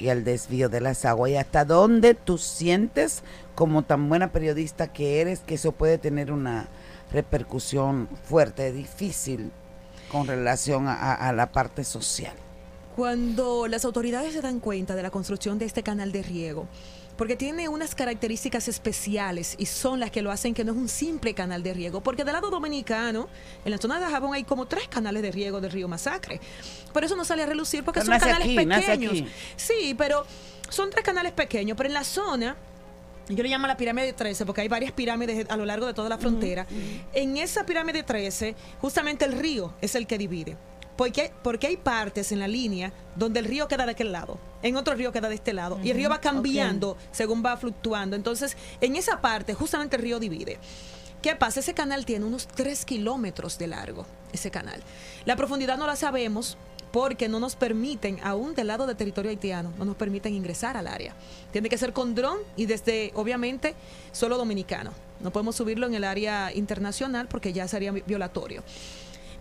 y 0.00 0.08
al 0.08 0.24
desvío 0.24 0.68
de 0.68 0.80
las 0.80 1.04
aguas 1.04 1.30
y 1.30 1.36
hasta 1.36 1.64
dónde 1.64 2.14
tú 2.14 2.38
sientes, 2.38 3.22
como 3.54 3.82
tan 3.84 4.08
buena 4.08 4.32
periodista 4.32 4.92
que 4.92 5.20
eres, 5.20 5.38
que 5.38 5.54
eso 5.54 5.70
puede 5.70 5.96
tener 5.98 6.32
una 6.32 6.66
repercusión 7.14 8.08
fuerte, 8.24 8.72
difícil 8.72 9.52
con 10.10 10.26
relación 10.26 10.86
a, 10.88 11.32
la 11.32 11.50
parte 11.50 11.84
social. 11.84 12.34
Cuando 12.94 13.66
las 13.66 13.84
autoridades 13.84 14.32
se 14.32 14.40
dan 14.40 14.60
cuenta 14.60 14.94
de 14.94 15.02
la 15.02 15.10
construcción 15.10 15.58
de 15.58 15.64
este 15.64 15.82
canal 15.82 16.12
de 16.12 16.22
riego, 16.22 16.68
porque 17.16 17.36
tiene 17.36 17.68
unas 17.68 17.94
características 17.94 18.66
especiales 18.68 19.54
y 19.58 19.66
son 19.66 20.00
las 20.00 20.10
que 20.10 20.22
lo 20.22 20.32
hacen 20.32 20.54
que 20.54 20.64
no 20.64 20.72
es 20.72 20.78
un 20.78 20.88
simple 20.88 21.34
canal 21.34 21.62
de 21.62 21.72
riego. 21.72 22.00
Porque 22.00 22.24
del 22.24 22.32
lado 22.32 22.50
dominicano, 22.50 23.28
en 23.64 23.70
la 23.70 23.78
zona 23.78 24.00
de 24.00 24.06
Jabón 24.06 24.34
hay 24.34 24.42
como 24.42 24.66
tres 24.66 24.88
canales 24.88 25.22
de 25.22 25.30
riego 25.30 25.60
del 25.60 25.70
río 25.70 25.86
Masacre. 25.86 26.40
Pero 26.92 27.06
eso 27.06 27.14
no 27.14 27.24
sale 27.24 27.44
a 27.44 27.46
relucir 27.46 27.84
porque 27.84 28.00
Pero 28.00 28.12
son 28.12 28.18
canales 28.18 28.48
aquí, 28.48 28.56
pequeños. 28.56 29.30
Sí, 29.56 29.94
pero 29.96 30.26
son 30.68 30.90
tres 30.90 31.04
canales 31.04 31.32
pequeños. 31.32 31.76
Pero 31.76 31.88
en 31.88 31.94
la 31.94 32.04
zona, 32.04 32.56
yo 33.28 33.42
le 33.42 33.48
llamo 33.48 33.66
la 33.66 33.76
pirámide 33.76 34.12
13 34.12 34.44
porque 34.44 34.60
hay 34.60 34.68
varias 34.68 34.92
pirámides 34.92 35.46
a 35.48 35.56
lo 35.56 35.64
largo 35.64 35.86
de 35.86 35.94
toda 35.94 36.08
la 36.08 36.18
frontera. 36.18 36.66
En 37.12 37.36
esa 37.36 37.64
pirámide 37.64 38.02
13, 38.02 38.54
justamente 38.80 39.24
el 39.24 39.32
río 39.32 39.72
es 39.80 39.94
el 39.94 40.06
que 40.06 40.18
divide. 40.18 40.56
Porque, 40.96 41.32
porque 41.42 41.66
hay 41.66 41.76
partes 41.76 42.30
en 42.30 42.38
la 42.38 42.46
línea 42.46 42.92
donde 43.16 43.40
el 43.40 43.46
río 43.46 43.66
queda 43.66 43.84
de 43.84 43.92
aquel 43.92 44.12
lado, 44.12 44.38
en 44.62 44.76
otro 44.76 44.94
río 44.94 45.10
queda 45.10 45.28
de 45.28 45.34
este 45.34 45.52
lado, 45.52 45.80
y 45.82 45.90
el 45.90 45.96
río 45.96 46.08
va 46.08 46.20
cambiando 46.20 46.96
según 47.10 47.44
va 47.44 47.56
fluctuando. 47.56 48.14
Entonces, 48.14 48.56
en 48.80 48.94
esa 48.94 49.20
parte, 49.20 49.54
justamente 49.54 49.96
el 49.96 50.02
río 50.02 50.20
divide. 50.20 50.58
¿Qué 51.20 51.34
pasa? 51.34 51.60
Ese 51.60 51.74
canal 51.74 52.04
tiene 52.04 52.26
unos 52.26 52.46
3 52.46 52.84
kilómetros 52.84 53.58
de 53.58 53.66
largo, 53.66 54.06
ese 54.32 54.50
canal. 54.50 54.82
La 55.24 55.36
profundidad 55.36 55.78
no 55.78 55.86
la 55.86 55.96
sabemos 55.96 56.58
porque 56.94 57.28
no 57.28 57.40
nos 57.40 57.56
permiten, 57.56 58.20
aún 58.22 58.54
del 58.54 58.68
lado 58.68 58.86
del 58.86 58.94
territorio 58.96 59.28
haitiano, 59.32 59.72
no 59.76 59.84
nos 59.84 59.96
permiten 59.96 60.32
ingresar 60.32 60.76
al 60.76 60.86
área. 60.86 61.12
Tiene 61.50 61.68
que 61.68 61.76
ser 61.76 61.92
con 61.92 62.14
dron 62.14 62.38
y 62.56 62.66
desde, 62.66 63.10
obviamente, 63.16 63.74
solo 64.12 64.38
dominicano. 64.38 64.92
No 65.18 65.32
podemos 65.32 65.56
subirlo 65.56 65.88
en 65.88 65.94
el 65.94 66.04
área 66.04 66.52
internacional 66.54 67.26
porque 67.26 67.52
ya 67.52 67.66
sería 67.66 67.90
vi- 67.90 68.04
violatorio. 68.06 68.62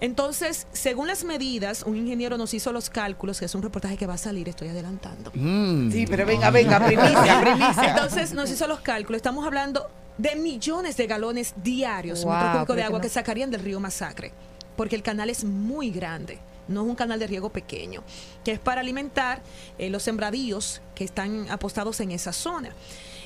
Entonces, 0.02 0.66
según 0.74 1.06
las 1.08 1.24
medidas, 1.24 1.84
un 1.84 1.96
ingeniero 1.96 2.40
nos 2.40 2.56
hizo 2.56 2.74
los 2.74 2.90
cálculos, 2.90 3.38
que 3.38 3.46
es 3.46 3.54
un 3.54 3.62
reportaje 3.62 3.98
que 3.98 4.08
va 4.08 4.16
a 4.16 4.18
salir, 4.18 4.50
estoy 4.50 4.70
adelantando. 4.70 5.32
Sí, 5.32 6.06
pero 6.10 6.26
venga, 6.26 6.50
venga, 6.50 6.84
primicia, 6.84 7.40
primicia. 7.42 7.90
Entonces 7.92 8.34
nos 8.34 8.50
hizo 8.50 8.66
los 8.68 8.80
cálculos. 8.82 9.18
Estamos 9.18 9.46
hablando 9.46 9.88
de 10.18 10.36
millones 10.38 10.98
de 10.98 11.06
galones 11.06 11.54
diarios, 11.64 12.24
Wow, 12.26 12.34
metro 12.34 12.52
cúbico 12.62 12.74
de 12.76 12.84
agua 12.84 13.00
que 13.00 13.08
que 13.08 13.14
sacarían 13.14 13.52
del 13.52 13.62
río 13.62 13.80
Masacre, 13.80 14.32
porque 14.76 14.96
el 14.96 15.04
canal 15.04 15.30
es 15.30 15.44
muy 15.44 15.92
grande. 15.92 16.40
No 16.74 16.82
es 16.82 16.88
un 16.88 16.96
canal 16.96 17.20
de 17.20 17.28
riego 17.28 17.50
pequeño, 17.50 18.04
que 18.44 18.52
es 18.52 18.60
para 18.60 18.82
alimentar 18.82 19.42
eh, 19.78 19.90
los 19.90 20.04
sembradíos 20.04 20.82
que 20.96 21.04
están 21.04 21.50
apostados 21.50 22.00
en 22.00 22.12
esa 22.12 22.34
zona. 22.34 22.74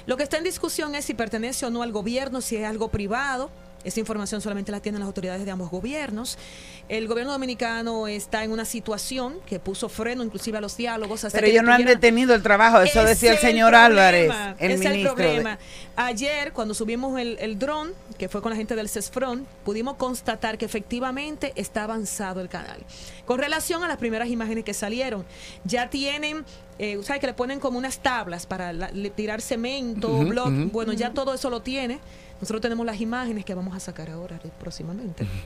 Lo 0.06 0.16
que 0.18 0.24
está 0.24 0.38
en 0.38 0.44
discusión 0.44 0.96
es 0.96 1.06
si 1.06 1.14
pertenece 1.14 1.66
o 1.66 1.70
no 1.70 1.82
al 1.82 1.92
gobierno, 1.92 2.42
si 2.42 2.56
es 2.56 2.66
algo 2.66 2.90
privado. 2.90 3.50
Esa 3.84 4.00
información 4.00 4.42
solamente 4.42 4.72
la 4.72 4.82
tienen 4.82 5.00
las 5.00 5.08
autoridades 5.08 5.46
de 5.46 5.52
ambos 5.52 5.70
gobiernos. 5.70 6.38
El 6.90 7.08
gobierno 7.08 7.32
dominicano 7.34 8.08
está 8.08 8.44
en 8.44 8.52
una 8.52 8.66
situación 8.66 9.36
que 9.46 9.60
puso 9.60 9.88
freno 9.90 10.24
inclusive 10.24 10.58
a 10.58 10.62
los 10.62 10.76
diálogos. 10.78 11.24
hasta 11.24 11.38
Pero 11.38 11.46
que 11.46 11.52
ellos 11.52 11.64
no 11.64 11.72
han 11.74 11.86
detenido 11.86 12.34
el 12.34 12.42
trabajo, 12.44 12.82
eso 12.82 13.04
decía 13.04 13.32
el 13.34 13.38
señor 13.38 13.72
problema, 13.72 13.86
Álvarez, 13.86 14.32
el 14.60 14.72
ese 14.72 14.84
es 14.84 14.90
ministro. 14.92 15.16
de- 15.16 15.24
problema. 15.24 15.60
Ayer, 15.96 16.54
cuando 16.54 16.74
subimos 16.74 17.20
el, 17.20 17.38
el 17.40 17.58
dron, 17.60 17.92
que 18.18 18.30
fue 18.30 18.42
con 18.42 18.52
la 18.52 18.56
gente 18.56 18.76
del 18.76 18.90
CESFRON, 18.90 19.46
pudimos 19.64 19.96
constatar 19.96 20.58
que 20.58 20.66
efectivamente 20.66 21.54
está 21.56 21.84
avanzado 21.84 22.42
el 22.42 22.50
canal. 22.50 22.84
Con 23.26 23.40
relación 23.40 23.84
a 23.84 23.88
las 23.88 23.98
primeras 23.98 24.30
imágenes 24.30 24.64
que 24.64 24.74
salieron, 24.74 25.26
ya 25.66 25.90
tienen, 25.90 26.46
eh, 26.80 27.00
¿sabes? 27.04 27.20
Que 27.20 27.28
le 27.28 27.34
ponen 27.34 27.60
como 27.60 27.78
unas 27.78 28.00
tablas 28.00 28.46
para 28.46 28.74
la- 28.74 28.92
le- 28.92 29.10
tirar 29.10 29.42
cemento, 29.42 30.10
block. 30.26 30.48
ujú. 30.48 30.70
Bueno, 30.72 30.94
ya 30.94 31.12
todo 31.14 31.34
eso 31.34 31.50
lo 31.50 31.62
tiene. 31.62 32.00
Nosotros 32.40 32.62
tenemos 32.62 32.86
las 32.86 33.02
imágenes 33.02 33.44
que 33.46 33.54
vamos 33.56 33.76
a 33.76 33.80
sacar 33.80 34.10
ahora 34.12 34.40
eh, 34.44 34.50
próximamente. 34.60 35.26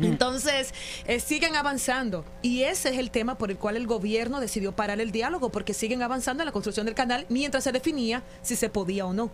Entonces, 0.00 0.72
eh, 1.06 1.18
siguen 1.20 1.56
avanzando. 1.56 2.24
Y 2.42 2.62
ese 2.62 2.90
es 2.90 2.98
el 2.98 3.10
tema 3.10 3.36
por 3.38 3.50
el 3.50 3.58
cual 3.58 3.76
el 3.76 3.86
gobierno 3.86 4.40
decidió 4.40 4.72
parar 4.72 5.00
el 5.00 5.10
diálogo, 5.10 5.50
porque 5.50 5.74
siguen 5.74 6.02
avanzando 6.02 6.42
en 6.42 6.46
la 6.46 6.52
construcción 6.52 6.86
del 6.86 6.94
canal 6.94 7.26
mientras 7.28 7.64
se 7.64 7.72
definía 7.72 8.22
si 8.42 8.54
se 8.56 8.68
podía 8.70 9.04
o 9.06 9.12
no. 9.12 9.30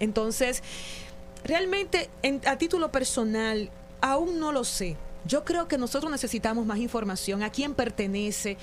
Entonces, 0.00 0.62
realmente, 1.44 2.10
en- 2.22 2.40
a 2.46 2.56
título 2.58 2.90
personal, 2.90 3.70
aún 4.00 4.40
no 4.40 4.52
lo 4.52 4.64
sé. 4.64 4.96
Yo 5.26 5.44
creo 5.44 5.68
que 5.68 5.78
nosotros 5.78 6.10
necesitamos 6.10 6.66
más 6.66 6.78
información, 6.78 7.42
a 7.42 7.50
quién 7.50 7.74
pertenece, 7.74 8.56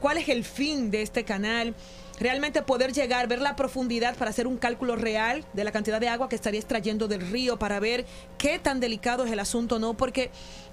cuál 0.00 0.18
es 0.18 0.28
el 0.28 0.44
fin 0.44 0.90
de 0.90 1.02
este 1.02 1.24
canal, 1.24 1.74
realmente 2.18 2.62
poder 2.62 2.92
llegar, 2.92 3.28
ver 3.28 3.40
la 3.40 3.56
profundidad 3.56 4.16
para 4.16 4.30
hacer 4.30 4.46
un 4.46 4.56
cálculo 4.56 4.96
real 4.96 5.44
de 5.52 5.64
la 5.64 5.72
cantidad 5.72 6.00
de 6.00 6.08
agua 6.08 6.28
que 6.28 6.36
estaría 6.36 6.60
extrayendo 6.60 7.08
del 7.08 7.20
río, 7.20 7.58
para 7.58 7.80
ver 7.80 8.06
qué 8.38 8.58
tan 8.58 8.80
delicado 8.80 9.24
es 9.24 9.32
el 9.32 9.40
asunto 9.40 9.78
no, 9.78 9.94
porque 9.94 10.30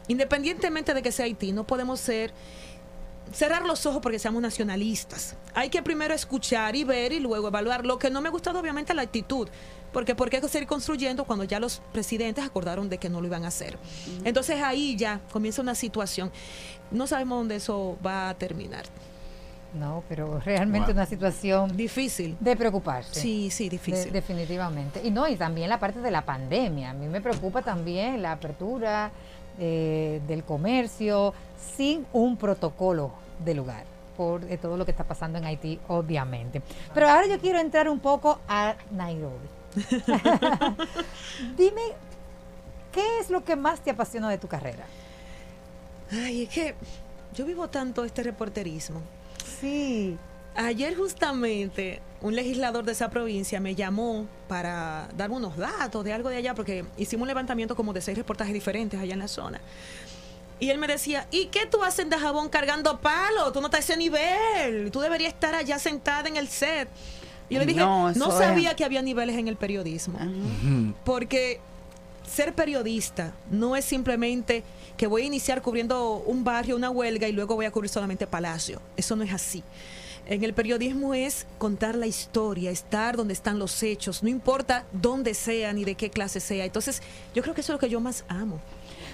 independientemente 0.08 0.94
de 0.94 1.02
que 1.02 1.12
sea 1.12 1.26
Haití, 1.26 1.52
no 1.52 1.66
podemos 1.66 2.00
ser 2.00 2.34
cerrar 3.32 3.66
los 3.66 3.86
ojos 3.86 4.02
porque 4.02 4.20
seamos 4.20 4.42
nacionalistas. 4.42 5.36
Hay 5.54 5.70
que 5.70 5.82
primero 5.82 6.14
escuchar 6.14 6.76
y 6.76 6.84
ver 6.84 7.14
y 7.14 7.20
luego 7.20 7.48
evaluar. 7.48 7.86
Lo 7.86 7.98
que 7.98 8.10
no 8.10 8.22
me 8.22 8.28
ha 8.28 8.32
gustado 8.32 8.60
obviamente 8.60 8.92
es 8.92 8.96
la 8.96 9.02
actitud, 9.02 9.48
porque 9.92 10.16
¿por 10.16 10.30
qué 10.30 10.42
seguir 10.48 10.68
construyendo 10.68 11.26
cuando 11.26 11.44
ya 11.44 11.60
los 11.60 11.82
presidentes 11.92 12.44
acordaron 12.44 12.90
de 12.90 12.98
que 12.98 13.10
no 13.10 13.22
lo 13.22 13.28
iban 13.28 13.46
a 13.46 13.48
hacer? 13.48 13.78
Entonces 14.24 14.62
ahí 14.62 14.96
ya 14.96 15.22
comienza 15.32 15.62
una 15.62 15.76
situación. 15.76 16.32
No 16.92 17.08
sabemos 17.08 17.40
dónde 17.40 17.56
eso 17.56 17.98
va 18.06 18.30
a 18.30 18.34
terminar. 18.36 18.86
No, 19.74 20.04
pero 20.08 20.40
realmente 20.40 20.88
Wow. 20.88 20.96
una 20.98 21.06
situación 21.08 21.76
difícil 21.76 22.38
de 22.40 22.56
preocuparse. 22.56 23.20
Sí, 23.20 23.50
sí, 23.50 23.70
difícil. 23.70 24.06
De- 24.06 24.12
definitivamente. 24.12 25.02
Y 25.04 25.10
no, 25.10 25.28
y 25.28 25.36
también 25.36 25.68
la 25.70 25.80
parte 25.80 26.00
de 26.00 26.12
la 26.12 26.22
pandemia. 26.24 26.92
A 26.92 26.94
mí 26.94 27.08
me 27.08 27.22
preocupa 27.22 27.62
también 27.64 28.22
la 28.22 28.34
apertura 28.34 29.10
eh, 29.60 30.22
del 30.28 30.44
comercio 30.44 31.34
sin 31.76 32.06
un 32.14 32.38
protocolo 32.38 33.12
de 33.44 33.54
lugar 33.56 33.84
por 34.16 34.44
eh, 34.44 34.58
todo 34.60 34.78
lo 34.78 34.86
que 34.86 34.92
está 34.92 35.04
pasando 35.06 35.40
en 35.40 35.46
Haití, 35.46 35.80
obviamente. 35.88 36.62
Pero 36.94 37.10
ahora 37.10 37.26
yo 37.28 37.40
quiero 37.40 37.58
entrar 37.60 37.90
un 37.90 38.00
poco 38.00 38.40
a 38.48 38.76
Nairobi. 38.92 39.48
Dime, 41.58 41.82
¿qué 42.92 43.20
es 43.20 43.30
lo 43.30 43.44
que 43.44 43.56
más 43.56 43.80
te 43.82 43.92
apasiona 43.92 44.30
de 44.30 44.38
tu 44.38 44.48
carrera? 44.48 44.86
Ay, 46.12 46.44
es 46.44 46.50
que 46.50 46.76
yo 47.34 47.46
vivo 47.46 47.68
tanto 47.70 48.04
este 48.06 48.22
reporterismo. 48.24 49.02
Sí. 49.64 50.18
Ayer 50.56 50.96
justamente 50.96 52.00
un 52.22 52.36
legislador 52.36 52.86
de 52.86 52.92
esa 52.92 53.10
provincia 53.10 53.60
me 53.60 53.74
llamó 53.76 54.28
para 54.48 55.10
darme 55.18 55.38
unos 55.38 55.58
datos 55.58 56.04
de 56.06 56.14
algo 56.14 56.30
de 56.30 56.36
allá, 56.38 56.54
porque 56.54 56.86
hicimos 56.98 57.24
un 57.24 57.28
levantamiento 57.30 57.76
como 57.76 57.92
de 57.92 58.02
seis 58.02 58.18
reportajes 58.18 58.54
diferentes 58.54 59.00
allá 59.00 59.14
en 59.14 59.20
la 59.20 59.28
zona. 59.28 59.60
Y 60.60 60.70
él 60.70 60.78
me 60.78 60.88
decía, 60.88 61.28
¿y 61.32 61.48
qué 61.48 61.66
tú 61.66 61.84
haces 61.84 62.10
de 62.10 62.18
jabón 62.18 62.48
cargando 62.50 63.00
palos? 63.02 63.52
Tú 63.52 63.60
no 63.60 63.68
estás 63.68 63.80
a 63.90 63.94
ese 63.94 63.98
nivel. 63.98 64.92
Tú 64.92 65.00
deberías 65.02 65.34
estar 65.34 65.54
allá 65.56 65.80
sentada 65.80 66.30
en 66.30 66.38
el 66.38 66.48
set. 66.48 66.88
Y 67.50 67.56
yo 67.56 67.60
le 67.60 67.66
dije, 67.66 67.80
No, 67.82 68.04
no, 68.04 68.10
eso 68.12 68.30
es- 68.30 68.38
sabía 68.48 68.76
que 68.76 68.86
había 68.86 69.02
niveles 69.02 69.36
en 69.38 69.48
el 69.48 69.58
periodismo. 69.58 70.20
Porque 71.04 71.60
ser 72.30 72.54
periodista 72.54 73.34
no 73.52 73.76
es 73.76 73.84
simplemente 73.84 74.64
que 74.98 75.08
voy 75.08 75.24
a 75.24 75.26
iniciar 75.26 75.62
cubriendo 75.62 76.24
un 76.26 76.44
barrio, 76.44 76.76
una 76.76 76.90
huelga 76.90 77.28
y 77.28 77.32
luego 77.32 77.56
voy 77.56 77.66
a 77.66 77.72
cubrir 77.72 77.90
solamente 77.90 78.28
Palacio. 78.28 78.82
Eso 78.96 79.16
no 79.16 79.24
es 79.24 79.34
así. 79.34 79.64
En 80.26 80.44
el 80.44 80.54
periodismo 80.54 81.14
es 81.14 81.46
contar 81.58 81.96
la 81.96 82.08
historia, 82.08 82.72
estar 82.72 83.18
donde 83.18 83.34
están 83.34 83.60
los 83.60 83.84
hechos, 83.84 84.24
no 84.24 84.30
importa 84.30 84.86
dónde 84.94 85.34
sea 85.34 85.74
ni 85.74 85.84
de 85.84 85.96
qué 85.96 86.10
clase 86.10 86.40
sea. 86.40 86.64
Entonces, 86.64 87.02
yo 87.36 87.44
creo 87.44 87.54
que 87.54 87.62
eso 87.62 87.74
es 87.74 87.76
lo 87.76 87.80
que 87.80 87.90
yo 87.90 88.00
más 88.00 88.24
amo. 88.30 88.62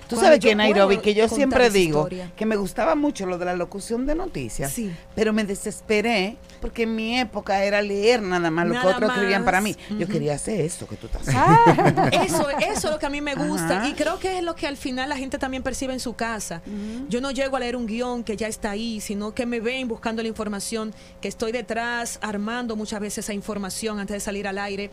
Tú 0.10 0.16
Cuando 0.16 0.26
sabes 0.26 0.40
que 0.40 0.56
Nairobi, 0.56 0.98
que 0.98 1.14
yo 1.14 1.30
siempre 1.30 1.70
digo 1.70 2.00
historia. 2.00 2.32
que 2.36 2.46
me 2.48 2.56
gustaba 2.56 2.96
mucho 2.96 3.28
lo 3.28 3.38
de 3.38 3.46
la 3.46 3.56
locución 3.56 4.08
de 4.08 4.16
noticias, 4.16 4.76
pero 5.16 5.34
me 5.34 5.44
desesperé 5.44 6.36
porque 6.60 6.84
en 6.84 6.96
mi 6.96 7.20
época 7.20 7.64
era 7.64 7.82
leer 7.82 8.22
nada 8.22 8.50
más 8.50 8.66
lo 8.68 8.74
que 8.74 8.80
Nada 8.80 8.96
otros 8.96 9.12
escribían 9.12 9.46
para 9.46 9.62
mí. 9.62 9.76
Yo 10.00 10.08
quería 10.08 10.34
hacer 10.34 10.62
eso 10.62 10.88
que 10.88 10.96
tú 10.96 11.06
estás 11.06 11.28
Ah. 11.36 11.56
haciendo. 11.68 12.04
Eso, 12.12 12.50
eso 12.50 12.72
es 12.74 12.84
lo 12.86 12.98
que 13.00 13.06
a 13.06 13.10
mí 13.10 13.22
me 13.22 13.36
gusta 13.36 13.82
Ajá. 13.82 13.88
y 13.88 13.94
creo 13.94 14.20
que 14.20 14.38
es 14.40 14.44
lo 14.44 14.56
que 14.56 14.68
al 14.68 14.78
final 14.78 15.08
la 15.10 15.16
gente 15.16 15.38
también 15.38 15.62
percibe 15.64 15.94
en 15.94 16.00
su 16.00 16.16
casa. 16.16 16.62
Yo 17.08 17.22
no 17.22 17.30
llego 17.32 17.56
a 17.56 17.60
leer 17.60 17.76
un 17.76 17.86
guion 17.86 18.24
que 18.24 18.36
ya 18.36 18.48
está 18.48 18.72
ahí, 18.72 19.00
sino 19.02 19.34
que 19.36 19.46
me 19.46 19.60
ven 19.60 19.88
buscando 19.88 20.22
la 20.24 20.28
información, 20.28 20.94
que 21.22 21.28
estoy 21.28 21.52
detrás 21.52 22.18
armando 22.22 22.76
muchas 22.76 23.00
veces 23.00 23.20
esa 23.26 23.34
información 23.34 24.00
antes 24.00 24.16
de 24.16 24.20
salir 24.20 24.48
al 24.48 24.58
aire. 24.58 24.90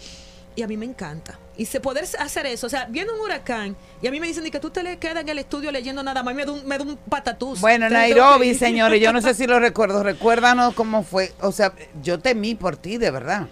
Y 0.56 0.62
a 0.62 0.66
mí 0.66 0.76
me 0.76 0.86
encanta. 0.86 1.38
Y 1.58 1.66
se 1.66 1.80
poder 1.80 2.04
hacer 2.18 2.46
eso, 2.46 2.66
o 2.66 2.70
sea, 2.70 2.86
viene 2.86 3.10
un 3.12 3.20
huracán 3.20 3.76
y 4.02 4.06
a 4.06 4.10
mí 4.10 4.20
me 4.20 4.26
dicen 4.26 4.42
"Di 4.44 4.50
que 4.50 4.58
tú 4.60 4.70
te 4.70 4.82
le 4.82 4.98
quedas 4.98 5.18
en 5.22 5.28
el 5.28 5.38
estudio 5.38 5.70
leyendo 5.70 6.02
nada 6.02 6.22
más, 6.22 6.34
me 6.34 6.44
da 6.44 6.52
un, 6.52 6.66
me 6.66 6.76
da 6.78 6.84
un 6.84 6.96
patatús. 6.96 7.60
Bueno, 7.60 7.88
Nairobi, 7.88 8.48
ir. 8.48 8.58
señores, 8.58 9.00
yo 9.00 9.12
no 9.12 9.22
sé 9.22 9.32
si 9.34 9.46
lo 9.46 9.58
recuerdo. 9.60 10.02
Recuérdanos 10.02 10.74
cómo 10.74 11.02
fue. 11.02 11.32
O 11.40 11.52
sea, 11.52 11.72
yo 12.02 12.18
temí 12.18 12.54
por 12.54 12.76
ti, 12.76 12.96
de 12.98 13.10
verdad. 13.10 13.46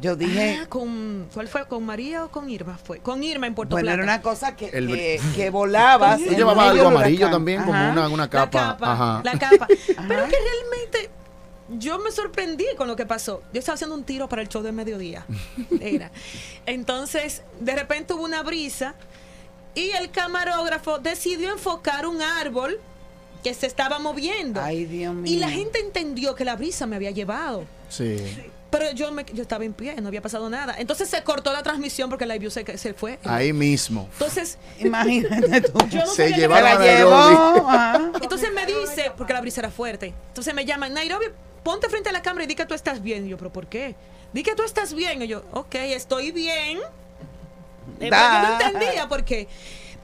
Yo 0.00 0.16
dije, 0.16 0.60
Ah, 0.62 0.66
con, 0.66 1.28
¿Cuál 1.34 1.48
fue? 1.48 1.66
¿Con 1.66 1.84
María 1.84 2.24
o 2.24 2.30
con 2.30 2.48
Irma? 2.48 2.78
Fue 2.82 3.00
con 3.00 3.22
Irma 3.22 3.46
en 3.46 3.54
Puerto 3.54 3.72
bueno, 3.74 3.84
Plata. 3.86 3.94
era 3.96 4.04
una 4.04 4.22
cosa 4.22 4.56
que, 4.56 4.68
El- 4.70 4.86
que, 4.88 5.20
que 5.36 5.50
volabas. 5.50 6.18
Llevabas 6.20 6.56
medio 6.68 6.70
algo 6.86 6.88
amarillo 6.88 7.16
huracán. 7.18 7.32
también, 7.32 7.60
como 7.62 7.74
Ajá. 7.74 7.90
una, 7.92 8.08
una 8.08 8.30
capa. 8.30 8.78
Ajá. 8.80 9.20
La 9.24 9.32
capa. 9.38 9.66
Pero 10.08 10.24
que 10.28 10.36
realmente 10.36 11.10
yo 11.78 11.98
me 11.98 12.10
sorprendí 12.10 12.66
con 12.76 12.88
lo 12.88 12.96
que 12.96 13.06
pasó. 13.06 13.42
Yo 13.52 13.60
estaba 13.60 13.74
haciendo 13.74 13.94
un 13.94 14.04
tiro 14.04 14.28
para 14.28 14.42
el 14.42 14.48
show 14.48 14.62
de 14.62 14.72
mediodía. 14.72 15.26
Era. 15.80 16.10
Entonces, 16.66 17.42
de 17.60 17.74
repente 17.74 18.14
hubo 18.14 18.24
una 18.24 18.42
brisa 18.42 18.94
y 19.74 19.90
el 19.90 20.10
camarógrafo 20.10 20.98
decidió 20.98 21.52
enfocar 21.52 22.06
un 22.06 22.22
árbol 22.22 22.80
que 23.42 23.54
se 23.54 23.66
estaba 23.66 23.98
moviendo. 23.98 24.60
Ay, 24.60 24.84
Dios 24.84 25.14
mío. 25.14 25.32
Y 25.32 25.38
la 25.38 25.48
gente 25.48 25.78
entendió 25.78 26.34
que 26.34 26.44
la 26.44 26.56
brisa 26.56 26.86
me 26.86 26.96
había 26.96 27.10
llevado. 27.10 27.64
Sí. 27.88 28.18
Pero 28.70 28.92
yo, 28.92 29.10
me, 29.10 29.24
yo 29.32 29.42
estaba 29.42 29.64
en 29.64 29.72
pie, 29.72 29.96
no 30.00 30.08
había 30.08 30.22
pasado 30.22 30.48
nada. 30.48 30.76
Entonces 30.78 31.08
se 31.08 31.22
cortó 31.24 31.52
la 31.52 31.62
transmisión 31.62 32.08
porque 32.08 32.24
la 32.24 32.38
view 32.38 32.50
se, 32.50 32.78
se 32.78 32.94
fue. 32.94 33.18
Ahí 33.24 33.52
mismo. 33.52 34.08
Entonces, 34.12 34.58
imagínate 34.78 35.60
tú. 35.62 35.78
Yo 35.88 36.00
no 36.00 36.06
Se 36.06 36.28
sabía 36.28 36.36
llevaron 36.36 36.80
que 36.80 36.90
a 36.90 37.04
la 37.04 37.98
Nairobi. 37.98 38.18
Entonces 38.22 38.50
me 38.54 38.66
dice, 38.66 39.12
porque 39.16 39.32
la 39.32 39.40
brisa 39.40 39.60
era 39.60 39.70
fuerte. 39.70 40.14
Entonces 40.28 40.54
me 40.54 40.64
llaman, 40.64 40.94
Nairobi, 40.94 41.26
ponte 41.64 41.88
frente 41.88 42.10
a 42.10 42.12
la 42.12 42.22
cámara 42.22 42.44
y 42.44 42.46
di 42.46 42.54
que 42.54 42.64
tú 42.64 42.74
estás 42.74 43.02
bien. 43.02 43.26
Y 43.26 43.30
yo, 43.30 43.38
¿pero 43.38 43.52
por 43.52 43.66
qué? 43.66 43.96
Di 44.32 44.44
que 44.44 44.54
tú 44.54 44.62
estás 44.62 44.94
bien. 44.94 45.20
Y 45.22 45.26
yo, 45.26 45.42
ok, 45.52 45.74
estoy 45.74 46.30
bien. 46.30 46.78
Eh, 46.78 48.08
pero 48.08 48.16
yo 48.16 48.42
no 48.42 48.60
entendía 48.60 49.08
por 49.08 49.24
qué. 49.24 49.48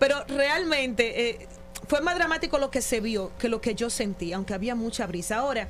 Pero 0.00 0.24
realmente 0.26 1.30
eh, 1.30 1.48
fue 1.88 2.00
más 2.00 2.16
dramático 2.16 2.58
lo 2.58 2.70
que 2.70 2.82
se 2.82 3.00
vio 3.00 3.30
que 3.38 3.48
lo 3.48 3.60
que 3.60 3.76
yo 3.76 3.90
sentí, 3.90 4.32
aunque 4.32 4.54
había 4.54 4.74
mucha 4.74 5.06
brisa. 5.06 5.36
Ahora, 5.36 5.68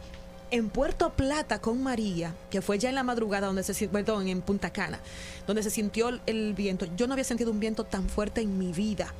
en 0.51 0.71
Puerto 0.71 1.11
Plata 1.11 1.61
con 1.61 1.83
María, 1.83 2.35
que 2.51 2.63
fue 2.63 2.79
ya 2.79 2.89
en 2.89 2.95
la 2.95 3.03
madrugada, 3.03 3.47
donde 3.47 3.63
se 3.63 3.89
perdón, 3.89 4.29
en 4.29 4.43
Punta 4.43 4.71
Cana, 4.71 5.01
donde 5.47 5.63
se 5.63 5.71
sintió 5.71 6.11
el, 6.27 6.55
viento. 6.55 6.87
Yo 6.97 7.07
no 7.07 7.15
había 7.15 7.25
sentido 7.25 7.51
un 7.51 7.61
viento 7.61 7.85
tan 7.85 8.09
fuerte 8.09 8.41
en 8.41 8.59
mi 8.59 8.73
vida. 8.73 9.13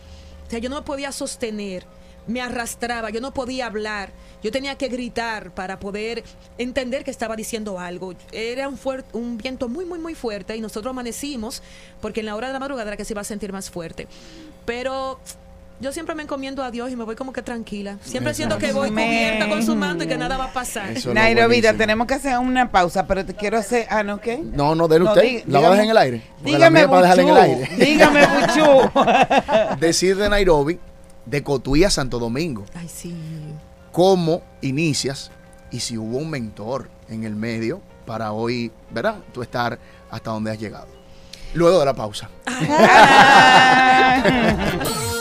O 0.47 0.51
sea, 0.51 0.59
yo 0.59 0.71
no 0.71 0.85
podía 0.85 1.11
sostener, 1.11 1.85
me 2.27 2.41
arrastraba, 2.41 3.11
yo 3.11 3.21
no 3.21 3.35
podía 3.35 3.67
hablar, 3.67 4.13
yo 4.43 4.53
tenía 4.53 4.77
que 4.77 4.89
gritar 4.89 5.55
para 5.55 5.81
poder 5.81 6.23
entender 6.59 7.05
que 7.05 7.11
estaba 7.11 7.35
diciendo 7.35 7.79
algo. 7.79 8.15
Era 8.31 8.69
un, 8.69 8.79
un 9.13 9.39
viento 9.39 9.69
muy, 9.69 9.85
muy, 9.85 9.99
muy 9.99 10.15
fuerte 10.15 10.57
y 10.57 10.61
nosotros 10.61 10.91
amanecimos 10.91 11.63
porque 12.01 12.21
en 12.21 12.27
la 12.27 12.37
hora 12.37 12.47
de 12.49 12.53
la 12.53 12.61
madrugada 12.61 12.91
era 12.91 12.97
que 12.97 13.05
se 13.05 13.13
iba 13.13 13.23
a 13.23 13.25
sentir 13.25 13.53
más 13.53 13.71
fuerte. 13.71 14.07
Pero 14.65 15.19
yo 15.79 15.93
siempre 15.93 16.15
me 16.15 16.23
encomiendo 16.23 16.63
a 16.63 16.71
Dios 16.71 16.91
y 16.91 16.97
me 16.97 17.05
voy 17.05 17.17
como 17.17 17.33
que 17.33 17.43
tranquila. 17.43 17.99
Siempre 18.03 18.33
siento 18.35 18.59
que 18.59 18.73
voy 18.73 18.91
cubierta 18.91 19.49
con 19.49 19.63
su 19.63 19.77
manto 19.77 20.05
y 20.05 20.07
que 20.07 20.17
nada 20.17 20.39
va 20.39 20.47
a 20.47 20.53
pasar. 20.53 20.95
Buenísimo. 21.05 21.77
tenemos 21.77 22.07
que 22.07 22.15
hacer 22.15 22.39
una 22.39 22.71
pausa, 22.71 23.07
pero 23.07 23.25
te 23.25 23.35
quiero 23.35 23.59
hacer. 23.59 23.87
Ah, 23.91 24.03
¿no 24.03 24.21
qué? 24.21 24.39
No, 24.39 24.75
no, 24.75 24.89
dele 24.89 25.05
No, 25.05 25.13
usted. 25.13 25.45
la 25.47 25.61
va 25.61 25.69
a 25.69 25.71
dejar 25.71 25.85
en 25.85 25.91
el 25.91 25.99
aire. 25.99 26.23
Dígame, 26.43 26.81
dejarla 26.87 27.23
en 27.23 27.29
el 27.29 27.37
aire. 27.37 27.69
Dígame, 27.77 28.27
Buchú. 28.27 28.91
Decir 29.81 30.17
de 30.17 30.29
Nairobi, 30.31 30.79
de 31.27 31.43
Cotuí 31.43 31.85
a 31.85 31.91
Santo 31.91 32.19
Domingo. 32.19 32.65
Ay, 32.75 32.89
sí. 32.89 33.15
¿Cómo 33.93 34.43
inicias? 34.63 35.31
Y 35.71 35.81
si 35.81 35.99
hubo 35.99 36.17
un 36.19 36.31
mentor 36.31 36.89
en 37.09 37.25
el 37.25 37.37
medio 37.37 37.83
para 38.07 38.33
hoy, 38.33 38.73
¿verdad? 38.91 39.17
Tú 39.33 39.43
estar 39.43 39.79
hasta 40.11 40.31
donde 40.31 40.53
has 40.53 40.59
llegado. 40.59 40.89
Luego 41.55 41.79
de 41.81 41.85
la 41.85 41.95
pausa. 41.95 42.31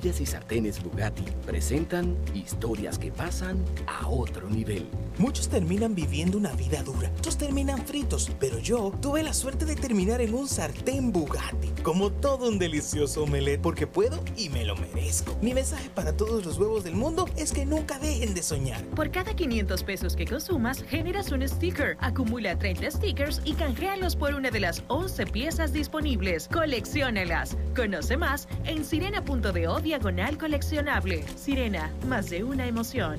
Ollas 0.00 0.20
y 0.22 0.24
sartenes 0.24 0.82
Bugatti 0.82 1.24
presentan 1.44 2.16
historias 2.32 2.98
que 2.98 3.12
pasan 3.12 3.62
a 3.86 4.08
otro 4.08 4.48
nivel. 4.48 4.88
Muchos 5.18 5.48
terminan 5.48 5.94
viviendo 5.94 6.38
una 6.38 6.52
vida 6.52 6.82
dura, 6.82 7.10
otros 7.18 7.36
terminan 7.36 7.86
fritos, 7.86 8.30
pero 8.40 8.58
yo 8.58 8.94
tuve 9.02 9.22
la 9.22 9.34
suerte 9.34 9.66
de 9.66 9.76
terminar 9.76 10.22
en 10.22 10.32
un 10.32 10.48
sartén 10.48 11.12
Bugatti, 11.12 11.68
como 11.82 12.10
todo 12.10 12.48
un 12.48 12.58
delicioso 12.58 13.24
omelette, 13.24 13.60
porque 13.60 13.86
puedo 13.86 14.24
y 14.38 14.48
me 14.48 14.64
lo 14.64 14.74
merezco. 14.76 15.36
Mi 15.42 15.52
mensaje 15.52 15.90
para 15.90 16.16
todos 16.16 16.46
los 16.46 16.56
huevos 16.56 16.82
del 16.82 16.94
mundo 16.94 17.28
es 17.36 17.52
que 17.52 17.66
nunca 17.66 17.98
dejen 17.98 18.32
de 18.32 18.42
soñar. 18.42 18.82
Por 18.96 19.10
cada 19.10 19.34
500 19.34 19.84
pesos 19.84 20.16
que 20.16 20.24
consumas, 20.24 20.82
generas 20.84 21.30
un 21.30 21.46
sticker. 21.46 21.98
Acumula 22.00 22.58
30 22.58 22.90
stickers 22.90 23.42
y 23.44 23.52
canjealos 23.52 24.16
por 24.16 24.32
una 24.32 24.50
de 24.50 24.60
las 24.60 24.82
11 24.88 25.26
piezas 25.26 25.74
disponibles. 25.74 26.48
Colecciónalas. 26.48 27.58
Conoce 27.76 28.16
más 28.16 28.48
en 28.64 28.82
sirena.do 28.82 29.80
diagonal 29.90 30.38
coleccionable. 30.38 31.24
Sirena, 31.34 31.92
más 32.06 32.30
de 32.30 32.44
una 32.44 32.64
emoción. 32.64 33.16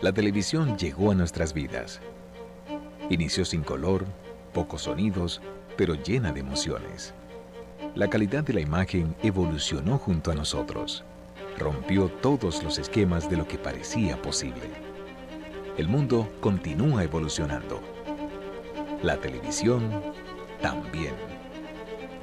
La 0.00 0.12
televisión 0.12 0.78
llegó 0.78 1.10
a 1.10 1.14
nuestras 1.16 1.52
vidas. 1.52 2.00
Inició 3.10 3.44
sin 3.44 3.64
color, 3.64 4.04
pocos 4.52 4.82
sonidos, 4.82 5.42
pero 5.76 5.94
llena 5.94 6.30
de 6.30 6.38
emociones. 6.38 7.14
La 7.96 8.06
calidad 8.06 8.44
de 8.44 8.52
la 8.52 8.60
imagen 8.60 9.16
evolucionó 9.24 9.98
junto 9.98 10.30
a 10.30 10.36
nosotros. 10.36 11.02
Rompió 11.58 12.06
todos 12.08 12.62
los 12.62 12.78
esquemas 12.78 13.28
de 13.28 13.38
lo 13.38 13.48
que 13.48 13.58
parecía 13.58 14.22
posible. 14.22 14.70
El 15.76 15.88
mundo 15.88 16.32
continúa 16.38 17.02
evolucionando. 17.02 17.80
La 19.02 19.16
televisión 19.16 19.90
también. 20.60 21.16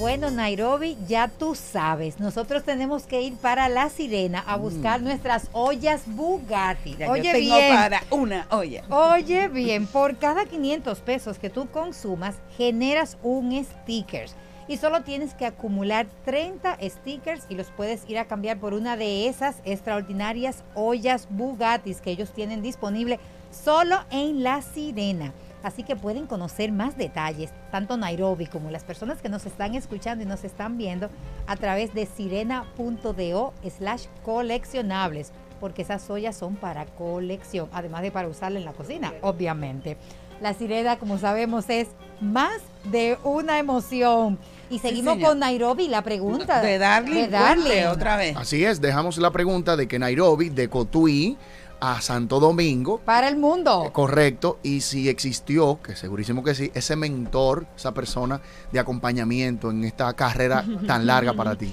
Bueno, 0.00 0.30
Nairobi, 0.30 0.96
ya 1.06 1.28
tú 1.28 1.54
sabes, 1.54 2.20
nosotros 2.20 2.64
tenemos 2.64 3.02
que 3.02 3.20
ir 3.20 3.34
para 3.34 3.68
La 3.68 3.90
Sirena 3.90 4.42
a 4.46 4.56
buscar 4.56 5.02
nuestras 5.02 5.50
ollas 5.52 6.04
Bugatti. 6.06 6.96
Ya 6.96 7.04
yo 7.04 7.12
Oye 7.12 7.32
tengo 7.32 7.54
bien. 7.54 7.74
para 7.74 8.02
una 8.08 8.46
olla. 8.48 8.82
Oye 8.88 9.48
bien, 9.48 9.86
por 9.86 10.16
cada 10.16 10.46
500 10.46 11.00
pesos 11.00 11.38
que 11.38 11.50
tú 11.50 11.68
consumas, 11.68 12.36
generas 12.56 13.18
un 13.22 13.62
sticker. 13.62 14.30
Y 14.68 14.78
solo 14.78 15.02
tienes 15.02 15.34
que 15.34 15.44
acumular 15.44 16.06
30 16.24 16.78
stickers 16.80 17.44
y 17.50 17.54
los 17.54 17.66
puedes 17.66 18.08
ir 18.08 18.18
a 18.18 18.24
cambiar 18.24 18.58
por 18.58 18.72
una 18.72 18.96
de 18.96 19.28
esas 19.28 19.56
extraordinarias 19.66 20.64
ollas 20.74 21.28
Bugattis 21.28 22.00
que 22.00 22.12
ellos 22.12 22.30
tienen 22.32 22.62
disponible 22.62 23.20
solo 23.50 23.98
en 24.10 24.42
La 24.42 24.62
Sirena. 24.62 25.34
Así 25.62 25.82
que 25.82 25.96
pueden 25.96 26.26
conocer 26.26 26.72
más 26.72 26.96
detalles, 26.96 27.50
tanto 27.70 27.96
Nairobi 27.96 28.46
como 28.46 28.70
las 28.70 28.84
personas 28.84 29.20
que 29.20 29.28
nos 29.28 29.46
están 29.46 29.74
escuchando 29.74 30.24
y 30.24 30.26
nos 30.26 30.44
están 30.44 30.78
viendo 30.78 31.10
a 31.46 31.56
través 31.56 31.92
de 31.94 32.06
sirena.do 32.06 33.52
slash 33.78 34.06
coleccionables, 34.24 35.32
porque 35.60 35.82
esas 35.82 36.08
ollas 36.08 36.36
son 36.36 36.56
para 36.56 36.86
colección, 36.86 37.68
además 37.72 38.02
de 38.02 38.10
para 38.10 38.28
usarla 38.28 38.58
en 38.58 38.64
la 38.64 38.72
cocina, 38.72 39.12
obviamente. 39.20 39.96
La 40.40 40.54
sirena, 40.54 40.98
como 40.98 41.18
sabemos, 41.18 41.68
es 41.68 41.88
más 42.22 42.62
de 42.84 43.18
una 43.24 43.58
emoción. 43.58 44.38
Y 44.70 44.78
seguimos 44.78 45.18
con 45.18 45.38
Nairobi, 45.38 45.88
la 45.88 46.00
pregunta. 46.02 46.62
De 46.62 46.78
Darling, 46.78 47.24
de 47.24 47.28
Darling. 47.28 47.86
otra 47.92 48.16
vez. 48.16 48.36
Así 48.36 48.64
es, 48.64 48.80
dejamos 48.80 49.18
la 49.18 49.30
pregunta 49.30 49.76
de 49.76 49.86
que 49.86 49.98
Nairobi, 49.98 50.48
de 50.48 50.68
Cotuí 50.70 51.36
a 51.80 52.00
Santo 52.00 52.40
Domingo, 52.40 52.98
Para 53.04 53.28
el 53.28 53.36
mundo. 53.36 53.90
correcto, 53.92 54.58
y 54.62 54.80
si 54.82 55.08
existió, 55.08 55.80
que 55.82 55.96
segurísimo 55.96 56.44
que 56.44 56.54
sí, 56.54 56.70
ese 56.74 56.94
mentor, 56.96 57.66
esa 57.76 57.92
persona 57.94 58.40
de 58.72 58.78
acompañamiento 58.78 59.70
en 59.70 59.84
esta 59.84 60.12
carrera 60.14 60.64
tan 60.86 61.06
larga 61.06 61.32
para 61.34 61.56
ti. 61.56 61.72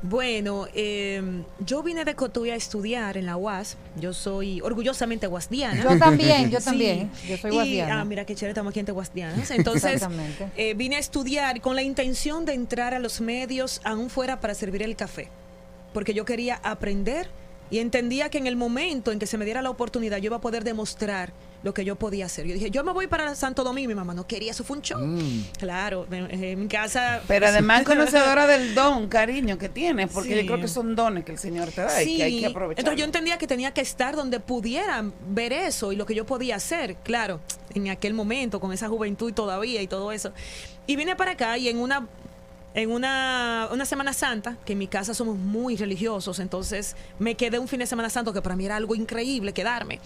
Bueno, 0.00 0.66
eh, 0.74 1.20
yo 1.58 1.82
vine 1.82 2.04
de 2.04 2.14
Cotuí 2.14 2.50
a 2.50 2.54
estudiar 2.54 3.16
en 3.16 3.26
la 3.26 3.36
UAS. 3.36 3.76
Yo 4.00 4.12
soy 4.12 4.60
orgullosamente 4.60 5.26
guasdiana. 5.26 5.82
Yo 5.82 5.98
también, 5.98 6.50
yo 6.50 6.60
Sí. 6.60 6.66
también. 6.66 7.10
Yo 7.28 7.36
soy 7.36 7.50
Y, 7.50 7.54
guasdiana. 7.54 8.00
ah, 8.00 8.04
mira 8.04 8.24
qué 8.24 8.36
chévere, 8.36 8.50
estamos 8.52 8.70
aquí 8.70 8.78
entre 8.78 8.92
guasdianas. 8.94 9.50
Entonces, 9.50 9.94
Exactamente. 9.94 10.50
eh, 10.56 10.74
vine 10.74 10.94
a 10.96 10.98
estudiar 11.00 11.60
con 11.60 11.74
la 11.74 11.82
intención 11.82 12.44
de 12.44 12.54
entrar 12.54 12.94
a 12.94 13.00
los 13.00 13.20
medios, 13.20 13.80
aún 13.82 14.08
fuera 14.08 14.38
para 14.38 14.54
servir 14.54 14.82
el 14.84 14.94
café. 14.94 15.30
Porque 15.92 16.14
yo 16.14 16.24
quería 16.24 16.60
aprender 16.62 17.28
y 17.70 17.78
entendía 17.78 18.28
que 18.30 18.38
en 18.38 18.46
el 18.46 18.56
momento 18.56 19.12
en 19.12 19.18
que 19.18 19.26
se 19.26 19.36
me 19.38 19.44
diera 19.44 19.62
la 19.62 19.70
oportunidad, 19.70 20.18
yo 20.18 20.26
iba 20.26 20.36
a 20.36 20.40
poder 20.40 20.64
demostrar 20.64 21.32
lo 21.64 21.74
que 21.74 21.84
yo 21.84 21.96
podía 21.96 22.26
hacer. 22.26 22.46
Yo 22.46 22.54
dije, 22.54 22.70
yo 22.70 22.84
me 22.84 22.92
voy 22.92 23.08
para 23.08 23.34
Santo 23.34 23.64
Domingo. 23.64 23.88
Mi 23.88 23.94
mamá 23.96 24.14
no 24.14 24.26
quería, 24.28 24.52
eso 24.52 24.62
fue 24.62 24.76
un 24.76 24.82
show. 24.82 25.00
Claro, 25.58 26.06
en, 26.10 26.42
en 26.44 26.60
mi 26.60 26.68
casa. 26.68 27.20
Pero 27.26 27.46
además 27.48 27.82
conocedora 27.82 28.46
del 28.46 28.74
don, 28.76 29.08
cariño, 29.08 29.58
que 29.58 29.68
tienes, 29.68 30.08
porque 30.10 30.30
Sí. 30.30 30.40
yo 30.42 30.46
creo 30.46 30.60
que 30.60 30.68
son 30.68 30.94
dones 30.94 31.24
que 31.24 31.32
el 31.32 31.38
Señor 31.38 31.70
te 31.72 31.80
da 31.82 32.02
y 32.02 32.16
que 32.16 32.22
hay 32.22 32.40
que 32.40 32.46
aprovechar. 32.46 32.78
Entonces 32.80 32.98
yo 33.00 33.04
entendía 33.04 33.38
que 33.38 33.46
tenía 33.48 33.72
que 33.74 33.80
estar 33.80 34.14
donde 34.14 34.38
pudieran 34.40 35.12
ver 35.28 35.52
eso 35.52 35.92
y 35.92 35.96
lo 35.96 36.06
que 36.06 36.14
yo 36.14 36.24
podía 36.24 36.56
hacer, 36.56 36.94
claro, 37.02 37.40
en 37.74 37.88
aquel 37.90 38.14
momento, 38.14 38.60
con 38.60 38.72
esa 38.72 38.88
juventud 38.88 39.32
todavía 39.34 39.82
y 39.82 39.88
todo 39.88 40.12
eso. 40.12 40.32
Y 40.86 40.94
vine 40.96 41.16
para 41.16 41.32
acá 41.32 41.58
y 41.58 41.68
en 41.68 41.78
una 41.78 42.06
en 42.78 42.92
una, 42.92 43.68
una 43.72 43.84
Semana 43.84 44.12
Santa, 44.12 44.56
que 44.64 44.74
en 44.74 44.78
mi 44.78 44.86
casa 44.86 45.12
somos 45.12 45.36
muy 45.36 45.76
religiosos, 45.76 46.38
entonces 46.38 46.94
me 47.18 47.34
quedé 47.34 47.58
un 47.58 47.66
fin 47.66 47.80
de 47.80 47.86
Semana 47.86 48.08
Santo 48.08 48.32
que 48.32 48.40
para 48.40 48.54
mí 48.54 48.66
era 48.66 48.76
algo 48.76 48.94
increíble 48.94 49.52
quedarme, 49.52 49.98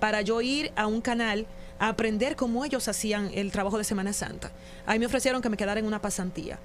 para 0.00 0.20
yo 0.20 0.42
ir 0.42 0.70
a 0.76 0.86
un 0.86 1.00
canal 1.00 1.46
a 1.78 1.88
aprender 1.88 2.36
cómo 2.36 2.62
ellos 2.66 2.88
hacían 2.88 3.30
el 3.32 3.50
trabajo 3.50 3.78
de 3.78 3.84
Semana 3.84 4.12
Santa. 4.12 4.52
Ahí 4.84 4.98
me 4.98 5.06
ofrecieron 5.06 5.40
que 5.40 5.48
me 5.48 5.56
quedara 5.56 5.80
en 5.80 5.86
una 5.86 6.02
pasantía. 6.02 6.58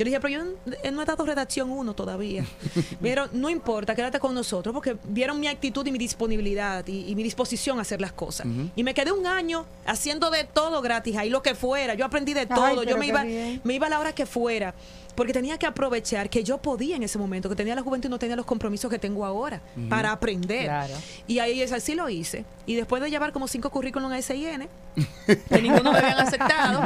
Yo 0.00 0.04
le 0.04 0.10
dije, 0.12 0.20
pero 0.20 0.32
yo 0.32 0.44
no- 0.44 0.90
no 0.92 1.02
he 1.02 1.04
dado 1.04 1.26
redacción 1.26 1.70
1 1.70 1.92
todavía. 1.92 2.42
Pero 3.02 3.28
no 3.32 3.50
importa, 3.50 3.94
quédate 3.94 4.18
con 4.18 4.34
nosotros, 4.34 4.72
porque 4.72 4.96
vieron 5.04 5.38
mi 5.38 5.46
actitud 5.46 5.86
y 5.86 5.92
mi 5.92 5.98
disponibilidad 5.98 6.86
y, 6.86 7.10
y 7.10 7.14
mi 7.14 7.22
disposición 7.22 7.78
a 7.78 7.82
hacer 7.82 8.00
las 8.00 8.12
cosas. 8.12 8.46
Y 8.76 8.82
me 8.82 8.94
quedé 8.94 9.12
un 9.12 9.26
año 9.26 9.66
haciendo 9.84 10.30
de 10.30 10.44
todo 10.44 10.80
gratis, 10.80 11.16
ahí 11.18 11.28
lo 11.28 11.42
que 11.42 11.54
fuera. 11.54 11.92
Yo 11.92 12.06
aprendí 12.06 12.32
de 12.32 12.46
todo. 12.46 12.82
yo 12.82 12.96
me 12.96 13.08
iba, 13.08 13.24
bien. 13.24 13.60
me 13.62 13.74
iba 13.74 13.88
a 13.88 13.90
la 13.90 14.00
hora 14.00 14.14
que 14.14 14.24
fuera. 14.24 14.74
Porque 15.14 15.34
tenía 15.34 15.58
que 15.58 15.66
aprovechar 15.66 16.30
que 16.30 16.42
yo 16.44 16.56
podía 16.58 16.96
en 16.96 17.02
ese 17.02 17.18
momento, 17.18 17.50
que 17.50 17.56
tenía 17.56 17.74
la 17.74 17.82
juventud 17.82 18.08
y 18.08 18.10
no 18.10 18.18
tenía 18.18 18.36
los 18.36 18.46
compromisos 18.46 18.90
que 18.90 18.98
tengo 18.98 19.26
ahora 19.26 19.60
para 19.90 20.12
aprender. 20.12 20.64
Claro. 20.64 20.94
Y 21.26 21.40
ahí 21.40 21.60
es 21.60 21.72
así 21.72 21.94
lo 21.94 22.08
hice. 22.08 22.46
Y 22.64 22.74
después 22.74 23.02
de 23.02 23.10
llevar 23.10 23.32
como 23.32 23.46
cinco 23.48 23.68
currículums 23.68 24.14
a 24.14 24.22
SIN, 24.22 24.66
que 25.26 25.60
ninguno 25.60 25.92
me 25.92 25.98
habían 25.98 26.20
aceptado, 26.20 26.84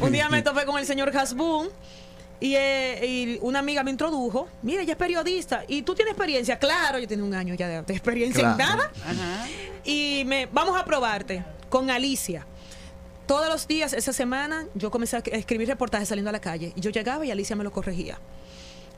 un 0.00 0.12
día 0.12 0.30
me 0.30 0.40
topé 0.40 0.64
con 0.64 0.78
el 0.78 0.86
señor 0.86 1.14
Hasbun. 1.14 1.68
Y, 2.44 2.56
eh, 2.56 3.06
y 3.06 3.38
una 3.40 3.60
amiga 3.60 3.82
me 3.82 3.90
introdujo, 3.90 4.46
mira, 4.60 4.82
ella 4.82 4.92
es 4.92 4.98
periodista 4.98 5.64
y 5.66 5.80
tú 5.80 5.94
tienes 5.94 6.12
experiencia, 6.12 6.58
claro, 6.58 6.98
yo 6.98 7.08
tengo 7.08 7.24
un 7.24 7.32
año 7.32 7.54
ya 7.54 7.66
de, 7.68 7.80
de 7.80 7.94
experiencia 7.94 8.50
en 8.50 8.58
nada. 8.58 8.90
Y 9.82 10.24
me 10.26 10.44
vamos 10.44 10.78
a 10.78 10.84
probarte 10.84 11.42
con 11.70 11.88
Alicia. 11.88 12.46
Todos 13.26 13.48
los 13.48 13.66
días 13.66 13.94
esa 13.94 14.12
semana 14.12 14.66
yo 14.74 14.90
comencé 14.90 15.16
a 15.16 15.20
escribir 15.20 15.68
reportajes 15.68 16.06
saliendo 16.06 16.28
a 16.28 16.32
la 16.32 16.40
calle 16.42 16.74
y 16.76 16.82
yo 16.82 16.90
llegaba 16.90 17.24
y 17.24 17.30
Alicia 17.30 17.56
me 17.56 17.64
lo 17.64 17.72
corregía. 17.72 18.18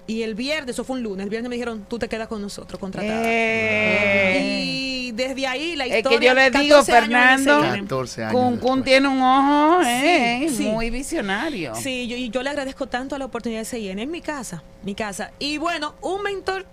Y 0.09 0.22
el 0.22 0.34
viernes, 0.34 0.74
eso 0.74 0.82
fue 0.82 0.97
un 0.97 1.05
lunes, 1.05 1.22
el 1.22 1.30
viernes 1.30 1.49
me 1.49 1.55
dijeron, 1.55 1.86
tú 1.88 2.01
te 2.01 2.09
quedas 2.09 2.26
con 2.26 2.42
nosotros, 2.42 2.80
contratada. 2.80 3.22
Eh. 3.26 4.40
Y 4.42 4.95
desde 5.13 5.47
ahí 5.47 5.77
la 5.77 5.87
Es 5.87 5.97
historia... 5.99 6.19
que 6.21 6.27
yo 6.27 6.35
le 6.35 6.51
digo, 6.51 6.77
14 6.77 6.93
años 6.93 7.09
en 7.09 7.45
Fernando, 7.45 7.61
SN. 7.65 7.81
14 7.83 8.25
años 8.25 8.33
Kun 8.41 8.57
Kun 8.59 8.85
tiene 8.85 9.09
un 9.09 9.21
ojo 9.23 9.83
eh, 9.85 10.47
Sí, 10.49 10.57
sí. 10.57 10.63
muy 10.65 10.91
visionario. 10.91 11.75
Sí, 11.75 12.07
yo, 12.09 12.17
y 12.17 12.31
yo 12.31 12.43
le 12.43 12.51
agradezco 12.51 12.87
tanto 12.87 13.15
a 13.15 13.19
la 13.19 13.25
oportunidad 13.27 13.61
de 13.61 13.65
CIN. 13.67 13.99
Es 13.99 14.09
mi 14.09 14.21
casa, 14.21 14.63
mi 14.83 14.95
casa. 14.95 15.33
Y 15.39 15.59
bueno, 15.59 15.95
un 16.03 16.23
mentor, 16.23 16.67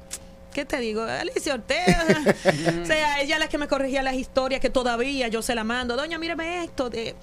¿qué 0.54 0.66
te 0.66 0.80
digo? 0.80 1.04
Alicia 1.04 1.54
Ortega. 1.56 2.06
o 2.84 2.86
sea, 2.86 3.22
ella 3.22 3.36
es 3.36 3.40
la 3.40 3.48
que 3.48 3.58
me 3.58 3.68
corregía 3.68 4.04
las 4.04 4.16
historias 4.16 4.62
que 4.62 4.70
todavía 4.70 5.28
yo 5.28 5.42
se 5.42 5.56
la 5.56 5.64
mando. 5.64 5.96
Doña, 5.96 6.18
mírame 6.18 6.64
esto. 6.64 6.90
de- 6.90 7.16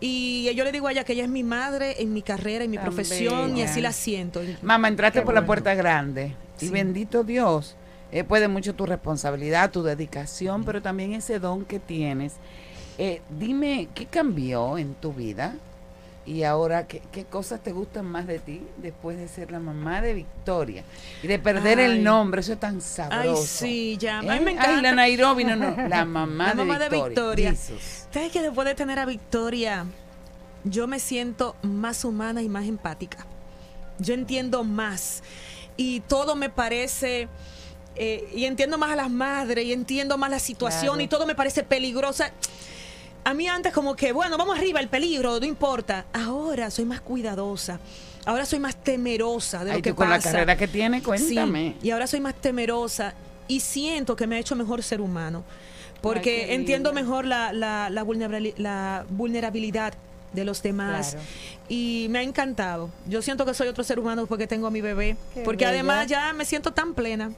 Y 0.00 0.52
yo 0.54 0.62
le 0.64 0.70
digo 0.70 0.86
a 0.86 0.92
ella 0.92 1.02
que 1.04 1.12
ella 1.14 1.24
es 1.24 1.28
mi 1.30 1.42
madre 1.42 2.00
en 2.00 2.12
mi 2.12 2.22
carrera, 2.22 2.64
en 2.64 2.70
mi 2.70 2.76
Tan 2.76 2.86
profesión, 2.86 3.56
y 3.56 3.62
así 3.62 3.80
la 3.80 3.92
siento. 3.92 4.40
Mamá, 4.62 4.86
entraste 4.88 5.18
Qué 5.20 5.24
por 5.24 5.34
la 5.34 5.44
puerta 5.44 5.74
grande. 5.74 6.34
Y 6.60 6.66
Sí. 6.66 6.70
bendito 6.70 7.24
Dios. 7.24 7.74
Eh, 8.10 8.24
puede 8.24 8.48
mucho 8.48 8.74
tu 8.74 8.86
responsabilidad, 8.86 9.70
tu 9.70 9.82
dedicación, 9.82 10.64
pero 10.64 10.80
también 10.80 11.12
ese 11.12 11.38
don 11.38 11.64
que 11.64 11.78
tienes. 11.78 12.34
Eh, 12.96 13.20
dime, 13.38 13.88
¿qué 13.94 14.06
cambió 14.06 14.78
en 14.78 14.94
tu 14.94 15.12
vida? 15.12 15.54
Y 16.24 16.42
ahora, 16.42 16.86
¿qué, 16.86 17.00
qué 17.10 17.24
cosas 17.24 17.60
te 17.62 17.72
gustan 17.72 18.04
más 18.04 18.26
de 18.26 18.38
ti 18.38 18.60
después 18.76 19.16
de 19.16 19.28
ser 19.28 19.50
la 19.50 19.60
mamá 19.60 20.02
de 20.02 20.12
Victoria? 20.12 20.84
Y 21.22 21.26
de 21.26 21.38
perder 21.38 21.78
Ay. 21.78 21.84
el 21.86 22.04
nombre, 22.04 22.42
eso 22.42 22.52
es 22.52 22.60
tan 22.60 22.80
sabroso. 22.82 23.40
Ay, 23.40 23.46
sí, 23.46 23.96
ya. 23.98 24.20
¿Eh? 24.20 24.40
me 24.40 24.50
Ay, 24.50 24.56
encanta. 24.56 24.82
la 24.82 24.92
Nairobi, 24.92 25.44
no, 25.44 25.56
no. 25.56 25.74
La 25.88 26.04
mamá, 26.04 26.48
La 26.48 26.54
mamá 26.54 26.78
de 26.78 26.90
de 26.90 27.02
Victoria. 27.02 27.54
¿Sabes 27.54 28.30
que 28.30 28.42
después 28.42 28.66
de 28.66 28.74
tener 28.74 28.98
a 28.98 29.06
Victoria, 29.06 29.86
yo 30.64 30.86
me 30.86 30.98
siento 30.98 31.56
más 31.62 32.04
humana 32.04 32.42
y 32.42 32.48
más 32.50 32.66
empática? 32.66 33.26
Yo 33.98 34.12
entiendo 34.12 34.64
más. 34.64 35.22
Y 35.78 36.00
todo 36.00 36.36
me 36.36 36.50
parece. 36.50 37.28
Eh, 37.98 38.28
y 38.34 38.44
entiendo 38.44 38.78
más 38.78 38.90
a 38.92 38.96
las 38.96 39.10
madres, 39.10 39.64
y 39.64 39.72
entiendo 39.72 40.16
más 40.18 40.30
la 40.30 40.38
situación, 40.38 40.94
Claro. 40.94 41.00
y 41.02 41.08
todo 41.08 41.26
me 41.26 41.34
parece 41.34 41.62
peligrosa. 41.62 42.30
A 43.24 43.34
mí 43.34 43.46
antes 43.48 43.72
como 43.72 43.94
que, 43.96 44.12
bueno, 44.12 44.38
vamos 44.38 44.56
arriba, 44.58 44.80
el 44.80 44.88
peligro, 44.88 45.38
no 45.40 45.46
importa. 45.46 46.06
Ahora 46.12 46.70
soy 46.70 46.84
más 46.84 47.00
cuidadosa. 47.00 47.78
Ahora 48.24 48.46
soy 48.46 48.58
más 48.58 48.76
temerosa 48.76 49.64
de 49.64 49.70
Ay, 49.72 49.76
lo 49.78 49.82
que 49.82 49.90
tú 49.90 49.96
con 49.96 50.08
la 50.10 50.16
pasa. 50.16 50.32
carrera 50.32 50.56
que 50.56 50.68
tiene, 50.68 50.98
Sí, 50.98 51.04
cuéntame. 51.04 51.76
y 51.82 51.90
ahora 51.90 52.06
soy 52.06 52.20
más 52.20 52.34
temerosa 52.34 53.14
y 53.48 53.60
siento 53.60 54.16
que 54.16 54.26
me 54.26 54.36
ha 54.36 54.38
hecho 54.38 54.54
mejor 54.54 54.82
ser 54.82 55.00
humano. 55.00 55.44
Porque 56.00 56.46
Ay, 56.48 56.54
entiendo 56.56 56.92
mejor 56.92 57.24
la, 57.24 57.52
la, 57.52 57.90
la 57.90 58.04
vulnerabili- 58.04 58.54
la 58.56 59.04
vulnerabilidad 59.10 59.94
de 60.32 60.44
los 60.44 60.62
demás. 60.62 61.10
Claro. 61.12 61.26
Y 61.68 62.06
me 62.10 62.18
ha 62.18 62.22
encantado. 62.22 62.90
Yo 63.06 63.20
siento 63.22 63.44
que 63.46 63.54
soy 63.54 63.68
otro 63.68 63.82
ser 63.82 63.98
humano 63.98 64.26
porque 64.26 64.46
tengo 64.46 64.66
a 64.66 64.70
mi 64.70 64.80
bebé. 64.80 65.16
Qué 65.34 65.40
porque 65.42 65.64
además 65.66 66.06
ya 66.06 66.32
me 66.34 66.44
siento 66.44 66.72
tan 66.72 66.94
plena. 66.94 67.32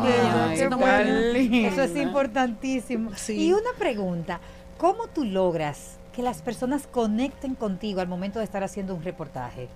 Bello. 0.00 0.70
plena. 0.78 1.68
Eso 1.68 1.82
es 1.82 1.96
importantísimo. 1.96 3.10
Y 3.40 3.52
una 3.52 3.70
pregunta, 3.78 4.40
¿cómo 4.78 5.06
tú 5.08 5.24
logras 5.24 5.96
que 6.14 6.22
las 6.22 6.42
personas 6.42 6.86
conecten 6.90 7.54
contigo 7.54 8.00
al 8.00 8.08
momento 8.08 8.38
de 8.40 8.44
estar 8.44 8.64
haciendo 8.64 8.94
un 8.94 9.02
reportaje? 9.04 9.68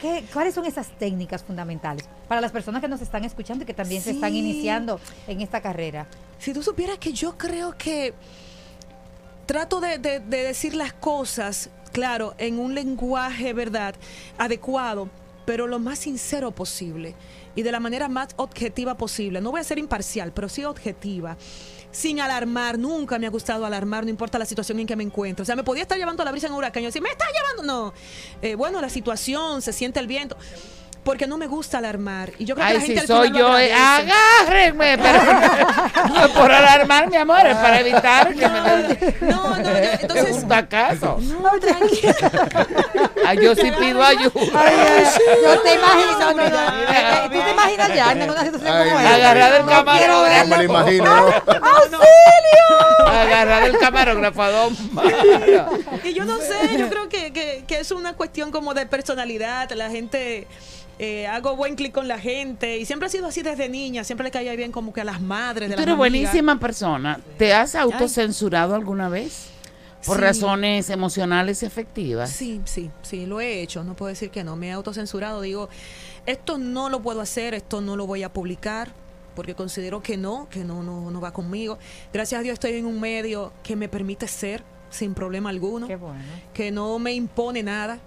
¿Qué, 0.00 0.24
¿Cuáles 0.32 0.54
son 0.54 0.64
esas 0.64 0.88
técnicas 0.98 1.44
fundamentales 1.44 2.08
para 2.26 2.40
las 2.40 2.52
personas 2.52 2.80
que 2.80 2.88
nos 2.88 3.02
están 3.02 3.22
escuchando 3.24 3.64
y 3.64 3.66
que 3.66 3.74
también 3.74 4.00
se 4.00 4.12
están 4.12 4.34
iniciando 4.34 4.98
en 5.26 5.42
esta 5.42 5.60
carrera? 5.60 6.06
Si 6.38 6.54
tú 6.54 6.62
supieras 6.62 6.96
que 6.98 7.12
yo 7.12 7.36
creo 7.36 7.76
que 7.76 8.14
trato 9.46 9.80
de, 9.80 9.98
de- 9.98 10.20
de 10.20 10.42
decir 10.44 10.74
las 10.74 10.92
cosas, 10.94 11.68
claro, 11.92 12.34
en 12.38 12.58
un 12.58 12.74
lenguaje, 12.74 13.52
¿verdad?, 13.52 13.94
adecuado, 14.38 15.08
pero 15.50 15.66
lo 15.66 15.80
más 15.80 15.98
sincero 15.98 16.52
posible 16.52 17.16
y 17.56 17.62
de 17.62 17.72
la 17.72 17.80
manera 17.80 18.08
más 18.08 18.28
objetiva 18.36 18.96
posible. 18.96 19.40
No 19.40 19.50
voy 19.50 19.60
a 19.60 19.64
ser 19.64 19.80
imparcial, 19.80 20.30
pero 20.32 20.48
sí 20.48 20.62
objetiva. 20.62 21.36
Sin 21.90 22.20
alarmar, 22.20 22.78
nunca 22.78 23.18
me 23.18 23.26
ha 23.26 23.30
gustado 23.30 23.66
alarmar, 23.66 24.04
no 24.04 24.10
importa 24.10 24.38
la 24.38 24.44
situación 24.44 24.78
en 24.78 24.86
que 24.86 24.94
me 24.94 25.02
encuentro. 25.02 25.42
O 25.42 25.44
sea, 25.44 25.56
me 25.56 25.64
podía 25.64 25.82
estar 25.82 25.98
llevando 25.98 26.22
la 26.22 26.30
brisa 26.30 26.46
en 26.46 26.52
un 26.52 26.58
huracán 26.60 26.84
y 26.84 26.86
decir, 26.86 27.02
me 27.02 27.08
está 27.08 27.24
llevando. 27.32 27.64
No, 27.64 27.92
Eh, 28.42 28.54
bueno, 28.54 28.80
la 28.80 28.88
situación, 28.88 29.60
se 29.60 29.72
siente 29.72 29.98
el 29.98 30.06
viento. 30.06 30.36
Porque 31.10 31.26
no 31.26 31.38
me 31.38 31.48
gusta 31.48 31.78
alarmar. 31.78 32.30
Y 32.38 32.44
yo 32.44 32.54
creo 32.54 32.68
que 32.68 32.72
Ay, 32.72 32.78
la 32.78 32.84
gente 32.86 33.00
si 33.00 33.06
soy 33.08 33.32
yo, 33.32 33.58
eh, 33.58 33.72
agradece. 33.74 34.12
agárrenme. 34.12 34.98
Pero, 35.02 36.14
no 36.14 36.28
por 36.34 36.52
alarmar, 36.52 37.10
mi 37.10 37.16
amor, 37.16 37.44
es 37.44 37.56
para 37.56 37.80
evitar 37.80 38.32
que 38.32 38.48
me 38.48 38.60
den 38.60 39.14
no, 39.22 39.56
no, 39.56 39.68
entonces, 39.70 40.36
un. 40.36 40.48
No, 41.42 41.50
tranquila. 41.58 42.14
Ay, 43.26 43.38
yo 43.42 43.56
sí 43.56 43.72
pido 43.76 44.00
ayuda. 44.04 44.30
Yo 44.30 45.60
te 45.62 45.74
imagino, 45.74 46.32
no, 46.32 46.34
no, 46.34 46.44
eh, 46.46 47.28
tú 47.32 47.38
te 47.42 47.50
imaginas 47.50 47.88
ya 47.94 48.12
en 48.12 48.30
una 48.30 48.44
situación 48.44 48.72
Ay, 48.72 48.88
como 48.90 49.00
esta. 49.00 49.14
Agarrada 49.16 49.50
del 49.54 49.62
No 49.66 49.68
camarógrafo. 49.72 50.22
verlo. 50.22 50.46
me 50.48 50.56
lo 50.58 50.62
imagino. 50.62 51.10
¡Auxilio! 51.10 53.06
Agarrada 53.06 53.60
del 53.62 53.78
camarógrafo 53.78 54.42
a 54.42 54.50
dos. 54.50 54.72
Y 56.04 56.12
yo 56.14 56.24
no 56.24 56.38
sé, 56.38 56.78
yo 56.78 56.88
creo 56.88 57.08
que, 57.08 57.32
que- 57.32 57.64
que 57.66 57.80
es 57.80 57.90
una 57.90 58.12
cuestión 58.14 58.52
como 58.52 58.74
de 58.74 58.86
personalidad. 58.86 59.68
La 59.72 59.90
gente, 59.90 60.46
eh, 61.02 61.26
hago 61.26 61.56
buen 61.56 61.76
clic 61.76 61.94
con 61.94 62.08
la 62.08 62.18
gente. 62.18 62.76
Y 62.76 62.84
siempre 62.84 63.06
ha 63.06 63.08
sido 63.08 63.26
así 63.26 63.40
desde 63.40 63.70
niña. 63.70 64.04
Siempre 64.04 64.24
le 64.24 64.30
caía 64.30 64.54
bien 64.54 64.70
como 64.70 64.92
que 64.92 65.00
a 65.00 65.04
las 65.04 65.22
madres 65.22 65.70
de 65.70 65.74
Tú 65.74 65.80
eres 65.80 65.96
buenísima 65.96 66.60
persona. 66.60 67.18
¿Te 67.38 67.54
has 67.54 67.74
autocensurado 67.74 68.74
alguna 68.74 69.08
vez? 69.08 69.46
por 70.04 70.16
Sí. 70.16 70.22
razones 70.22 70.88
emocionales 70.88 71.62
y 71.62 71.66
efectivas. 71.66 72.30
Sí, 72.30 72.62
sí, 72.64 72.90
sí, 73.02 73.26
lo 73.26 73.38
he 73.38 73.60
hecho, 73.60 73.84
no 73.84 73.94
puedo 73.94 74.08
decir 74.08 74.30
que 74.30 74.42
no, 74.42 74.56
me 74.56 74.68
he 74.68 74.72
autocensurado, 74.72 75.42
digo, 75.42 75.68
esto 76.24 76.56
no 76.56 76.88
lo 76.88 77.02
puedo 77.02 77.20
hacer, 77.20 77.52
esto 77.52 77.82
no 77.82 77.96
lo 77.96 78.06
voy 78.06 78.22
a 78.22 78.32
publicar, 78.32 78.92
porque 79.36 79.54
considero 79.54 80.02
que 80.02 80.16
no, 80.16 80.48
que 80.48 80.64
no, 80.64 80.82
no, 80.82 81.10
no 81.10 81.20
va 81.20 81.34
conmigo. 81.34 81.78
Gracias 82.14 82.38
a 82.38 82.42
Dios 82.42 82.54
estoy 82.54 82.76
en 82.76 82.86
un 82.86 82.98
medio 82.98 83.52
que 83.62 83.76
me 83.76 83.90
permite 83.90 84.26
ser 84.26 84.62
sin 84.88 85.12
problema 85.12 85.50
alguno, 85.50 85.86
que 86.54 86.70
no 86.70 86.98
me 86.98 87.12
impone 87.12 87.62
nada. 87.62 88.00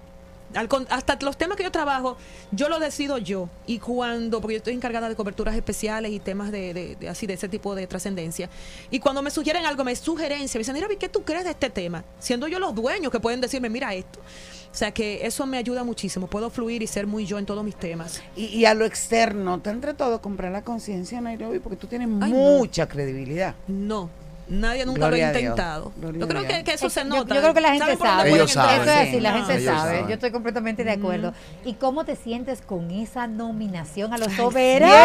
Al 0.56 0.70
hasta 0.90 1.18
los 1.22 1.38
temas 1.38 1.58
que 1.58 1.64
yo 1.64 1.72
trabajo, 1.72 2.18
yo 2.52 2.70
lo 2.70 2.80
decido 2.80 3.18
yo. 3.18 3.50
Y 3.68 3.80
cuando, 3.80 4.42
porque 4.42 4.54
yo 4.56 4.58
estoy 4.58 4.74
encargada 4.74 5.10
de 5.10 5.16
coberturas 5.16 5.56
especiales 5.56 6.12
y 6.12 6.20
temas 6.20 6.52
de, 6.52 6.74
de- 6.74 6.96
de 6.96 7.10
así 7.10 7.26
de 7.28 7.34
ese 7.34 7.48
tipo 7.50 7.76
de 7.76 7.88
trascendencia. 7.88 8.50
Y 8.92 9.00
cuando 9.00 9.22
me 9.22 9.32
sugieren 9.32 9.66
algo, 9.66 9.84
me 9.84 9.96
sugerencia, 9.96 10.58
me 10.58 10.62
dicen, 10.62 10.76
mira, 10.76 10.88
¿qué 11.00 11.10
tú 11.10 11.24
crees 11.24 11.44
de 11.46 11.52
este 11.52 11.70
tema? 11.70 12.04
Siendo 12.20 12.48
yo 12.48 12.60
los 12.60 12.74
dueños 12.76 13.12
que 13.12 13.20
pueden 13.20 13.42
decirme, 13.42 13.70
mira 13.70 13.94
esto. 13.94 14.20
O 14.20 14.76
sea 14.76 14.92
que 14.92 15.26
eso 15.28 15.46
me 15.46 15.58
ayuda 15.58 15.84
muchísimo. 15.84 16.26
Puedo 16.28 16.50
fluir 16.50 16.82
y 16.82 16.88
ser 16.88 17.06
muy 17.06 17.26
yo 17.28 17.38
en 17.38 17.46
todos 17.46 17.64
mis 17.64 17.76
temas. 17.76 18.22
Y, 18.36 18.46
y 18.46 18.66
a 18.66 18.74
lo 18.74 18.86
externo, 18.86 19.60
te 19.62 19.70
entre 19.70 19.94
todo 19.94 20.20
comprar 20.22 20.52
la 20.52 20.64
conciencia 20.64 21.22
Nairobi 21.22 21.60
porque 21.60 21.76
tú 21.78 21.86
tienes 21.88 22.08
Ay, 22.22 22.32
no. 22.32 22.38
mucha 22.58 22.88
credibilidad. 22.88 23.54
No, 23.68 24.10
nadie 24.54 24.86
nunca 24.86 25.00
Gloria 25.00 25.32
lo 25.32 25.36
ha 25.36 25.40
intentado. 25.40 25.92
Yo 26.02 26.28
creo 26.28 26.48
que, 26.48 26.64
que 26.64 26.74
eso 26.74 26.88
Es 26.88 26.94
se 26.94 27.02
yo- 27.02 27.06
nota. 27.08 27.36
Yo, 27.36 27.42
creo 27.42 27.54
que 27.54 27.62
la 27.62 27.70
gente 27.74 27.98
¿Saben 27.98 27.98
por 27.98 28.08
dónde 28.08 28.18
sabe. 28.18 28.30
Ellos 28.36 28.52
saben. 28.52 28.82
Eso 28.82 28.92
es 28.92 29.08
así, 29.10 29.20
la 29.20 29.32
No, 29.32 29.38
gente 29.38 29.54
ellos 29.62 29.66
sabe. 29.76 29.90
saben. 29.92 30.08
Yo 30.08 30.14
estoy 30.14 30.32
completamente 30.32 30.84
de 30.84 30.92
acuerdo. 30.92 31.34
¿Y 31.66 31.74
cómo 31.74 32.06
te 32.06 32.16
sientes 32.16 32.62
con 32.62 32.92
esa 32.92 33.28
nominación 33.28 34.14
a 34.14 34.18
los 34.18 34.32
soberanos? 34.34 34.96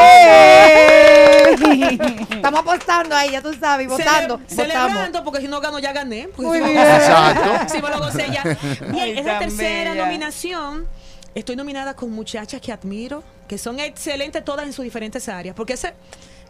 Estamos 2.31 2.61
apostando 2.61 3.15
ahí, 3.17 3.31
ya 3.33 3.43
tú 3.43 3.53
sabes, 3.55 3.87
y 3.87 3.89
votando. 3.89 4.39
Cele- 4.41 4.67
votamos. 4.67 4.89
Celebrando, 4.93 5.25
porque 5.25 5.41
si 5.41 5.49
no 5.49 5.61
gano, 5.61 5.79
ya 5.79 5.93
gané. 5.93 6.29
Pues 6.35 6.47
Muy 6.49 6.59
si 6.59 6.65
bien. 6.65 6.79
Exacto. 6.79 7.51
Si 7.75 7.83
me 7.83 7.91
lo 7.91 7.99
gocé 7.99 8.27
ya. 8.33 8.43
Bien, 8.89 8.95
Ay, 9.03 9.19
es 9.19 9.25
la 9.25 9.39
tercera 9.39 9.91
bella. 9.93 10.05
nominación. 10.07 10.87
Estoy 11.35 11.57
nominada 11.57 11.95
con 11.95 12.11
muchachas 12.11 12.61
que 12.61 12.73
admiro, 12.73 13.23
que 13.47 13.59
son 13.59 13.79
excelentes 13.81 14.45
todas 14.45 14.67
en 14.67 14.73
sus 14.73 14.83
diferentes 14.85 15.29
áreas. 15.29 15.55
Porque 15.55 15.75
ese 15.75 15.95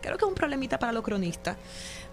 creo 0.01 0.16
que 0.16 0.24
es 0.24 0.28
un 0.28 0.34
problemita 0.34 0.78
para 0.78 0.92
los 0.92 1.03
cronistas. 1.05 1.57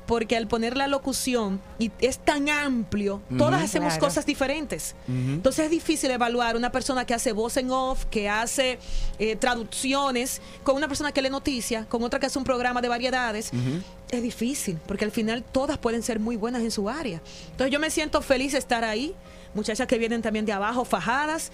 Porque 0.06 0.38
al 0.38 0.48
poner 0.48 0.78
la 0.78 0.88
locución 0.88 1.60
y 1.80 1.92
es 2.00 2.20
tan 2.20 2.48
amplio, 2.50 3.22
todas 3.38 3.64
hacemos 3.64 3.94
Claro. 3.94 4.06
cosas 4.08 4.26
diferentes. 4.26 4.96
Entonces 5.08 5.66
es 5.66 5.72
difícil 5.72 6.12
evaluar 6.12 6.56
una 6.56 6.72
persona 6.72 7.06
que 7.06 7.14
hace 7.14 7.32
voz 7.32 7.58
en 7.58 7.72
off, 7.72 8.06
que 8.06 8.30
hace 8.30 8.78
eh, 9.18 9.36
traducciones, 9.36 10.42
con 10.64 10.76
una 10.76 10.88
persona 10.88 11.12
que 11.12 11.22
lee 11.22 11.30
noticias, 11.30 11.86
con 11.88 12.04
otra 12.04 12.20
que 12.20 12.28
hace 12.28 12.38
un 12.38 12.46
programa 12.46 12.82
de 12.82 12.88
variedades. 12.90 13.52
Es 14.12 14.22
difícil, 14.22 14.78
porque 14.88 15.06
al 15.06 15.12
final 15.12 15.44
todas 15.44 15.78
pueden 15.80 16.04
ser 16.04 16.20
muy 16.20 16.36
buenas 16.36 16.62
en 16.62 16.72
su 16.72 16.88
área. 16.90 17.22
Entonces 17.52 17.72
yo 17.72 17.80
me 17.80 17.90
siento 17.90 18.22
feliz 18.22 18.52
de 18.52 18.60
estar 18.60 18.84
ahí. 18.84 19.14
Muchachas 19.56 19.88
que 19.88 19.98
vienen 19.98 20.22
también 20.22 20.46
de 20.46 20.54
abajo, 20.54 20.86
fajadas 20.86 21.52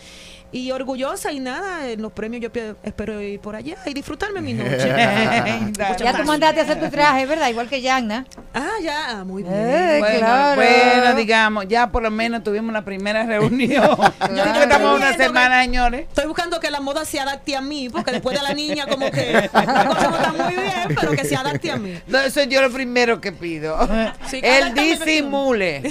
y 0.52 0.70
orgullosa 0.72 1.32
y 1.32 1.40
nada, 1.40 1.88
en 1.90 2.02
los 2.02 2.12
premios 2.12 2.42
yo 2.44 2.52
pe- 2.52 2.76
espero 2.84 3.22
ir 3.22 3.40
por 3.40 3.56
allá 3.56 3.78
y 3.86 3.94
disfrutarme 3.94 4.42
mi 4.42 4.54
noche. 4.54 4.90
Ya 6.04 6.14
tú 6.18 6.24
mandaste 6.26 6.60
a 6.60 6.64
hacer 6.64 6.80
tu 6.80 6.90
traje, 6.90 7.26
¿verdad? 7.26 7.48
Igual 7.50 7.70
que 7.70 7.82
Yanna. 7.82 8.26
Ah, 8.54 8.72
ya, 8.84 9.24
muy 9.24 9.44
bien. 9.44 9.56
Eh, 9.56 9.98
bueno, 10.00 10.18
claro. 10.20 10.56
bueno, 10.62 11.16
digamos, 11.16 11.66
ya 11.68 11.92
por 11.92 12.02
lo 12.04 12.12
menos 12.12 12.44
tuvimos 12.44 12.74
la 12.74 12.84
primera 12.84 13.24
reunión. 13.26 13.84
Yo 14.36 14.44
que 14.54 14.64
estamos 14.64 14.98
una 14.98 15.14
semana, 15.16 15.62
señores. 15.62 16.08
Estoy 16.10 16.26
buscando 16.26 16.60
que 16.60 16.70
la 16.72 16.82
moda 16.82 17.06
se 17.06 17.20
adapte 17.20 17.56
a 17.56 17.62
mí, 17.62 17.88
porque 17.90 18.12
después 18.12 18.36
de 18.36 18.44
la 18.44 18.54
niña 18.54 18.88
como 18.88 19.10
que 19.12 19.32
la 19.54 19.86
cosa 19.88 20.10
no 20.10 20.16
está 20.18 20.34
muy 20.34 20.54
bien, 20.56 20.96
pero 21.00 21.12
que 21.12 21.24
se 21.24 21.36
adapte 21.36 21.72
a 21.72 21.78
mí. 21.78 21.94
No, 22.08 22.20
eso 22.20 22.42
es 22.42 22.50
yo 22.50 22.62
lo 22.62 22.72
primero 22.72 23.22
que 23.22 23.32
pido. 23.32 23.78
Sí, 24.28 24.40
El 24.44 24.64
adáptame, 24.64 24.88
disimule 24.96 25.82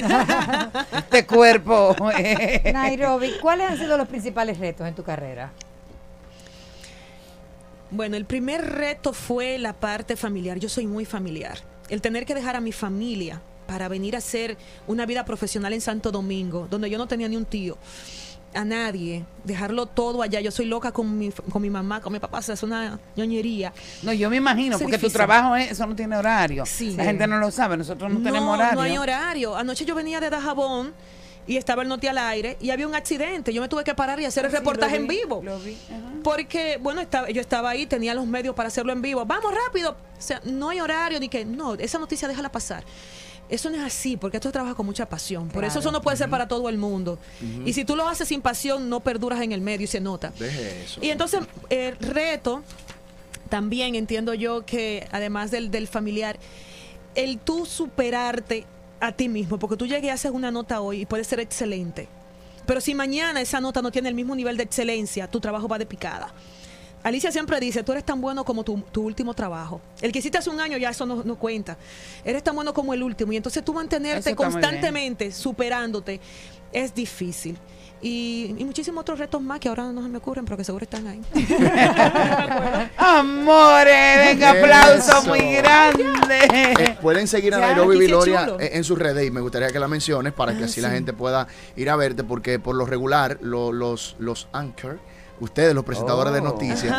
este 0.97 1.25
cuerpo. 1.27 1.97
Nairobi, 2.73 3.33
¿cuáles 3.41 3.71
han 3.71 3.79
sido 3.79 3.97
los 3.97 4.09
principales 4.09 4.59
retos 4.59 4.87
en 4.89 4.95
tu 4.95 5.03
carrera? 5.03 5.53
Bueno, 7.91 8.17
el 8.17 8.25
primer 8.25 8.65
reto 8.65 9.13
fue 9.13 9.59
la 9.59 9.73
parte 9.73 10.17
familiar. 10.17 10.59
Yo 10.59 10.69
soy 10.69 10.87
muy 10.87 11.05
familiar. 11.05 11.59
El 11.89 12.01
tener 12.01 12.25
que 12.25 12.35
dejar 12.35 12.55
a 12.55 12.61
mi 12.61 12.71
familia 12.73 13.41
para 13.67 13.89
venir 13.89 14.15
a 14.15 14.19
hacer 14.19 14.57
una 14.87 15.07
vida 15.07 15.25
profesional 15.25 15.73
en 15.73 15.81
Santo 15.81 16.13
Domingo, 16.13 16.69
donde 16.71 16.89
yo 16.89 16.99
no 16.99 17.07
tenía 17.09 17.29
ni 17.29 17.37
un 17.37 17.45
tío, 17.45 17.77
a 18.55 18.65
nadie, 18.65 19.25
dejarlo 19.45 19.87
todo 19.87 20.23
allá. 20.23 20.41
Yo 20.41 20.51
soy 20.51 20.67
loca 20.67 20.91
con 20.93 21.19
mi, 21.19 21.31
con 21.31 21.63
mi 21.63 21.71
mamá, 21.71 22.01
con 22.01 22.13
mi 22.13 22.19
papá, 22.19 22.39
o 22.39 22.43
sea, 22.43 22.55
es 22.55 22.63
una 22.65 22.99
ñoñería. 23.17 23.73
No, 24.03 24.13
yo 24.13 24.29
me 24.31 24.37
imagino, 24.37 24.77
es 24.77 24.83
porque 24.83 24.99
tu 24.99 25.09
trabajo 25.11 25.55
es- 25.57 25.73
eso 25.73 25.87
no 25.87 25.95
tiene 25.95 26.17
horario. 26.17 26.67
Sí. 26.67 26.97
La 26.97 27.05
gente 27.05 27.27
no 27.29 27.39
lo 27.39 27.51
sabe, 27.53 27.77
nosotros 27.77 28.11
no, 28.13 28.19
tenemos 28.19 28.43
No, 28.47 28.53
horario. 28.53 28.75
no 28.75 28.83
hay 28.83 28.99
horario. 28.99 29.57
Anoche 29.57 29.85
yo 29.85 29.95
venía 29.97 30.19
de 30.21 30.31
Dajabón 30.31 30.93
y 31.51 31.57
estaba 31.57 31.83
el 31.83 31.89
noti 31.89 32.07
al 32.07 32.17
aire 32.19 32.57
y 32.61 32.71
había 32.71 32.87
un 32.87 32.95
accidente. 32.95 33.53
Yo 33.53 33.61
me 33.61 33.69
tuve 33.69 33.83
que 33.83 33.93
parar 33.93 34.21
y 34.21 34.25
hacer 34.25 34.45
el 34.45 34.51
Ah, 34.51 34.53
sí, 34.53 34.57
reportaje 34.59 34.97
en 34.97 35.09
vi, 35.09 35.17
vivo. 35.17 35.41
lo 35.45 35.59
vi, 35.59 35.77
ajá. 35.89 36.13
Porque, 36.23 36.79
bueno, 36.81 37.01
estaba, 37.01 37.29
yo 37.29 37.41
estaba 37.41 37.71
ahí, 37.71 37.87
tenía 37.87 38.15
los 38.15 38.25
medios 38.25 38.55
para 38.55 38.69
hacerlo 38.69 38.93
en 38.93 39.03
vivo. 39.03 39.25
Vamos 39.27 39.53
rápido. 39.67 39.97
O 40.17 40.23
sea, 40.23 40.41
no 40.45 40.69
hay 40.71 40.81
horario 40.81 41.19
ni 41.19 41.29
que, 41.29 41.45
no, 41.45 41.75
esa 41.75 41.99
noticia 41.99 42.29
déjala 42.29 42.53
pasar. 42.53 42.85
Eso 43.49 43.69
no 43.69 43.79
es 43.79 43.83
así, 43.83 44.17
porque 44.17 44.37
esto 44.37 44.53
trabaja 44.53 44.77
con 44.77 44.87
mucha 44.87 45.07
pasión. 45.09 45.49
Por 45.49 45.65
eso 45.65 45.73
Claro. 45.73 45.81
eso 45.81 45.91
no 45.91 46.03
puede 46.03 46.17
ser 46.19 46.31
para 46.31 46.47
todo 46.47 46.69
el 46.69 46.79
mundo. 46.79 47.19
Y 47.67 47.73
si 47.73 47.85
tú 47.85 47.97
lo 47.97 48.07
haces 48.09 48.29
sin 48.29 48.41
pasión, 48.43 48.89
no 48.89 49.01
perduras 49.01 49.41
en 49.43 49.51
el 49.51 49.61
medio 49.61 49.87
y 49.87 49.89
se 49.89 49.99
nota. 49.99 50.33
Deje 50.39 50.85
eso. 50.85 51.01
Y 51.03 51.11
entonces, 51.11 51.41
el 51.69 51.97
reto, 51.97 52.63
también 53.49 53.97
entiendo 53.97 54.35
yo 54.35 54.65
que, 54.65 55.09
además 55.11 55.51
del, 55.51 55.73
del 55.73 55.89
familiar, 55.89 56.39
el 57.17 57.39
tú 57.39 57.67
superarte 57.67 58.67
a 59.01 59.13
ti 59.13 59.29
mismo, 59.29 59.59
porque 59.59 59.77
tú 59.77 59.87
llegues 59.87 60.05
y 60.05 60.09
haces 60.11 60.31
una 60.31 60.51
nota 60.51 60.81
hoy 60.81 61.03
y 61.03 61.07
puede 61.07 61.25
ser 61.25 61.41
excelente. 61.41 62.09
Pero 62.67 62.81
si 62.81 62.95
mañana 62.95 63.41
esa 63.41 63.61
nota 63.61 63.83
no 63.83 63.91
tiene 63.91 64.09
el 64.09 64.15
mismo 64.15 64.35
nivel 64.35 64.57
de 64.57 64.63
excelencia, 64.63 65.29
tu 65.29 65.41
trabajo 65.41 65.67
va 65.67 65.79
de 65.79 65.87
picada. 65.87 66.33
Alicia 67.03 67.33
siempre 67.33 67.59
dice, 67.61 67.83
tú 67.83 67.93
eres 67.93 68.05
tan 68.05 68.21
bueno 68.21 68.45
como 68.45 68.63
tu, 68.63 68.79
tu 68.93 69.03
último 69.03 69.33
trabajo. 69.33 69.81
El 70.03 70.13
que 70.13 70.19
hiciste 70.19 70.37
hace 70.37 70.51
un 70.51 70.61
año 70.61 70.77
ya 70.77 70.91
eso 70.91 71.07
no, 71.07 71.25
no 71.25 71.37
cuenta. 71.37 71.79
Eres 72.25 72.45
tan 72.45 72.55
bueno 72.55 72.75
como 72.75 72.93
el 72.93 73.03
último. 73.03 73.33
Y 73.33 73.37
entonces 73.37 73.65
tú 73.65 73.73
mantenerte 73.73 74.37
constantemente 74.37 75.33
superándote 75.33 76.21
es 76.73 76.95
difícil. 76.95 77.57
Y, 78.03 78.55
y 78.59 78.65
muchísimos 78.65 79.03
otros 79.03 79.19
retos 79.19 79.43
más 79.43 79.61
que 79.61 79.69
ahora 79.69 79.85
no 79.93 80.03
se 80.03 80.09
me 80.09 80.19
ocurren, 80.19 80.45
pero 80.47 80.57
que 80.57 80.65
seguro 80.65 80.85
están 80.85 81.07
ahí. 81.07 81.21
Amores, 82.97 84.17
venga, 84.19 84.51
aplauso 84.51 85.19
Eso. 85.19 85.23
muy 85.29 85.53
grande. 85.57 86.39
Eh, 86.79 86.97
pueden 87.01 87.27
seguir 87.29 87.55
a 87.55 87.59
Ya, 87.61 87.67
Nairobi 87.69 87.99
Viloria 87.99 88.47
en, 88.59 88.77
en 88.79 88.85
sus 88.85 88.99
redes 88.99 89.27
y 89.27 89.31
me 89.31 89.41
gustaría 89.41 89.69
que 89.71 89.79
la 89.79 89.89
menciones 89.89 90.33
para 90.33 90.53
que 90.57 90.63
Ah, 90.63 90.67
así 90.67 90.81
la 90.81 90.91
gente 90.91 91.13
pueda 91.13 91.47
ir 91.77 91.91
a 91.91 91.97
verte 91.97 92.25
porque 92.25 92.59
por 92.59 92.75
lo 92.75 92.87
regular 92.87 93.39
lo- 93.43 93.73
los, 93.73 94.17
los 94.19 94.49
anchor, 94.53 94.99
ustedes 95.41 95.75
los 95.75 95.85
presentadores 95.85 96.33
de 96.33 96.41
Oh. 96.41 96.45
noticias, 96.45 96.95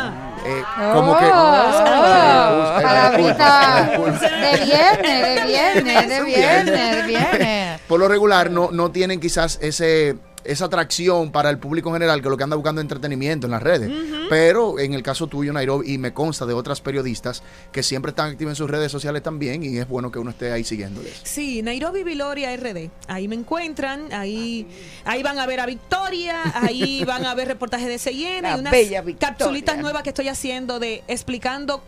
eh, 0.46 0.62
como 0.92 1.16
que... 1.18 1.24
Oh, 1.24 2.74
Ay, 2.76 2.82
palabrita 2.84 3.90
de 3.90 4.64
viernes, 4.64 5.22
de 5.22 5.46
viernes, 5.46 6.08
de 6.08 6.22
viernes, 6.24 6.96
de 6.96 7.02
viernes. 7.06 7.80
Por 7.88 8.00
lo 8.00 8.08
regular 8.08 8.50
no, 8.50 8.70
no 8.72 8.90
tienen 8.90 9.20
quizás 9.20 9.58
ese 9.62 10.16
esa 10.44 10.66
atracción 10.66 11.30
para 11.32 11.50
el 11.50 11.58
público 11.58 11.88
en 11.90 11.94
general 11.94 12.22
que 12.22 12.28
lo 12.28 12.36
que 12.36 12.44
anda 12.44 12.56
buscando 12.56 12.80
es 12.80 12.84
entretenimiento 12.84 13.46
en 13.46 13.50
las 13.50 13.62
redes. 13.62 13.90
Pero 14.28 14.78
en 14.78 14.94
el 14.94 15.02
caso 15.02 15.26
tuyo, 15.26 15.52
Nairobi, 15.52 15.92
y 15.94 15.98
me 15.98 16.12
consta 16.12 16.46
de 16.46 16.54
otras 16.54 16.80
periodistas 16.80 17.42
que 17.70 17.82
siempre 17.82 18.10
están 18.10 18.30
activas 18.30 18.52
en 18.52 18.56
sus 18.56 18.70
redes 18.70 18.90
sociales 18.90 19.22
también 19.22 19.62
y 19.62 19.78
es 19.78 19.88
bueno 19.88 20.10
que 20.10 20.18
uno 20.18 20.30
esté 20.30 20.52
ahí 20.52 20.64
siguiéndoles. 20.64 21.20
Sí, 21.22 21.62
Nairobi 21.62 22.02
Viloria 22.02 22.54
RD. 22.56 22.90
Ahí 23.08 23.28
me 23.28 23.34
encuentran, 23.34 24.12
ahí, 24.12 24.66
ahí 25.04 25.22
van 25.22 25.38
a 25.38 25.46
ver 25.46 25.60
a 25.60 25.66
Victoria, 25.66 26.40
ahí 26.54 27.04
van 27.06 27.24
a 27.24 27.34
ver 27.34 27.48
reportajes 27.48 27.88
de 27.88 28.12
La 28.42 28.56
y 28.56 28.60
unas 28.60 28.72
bella 28.72 29.02
Victoria. 29.02 29.36
capsulitas 29.36 29.78
nuevas 29.78 30.02
que 30.02 30.10
estoy 30.10 30.28
haciendo 30.28 30.78
de 30.78 31.02
explicando 31.08 31.82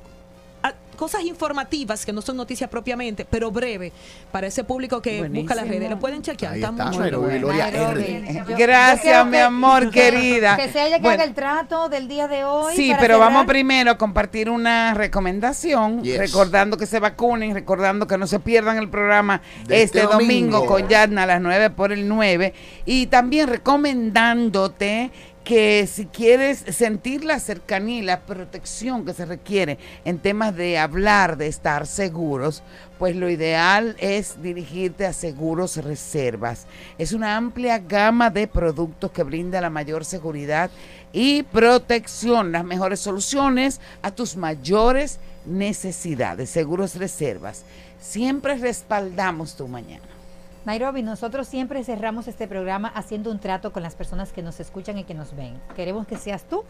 cosas 0.97 1.23
informativas 1.25 2.07
que 2.07 2.13
no 2.13 2.23
son 2.23 2.37
noticias 2.37 2.71
propiamente, 2.71 3.25
pero 3.29 3.51
breve 3.51 3.91
para 4.31 4.47
ese 4.47 4.63
público 4.63 5.03
que 5.03 5.29
busca 5.29 5.53
las 5.57 5.67
redes. 5.67 5.91
Lo 5.91 5.99
pueden 5.99 6.23
chequear. 6.23 6.53
Ahí 6.53 6.61
está 6.63 6.71
está, 6.71 6.85
muy 6.93 7.11
bueno. 7.11 7.53
Yo- 8.49 8.57
Gracias, 8.57 9.17
yo 9.19 9.25
mi 9.25 9.33
que- 9.33 9.41
amor 9.41 9.91
querida. 9.91 10.57
Que 10.57 10.69
sea 10.71 10.87
ella 10.87 10.97
que 10.99 11.03
Bueno, 11.03 11.15
haga 11.15 11.25
el 11.25 11.35
trato 11.35 11.89
del 11.89 12.07
día 12.07 12.29
de 12.29 12.45
hoy. 12.45 12.77
Sí, 12.77 12.91
para 12.91 13.01
pero 13.01 13.15
cerrar. 13.15 13.33
vamos 13.33 13.47
primero 13.47 13.91
a 13.91 13.99
compartir 13.99 14.49
una 14.49 14.95
recomendación, 14.95 16.03
Yes. 16.05 16.17
recordando 16.19 16.77
que 16.77 16.87
se 16.87 17.01
vacunen, 17.01 17.55
recordando 17.55 18.07
que 18.07 18.17
no 18.17 18.29
se 18.29 18.39
pierdan 18.39 18.79
el 18.79 18.89
programa 18.89 19.43
De 19.67 19.83
este 19.83 19.99
este 19.99 20.13
domingo, 20.13 20.59
domingo. 20.59 20.67
con 20.67 20.89
Yadna 20.89 21.25
a 21.25 21.27
las 21.27 21.41
9 21.41 21.71
por 21.71 21.91
el 21.93 22.07
9 22.07 22.55
y 22.87 23.07
también 23.09 23.49
recomendándote 23.49 25.11
que 25.45 25.87
si 25.87 26.07
quieres 26.07 26.65
sentir 26.75 27.23
la 27.23 27.39
cercanía 27.39 27.99
y 27.99 28.03
la 28.03 28.21
protección 28.21 29.05
que 29.05 29.13
se 29.13 29.27
requiere 29.27 29.79
en 30.07 30.19
temas 30.19 30.57
de 30.57 30.79
hablar, 30.79 31.37
de 31.37 31.49
estar 31.49 31.87
seguros, 31.87 32.63
pues 32.99 33.15
lo 33.15 33.29
ideal 33.29 33.95
es 33.99 34.43
dirigirte 34.43 35.05
a 35.05 35.13
Seguros 35.13 35.77
Reservas. 35.77 36.67
Es 36.97 37.13
una 37.13 37.37
amplia 37.37 37.79
gama 37.79 38.31
de 38.31 38.47
productos 38.47 39.11
que 39.11 39.23
brinda 39.23 39.61
la 39.61 39.69
mayor 39.69 40.07
seguridad 40.07 40.71
y 41.13 41.43
protección, 41.43 42.51
las 42.51 42.65
mejores 42.65 43.01
soluciones 43.01 43.81
a 44.01 44.11
tus 44.11 44.37
mayores 44.37 45.19
necesidades. 45.45 46.49
Seguros 46.49 46.95
Reservas. 46.95 47.65
Siempre 48.01 48.57
respaldamos 48.57 49.57
tu 49.57 49.69
mañana. 49.69 50.14
Nairobi, 50.65 51.03
nosotros 51.03 51.47
siempre 51.47 51.85
cerramos 51.85 52.27
este 52.27 52.49
programa 52.49 52.89
haciendo 52.89 53.31
un 53.31 53.39
trato 53.39 53.73
con 53.73 53.83
las 53.83 53.95
personas 53.95 54.33
que 54.33 54.43
nos 54.43 54.61
escuchan 54.61 54.97
y 54.97 55.05
que 55.05 55.13
nos 55.13 55.37
ven. 55.37 55.61
Queremos 55.77 56.07
que 56.07 56.17
seas 56.17 56.45
tú 56.45 56.65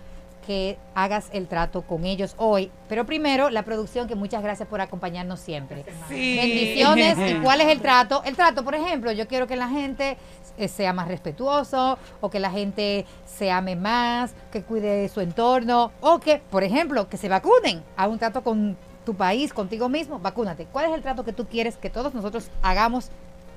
que 0.46 0.76
hagas 0.94 1.28
el 1.32 1.46
trato 1.46 1.82
con 1.82 2.04
ellos 2.04 2.34
hoy. 2.36 2.70
Pero 2.88 3.06
primero, 3.06 3.50
la 3.50 3.62
producción, 3.62 4.06
que 4.06 4.14
muchas 4.14 4.42
gracias 4.42 4.68
por 4.68 4.80
acompañarnos 4.80 5.40
siempre. 5.40 5.84
Sí. 6.08 6.36
Bendiciones. 6.36 7.16
¿Y 7.30 7.34
cuál 7.40 7.60
es 7.60 7.68
el 7.68 7.80
trato? 7.82 8.22
El 8.24 8.36
trato, 8.36 8.64
por 8.64 8.74
ejemplo, 8.74 9.12
yo 9.12 9.26
quiero 9.26 9.46
que 9.46 9.56
la 9.56 9.68
gente 9.68 10.18
eh, 10.58 10.68
sea 10.68 10.92
más 10.92 11.08
respetuoso 11.08 11.98
o 12.20 12.30
que 12.30 12.40
la 12.40 12.50
gente 12.50 13.06
se 13.24 13.50
ame 13.50 13.76
más, 13.76 14.34
que 14.52 14.62
cuide 14.62 15.08
su 15.08 15.20
entorno 15.20 15.92
o 16.00 16.18
que, 16.18 16.42
por 16.50 16.64
ejemplo, 16.64 17.08
que 17.08 17.16
se 17.16 17.28
vacunen. 17.28 17.82
Haz 17.96 18.08
un 18.08 18.18
trato 18.18 18.42
con 18.42 18.76
tu 19.06 19.14
país, 19.14 19.52
contigo 19.52 19.88
mismo, 19.88 20.18
vacúnate. 20.18 20.66
¿Cuál 20.66 20.86
es 20.86 20.92
el 20.92 21.02
trato 21.02 21.24
que 21.24 21.32
tú 21.32 21.46
quieres 21.46 21.76
que 21.76 21.90
todos 21.90 22.12
nosotros 22.14 22.50
hagamos 22.62 23.10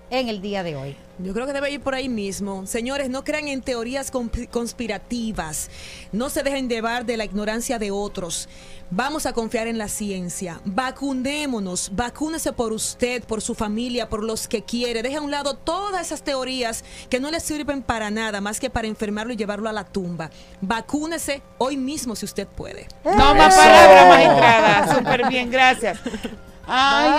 en 0.09 0.29
el 0.29 0.41
día 0.41 0.63
de 0.63 0.75
hoy? 0.75 0.95
Yo 1.19 1.33
creo 1.33 1.47
que 1.47 1.53
debe 1.53 1.71
ir 1.71 1.81
por 1.81 1.95
ahí 1.95 2.09
mismo. 2.09 2.67
Señores, 2.67 3.09
no 3.09 3.23
crean 3.23 3.47
en 3.47 3.61
teorías 3.61 4.13
consp- 4.13 4.47
conspirativas. 4.49 5.69
No 6.11 6.29
se 6.29 6.43
dejen 6.43 6.69
llevar 6.69 7.05
de 7.05 7.17
la 7.17 7.25
ignorancia 7.25 7.79
de 7.79 7.89
otros. 7.89 8.47
Vamos 8.91 9.25
a 9.25 9.33
confiar 9.33 9.67
en 9.67 9.79
la 9.79 9.87
ciencia. 9.87 10.61
Vacunémonos. 10.63 11.89
Vacúnese 11.95 12.53
por 12.53 12.71
usted, 12.71 13.23
por 13.23 13.41
su 13.41 13.55
familia, 13.55 14.09
por 14.09 14.23
los 14.23 14.47
que 14.47 14.61
quiere. 14.63 15.01
Deje 15.01 15.17
a 15.17 15.21
un 15.21 15.31
lado 15.31 15.55
todas 15.55 16.05
esas 16.05 16.21
teorías 16.21 16.83
que 17.09 17.19
no 17.19 17.31
le 17.31 17.39
sirven 17.39 17.81
para 17.81 18.11
nada 18.11 18.39
más 18.39 18.59
que 18.59 18.69
para 18.69 18.87
enfermarlo 18.87 19.33
y 19.33 19.37
llevarlo 19.37 19.67
a 19.69 19.73
la 19.73 19.85
tumba. 19.85 20.29
Vacúnese 20.61 21.41
hoy 21.57 21.77
mismo 21.77 22.15
si 22.15 22.25
usted 22.25 22.47
puede. 22.47 22.87
No 23.03 23.33
más 23.33 23.55
palabras, 23.55 24.07
magistrada. 24.07 24.95
Súper 24.95 25.27
bien, 25.29 25.49
gracias. 25.49 25.97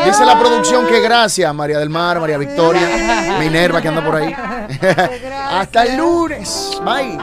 Dice 0.04 0.26
la 0.26 0.38
producción 0.38 0.86
que 0.86 1.00
gracias, 1.00 1.54
María 1.54 1.78
del 1.78 1.88
Mar, 1.88 2.20
María 2.20 2.36
Victoria, 2.36 3.36
Minerva 3.38 3.80
que 3.80 3.88
anda 3.88 4.04
por 4.04 4.16
ahí. 4.16 4.34
Hasta 5.50 5.84
el 5.84 5.96
lunes. 5.96 6.78
Bye. 6.84 7.18